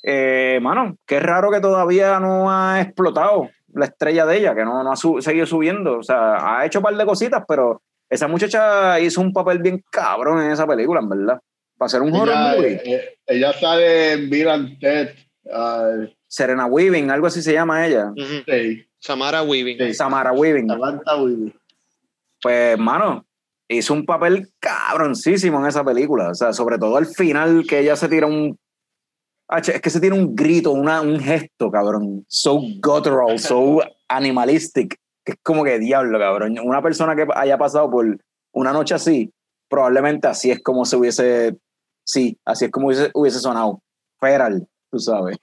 [0.03, 4.83] eh, mano, qué raro que todavía no ha explotado la estrella de ella, que no,
[4.85, 5.99] no ha su- seguido subiendo.
[5.99, 9.83] O sea, ha hecho un par de cositas, pero esa muchacha hizo un papel bien
[9.91, 11.39] cabrón en esa película, en verdad.
[11.79, 12.83] Para ser un horror Ella, movie.
[12.85, 15.11] eh, ella sale en Bill and Ted.
[15.53, 18.13] Ah, Serena Weaving, algo así se llama ella.
[18.17, 19.79] Sí, Samara Weaving.
[19.79, 19.95] Sí.
[19.95, 20.69] Samara Weaving.
[20.69, 21.55] Samantha Weaving.
[22.41, 23.25] Pues, mano,
[23.69, 26.31] hizo un papel cabroncísimo en esa película.
[26.31, 28.59] O sea, sobre todo al final, que ella se tira un.
[29.49, 32.25] Ah, Es que se tiene un grito, una, un gesto, cabrón.
[32.29, 34.97] So guttural, so animalistic.
[35.25, 36.59] Que es como que diablo, cabrón.
[36.63, 38.19] Una persona que haya pasado por
[38.53, 39.33] una noche así,
[39.69, 41.57] probablemente así es como se hubiese.
[42.05, 43.83] Sí, así es como hubiese, hubiese sonado.
[44.21, 45.37] Feral, tú sabes.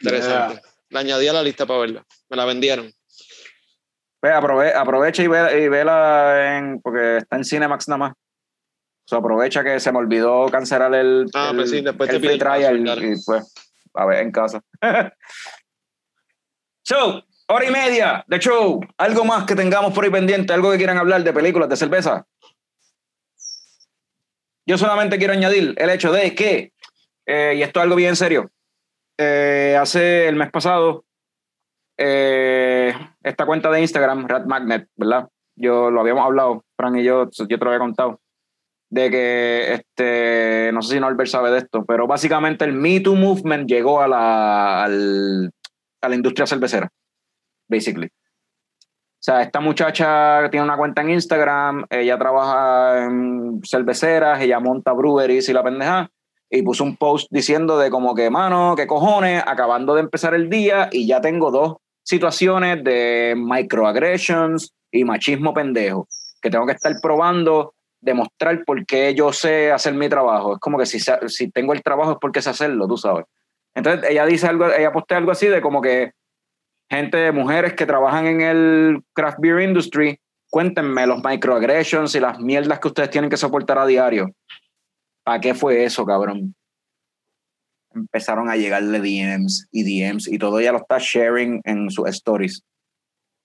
[0.00, 0.62] Interesante.
[0.90, 2.06] La añadí a la lista para verla.
[2.30, 2.90] Me la vendieron.
[4.20, 8.12] Pues aprove- aprovecha y, ve, y vela en, porque está en Cinemax nada más.
[8.12, 12.16] O sea, aprovecha que se me olvidó cancelar el, Ah, el, pues sí, después te
[12.16, 13.54] el pide free el trial y pues
[13.94, 14.60] a ver en casa.
[16.84, 18.80] show, hora y media de show.
[18.98, 22.26] Algo más que tengamos por ahí pendiente, algo que quieran hablar de películas, de cerveza.
[24.66, 26.72] Yo solamente quiero añadir el hecho de que
[27.30, 28.50] Eh, y esto es algo bien serio.
[29.18, 31.04] Eh, hace el mes pasado,
[31.98, 35.28] eh, esta cuenta de Instagram, Rat Magnet, ¿verdad?
[35.56, 38.20] Yo lo habíamos hablado, Fran y yo, yo te lo había contado,
[38.90, 43.16] de que, este, no sé si Norbert sabe de esto, pero básicamente el Me Too
[43.16, 45.50] Movement llegó a la, al-
[46.00, 46.88] a la industria cervecera,
[47.68, 48.06] basically.
[48.06, 54.92] O sea, esta muchacha tiene una cuenta en Instagram, ella trabaja en cerveceras, ella monta
[54.92, 56.08] breweries y la pendeja,
[56.50, 60.48] y puso un post diciendo de como que, mano, qué cojones, acabando de empezar el
[60.48, 66.08] día y ya tengo dos situaciones de microaggressions y machismo pendejo,
[66.40, 70.54] que tengo que estar probando, demostrar por qué yo sé hacer mi trabajo.
[70.54, 73.26] Es como que si, si tengo el trabajo es porque sé hacerlo, tú sabes.
[73.74, 76.12] Entonces ella dice algo, ella postea algo así de como que
[76.90, 80.18] gente, mujeres que trabajan en el craft beer industry,
[80.50, 84.30] cuéntenme los microaggressions y las mierdas que ustedes tienen que soportar a diario.
[85.28, 86.54] ¿Para qué fue eso, cabrón?
[87.94, 92.62] Empezaron a llegarle DMs y DMs y todo ella lo está sharing en sus stories.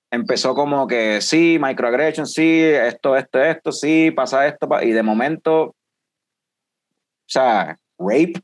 [0.10, 5.62] Empezó como que sí, microaggressions, sí, esto, esto, esto, sí, pasa esto, y de momento,
[5.64, 5.76] o
[7.26, 8.42] sea, rape,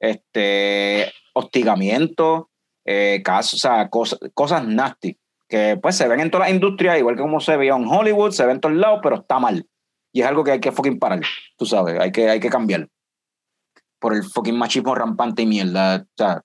[0.00, 2.50] este, hostigamiento,
[2.84, 5.16] eh, casos, o sea, cosas, cosas nasty,
[5.48, 8.32] que pues se ven en todas las industrias, igual que como se veía en Hollywood,
[8.32, 9.64] se ven en todos lados, pero está mal.
[10.18, 11.20] Y es algo que hay que fucking parar,
[11.56, 12.88] tú sabes, hay que, hay que cambiar.
[14.00, 15.98] Por el fucking machismo rampante y mierda.
[15.98, 16.42] O sea,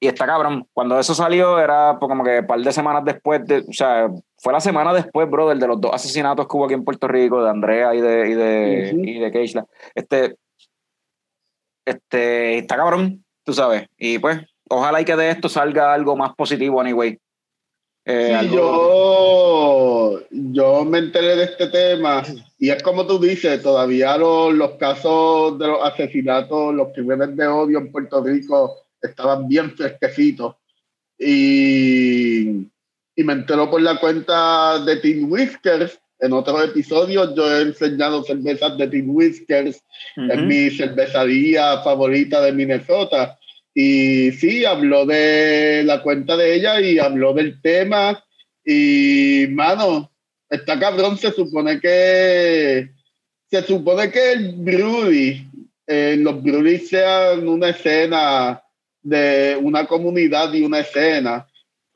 [0.00, 0.66] y está cabrón.
[0.72, 4.08] Cuando eso salió, era pues, como que un par de semanas después, de, o sea,
[4.36, 7.40] fue la semana después, brother, de los dos asesinatos que hubo aquí en Puerto Rico,
[7.40, 9.04] de Andrea y de, y de, Ujú.
[9.04, 9.66] y de Keishla.
[9.94, 10.34] Este,
[11.86, 13.86] este, está cabrón, tú sabes.
[13.96, 17.16] Y pues, ojalá y que de esto salga algo más positivo, anyway.
[18.12, 22.24] Eh, Sí, yo, yo me enteré de este tema
[22.58, 27.46] y es como tú dices, todavía los, los casos de los asesinatos, los crímenes de
[27.46, 30.56] odio en Puerto Rico estaban bien fresquecitos
[31.18, 32.68] y,
[33.14, 35.98] y me enteró por la cuenta de Team Whiskers.
[36.18, 39.76] En otros episodios yo he enseñado cervezas de Team Whiskers
[40.16, 40.46] es Ujú.
[40.46, 43.38] mi cervecería favorita de Minnesota.
[43.74, 48.24] Y sí, habló de la cuenta de ella y habló del tema.
[48.64, 50.10] Y, mano,
[50.48, 52.90] está cabrón, se supone que
[53.50, 55.48] se supone que el brewery,
[55.86, 58.62] eh, los breweries sean una escena
[59.02, 61.46] de una comunidad y una escena.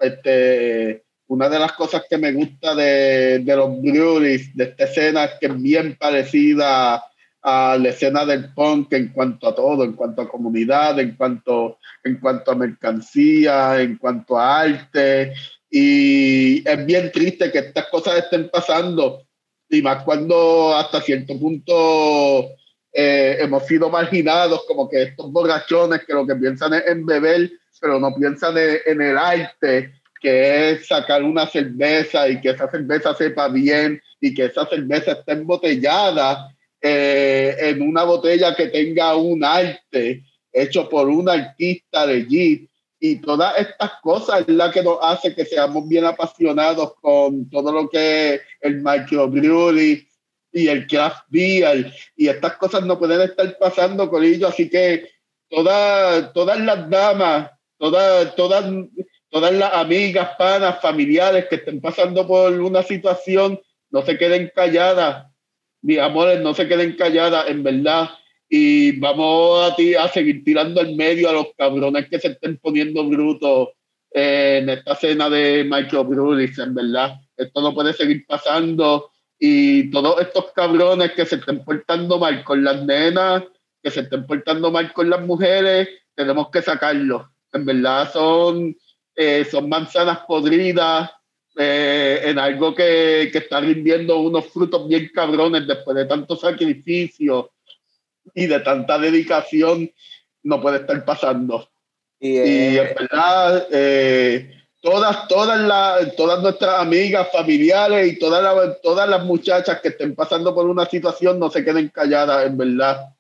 [0.01, 5.25] Este, una de las cosas que me gusta de, de los breweries, de esta escena,
[5.25, 7.05] es que es bien parecida
[7.47, 11.79] a la escena del punk en cuanto a todo, en cuanto a comunidad, en cuanto,
[12.03, 15.35] en cuanto a mercancía, en cuanto a arte.
[15.71, 19.27] Y es bien triste que estas cosas estén pasando,
[19.69, 22.49] y más cuando hasta cierto punto
[22.91, 27.51] eh, hemos sido marginados, como que estos borrachones que lo que piensan es en beber,
[27.79, 32.71] pero no piensan en, en el arte, que es sacar una cerveza y que esa
[32.71, 36.54] cerveza sepa bien y que esa cerveza esté embotellada
[36.87, 42.69] eh, en una botella que tenga un arte hecho por un artista legit.
[43.01, 47.73] Y todas estas cosas es la que nos hace que seamos bien apasionados con todo
[47.73, 50.07] lo que es el microbrewery
[50.53, 51.91] y el craft beer.
[52.17, 54.53] Y estas cosas no pueden estar pasando con ellos.
[54.53, 55.09] Así que
[55.49, 58.63] todas, todas las damas, todas, todas,
[59.31, 63.59] todas las amigas, panas, familiares que estén pasando por una situación,
[63.89, 65.34] no se queden calladas
[65.85, 68.09] mis amores, no se queden calladas, en verdad.
[68.49, 72.57] Y vamos a, ti, a seguir tirando al medio a los cabrones que se estén
[72.57, 73.69] poniendo brutos
[74.15, 77.21] eh, en esta cena de microbreweries, en verdad.
[77.37, 79.11] Esto no puede seguir pasando.
[79.39, 83.43] Y todos estos cabrones que se estén portando mal con las nenas,
[83.83, 87.27] que se estén portando mal con las mujeres, tenemos que sacarlos.
[87.53, 88.75] En verdad son,
[89.17, 91.11] eh, son manzanas podridas,
[91.57, 97.53] eh, en algo que, que está rindiendo unos frutos bien cabrones después de tanto sacrificio
[98.35, 99.91] y de tanta dedicación,
[100.43, 101.69] no puede estar pasando.
[102.19, 108.43] Y, Y eh, en verdad, eh, todas, todas, las, todas nuestras amigas, familiares y todas,
[108.43, 112.57] las todas las muchachas que estén pasando por una situación no se queden calladas, en
[112.57, 113.14] verdad.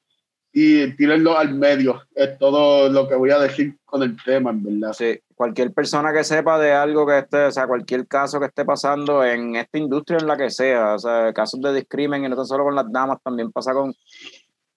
[0.56, 2.02] Y tírenlo al medio.
[2.14, 4.92] Es todo lo que voy a decir con el tema, en verdad.
[4.92, 8.64] Sí, cualquier persona que sepa de algo que esté, o sea, cualquier caso que esté
[8.64, 12.36] pasando en esta industria en la que sea, o sea, casos de discrimen y no
[12.36, 13.94] tan solo con las damas, también pasa con, o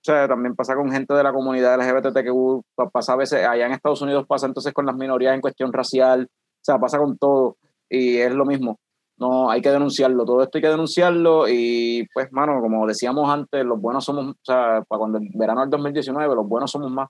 [0.01, 4.01] sea, también pasa con gente de la comunidad LGBTQ, pasa a veces, allá en Estados
[4.01, 8.17] Unidos pasa entonces con las minorías en cuestión racial, o sea, pasa con todo y
[8.17, 8.79] es lo mismo.
[9.17, 13.65] No, hay que denunciarlo, todo esto hay que denunciarlo y pues, mano, como decíamos antes,
[13.65, 17.09] los buenos somos, o sea, para cuando el verano del 2019, los buenos somos más.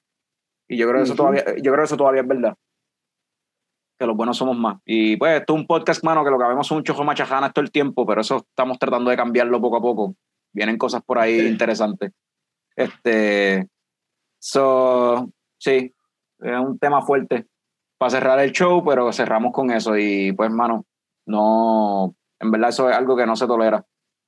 [0.69, 2.55] Y yo creo que eso todavía, yo creo que eso todavía es verdad.
[3.99, 4.77] Que los buenos somos más.
[4.85, 7.53] Y pues esto es un podcast, mano, que lo que vemos son un chojo machajanas
[7.53, 10.15] todo el tiempo, pero eso estamos tratando de cambiarlo poco a poco.
[10.53, 11.47] Vienen cosas por ahí Sí.
[11.47, 12.11] interesantes.
[12.75, 13.67] Este,
[14.39, 15.93] so, sí,
[16.39, 17.47] es un tema fuerte
[17.97, 20.85] para cerrar el show, pero cerramos con eso y pues, mano,
[21.27, 23.85] no, en verdad eso es algo que no se tolera.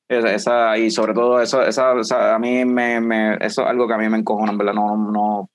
[0.07, 4.09] Esa, y sobre todo eso, esa, a mí me, eso es algo que a mí
[4.09, 5.49] me encojona, en verdad, no, no,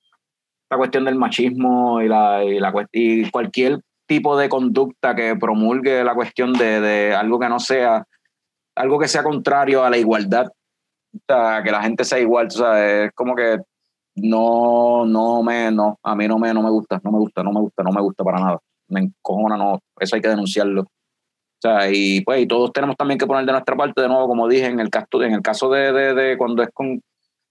[0.70, 6.04] la cuestión del machismo y, la, y, la, y cualquier tipo de conducta que promulgue
[6.04, 8.04] la cuestión de, de algo que no sea,
[8.76, 12.58] algo que sea contrario a la igualdad, o sea, que la gente sea igual, tú
[12.58, 13.58] sabes, es como que
[14.16, 17.52] no, no me, no, a mí no me, no me gusta, no me gusta, no
[17.52, 18.58] me gusta, no me gusta para nada.
[18.88, 20.84] Me encojona, no, eso hay que denunciarlo.
[21.64, 24.46] Sea, y pues y todos tenemos también que poner de nuestra parte, de nuevo, como
[24.46, 27.00] dije, en el caso, en el caso de, de, de cuando es con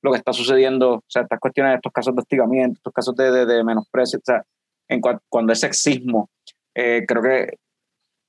[0.03, 3.31] lo que está sucediendo, o sea, estas cuestiones, estos casos de hostigamiento, estos casos de,
[3.31, 4.43] de, de menosprecio, o sea,
[4.87, 6.29] en cua- cuando es sexismo,
[6.75, 7.57] eh, creo que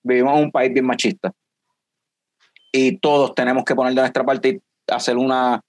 [0.02, 1.32] vivimos en un país bien machista.
[2.72, 5.60] Y todos tenemos que poner de nuestra parte y hacer una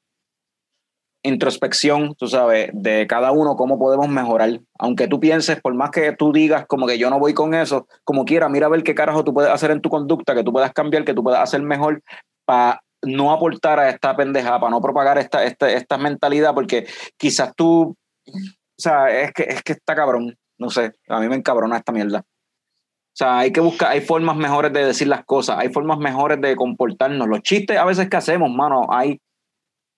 [1.25, 4.59] introspección, tú sabes, de cada uno, cómo podemos mejorar.
[4.77, 7.87] Aunque tú pienses, por más que tú digas como que yo no voy con eso,
[8.03, 10.51] como quiera, mira a ver qué carajo tú puedes hacer en tu conducta, que tú
[10.51, 12.01] puedas cambiar, que tú puedas hacer mejor
[12.45, 16.87] para no aportar a esta pendeja, para no propagar esta, esta, esta mentalidad, porque
[17.17, 17.95] quizás tú,
[18.27, 18.33] o
[18.77, 22.19] sea, es que, es que está cabrón, no sé, a mí me encabrona esta mierda.
[22.19, 26.41] O sea, hay que buscar, hay formas mejores de decir las cosas, hay formas mejores
[26.41, 27.27] de comportarnos.
[27.29, 29.21] Los chistes a veces que hacemos, mano, hay,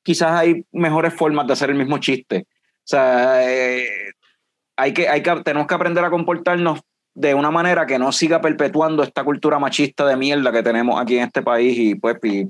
[0.07, 2.45] quizás hay mejores formas de hacer el mismo chiste.
[2.47, 3.89] O sea, eh,
[4.77, 6.79] hay que, hay que, tenemos que aprender a comportarnos
[7.13, 11.17] de una manera que no siga perpetuando esta cultura machista de mierda que tenemos aquí
[11.17, 12.45] en este país y pues y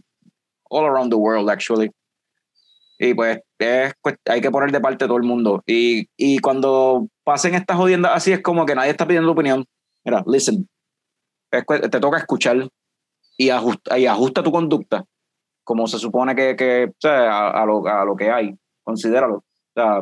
[0.69, 1.89] all around the world actually.
[2.99, 5.63] Y pues es, cuest- hay que poner de parte todo el mundo.
[5.65, 9.65] Y, y cuando pasen estas jodiendas así es como que nadie está pidiendo opinión.
[10.05, 10.69] Mira, listen,
[11.49, 12.69] te toca escuchar
[13.35, 15.03] y ajusta, y ajusta tu conducta
[15.67, 18.57] como se supone que, que o sea, a, lo, a lo que hay.
[18.83, 19.39] Considéralo.
[19.39, 19.43] O
[19.75, 20.01] sea,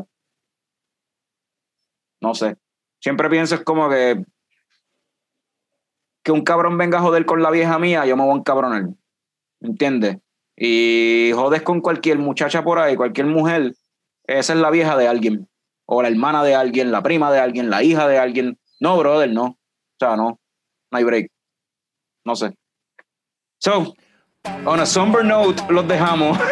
[2.22, 2.56] no sé.
[3.02, 4.24] Siempre pienso es como que
[6.24, 8.90] que un cabrón venga a joder con la vieja mía, yo me voy a encabronar.
[9.60, 10.18] ¿Entiendes?
[10.56, 13.74] Y jodes con cualquier muchacha por ahí, cualquier mujer,
[14.26, 15.50] esa es la vieja de alguien.
[15.88, 18.60] O la hermana de alguien, la prima de alguien, la hija de alguien.
[18.80, 19.46] No, brother, no.
[19.46, 19.58] O
[19.98, 20.40] sea, no.
[20.92, 21.32] No hay break.
[22.24, 22.56] No sé.
[23.58, 23.96] So,
[24.66, 26.38] on a somber note, los dejamos.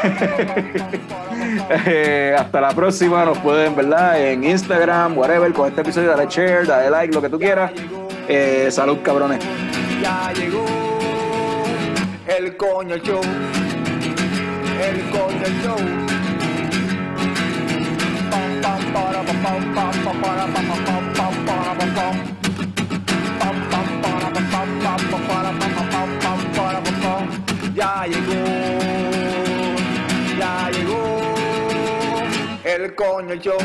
[1.86, 3.26] Eh, hasta la próxima.
[3.26, 4.20] Nos pueden, ¿verdad?
[4.20, 7.72] En Instagram, whatever, con este episodio, dale share, dale like, lo que tú quieras.
[8.28, 9.40] Eh, salud, cabrones.
[10.02, 10.66] Ya llegó
[12.28, 13.22] el coño show.
[14.82, 15.78] El coño show.
[18.32, 19.24] Pam, pam, para,
[27.84, 28.34] ya llegó,
[30.40, 31.04] ya llegó
[32.64, 33.58] el coño show,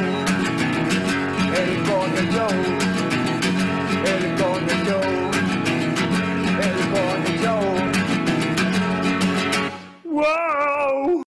[1.60, 2.46] el coño
[4.12, 4.98] el coño
[6.66, 7.54] el coño
[10.04, 11.27] ¡Wow!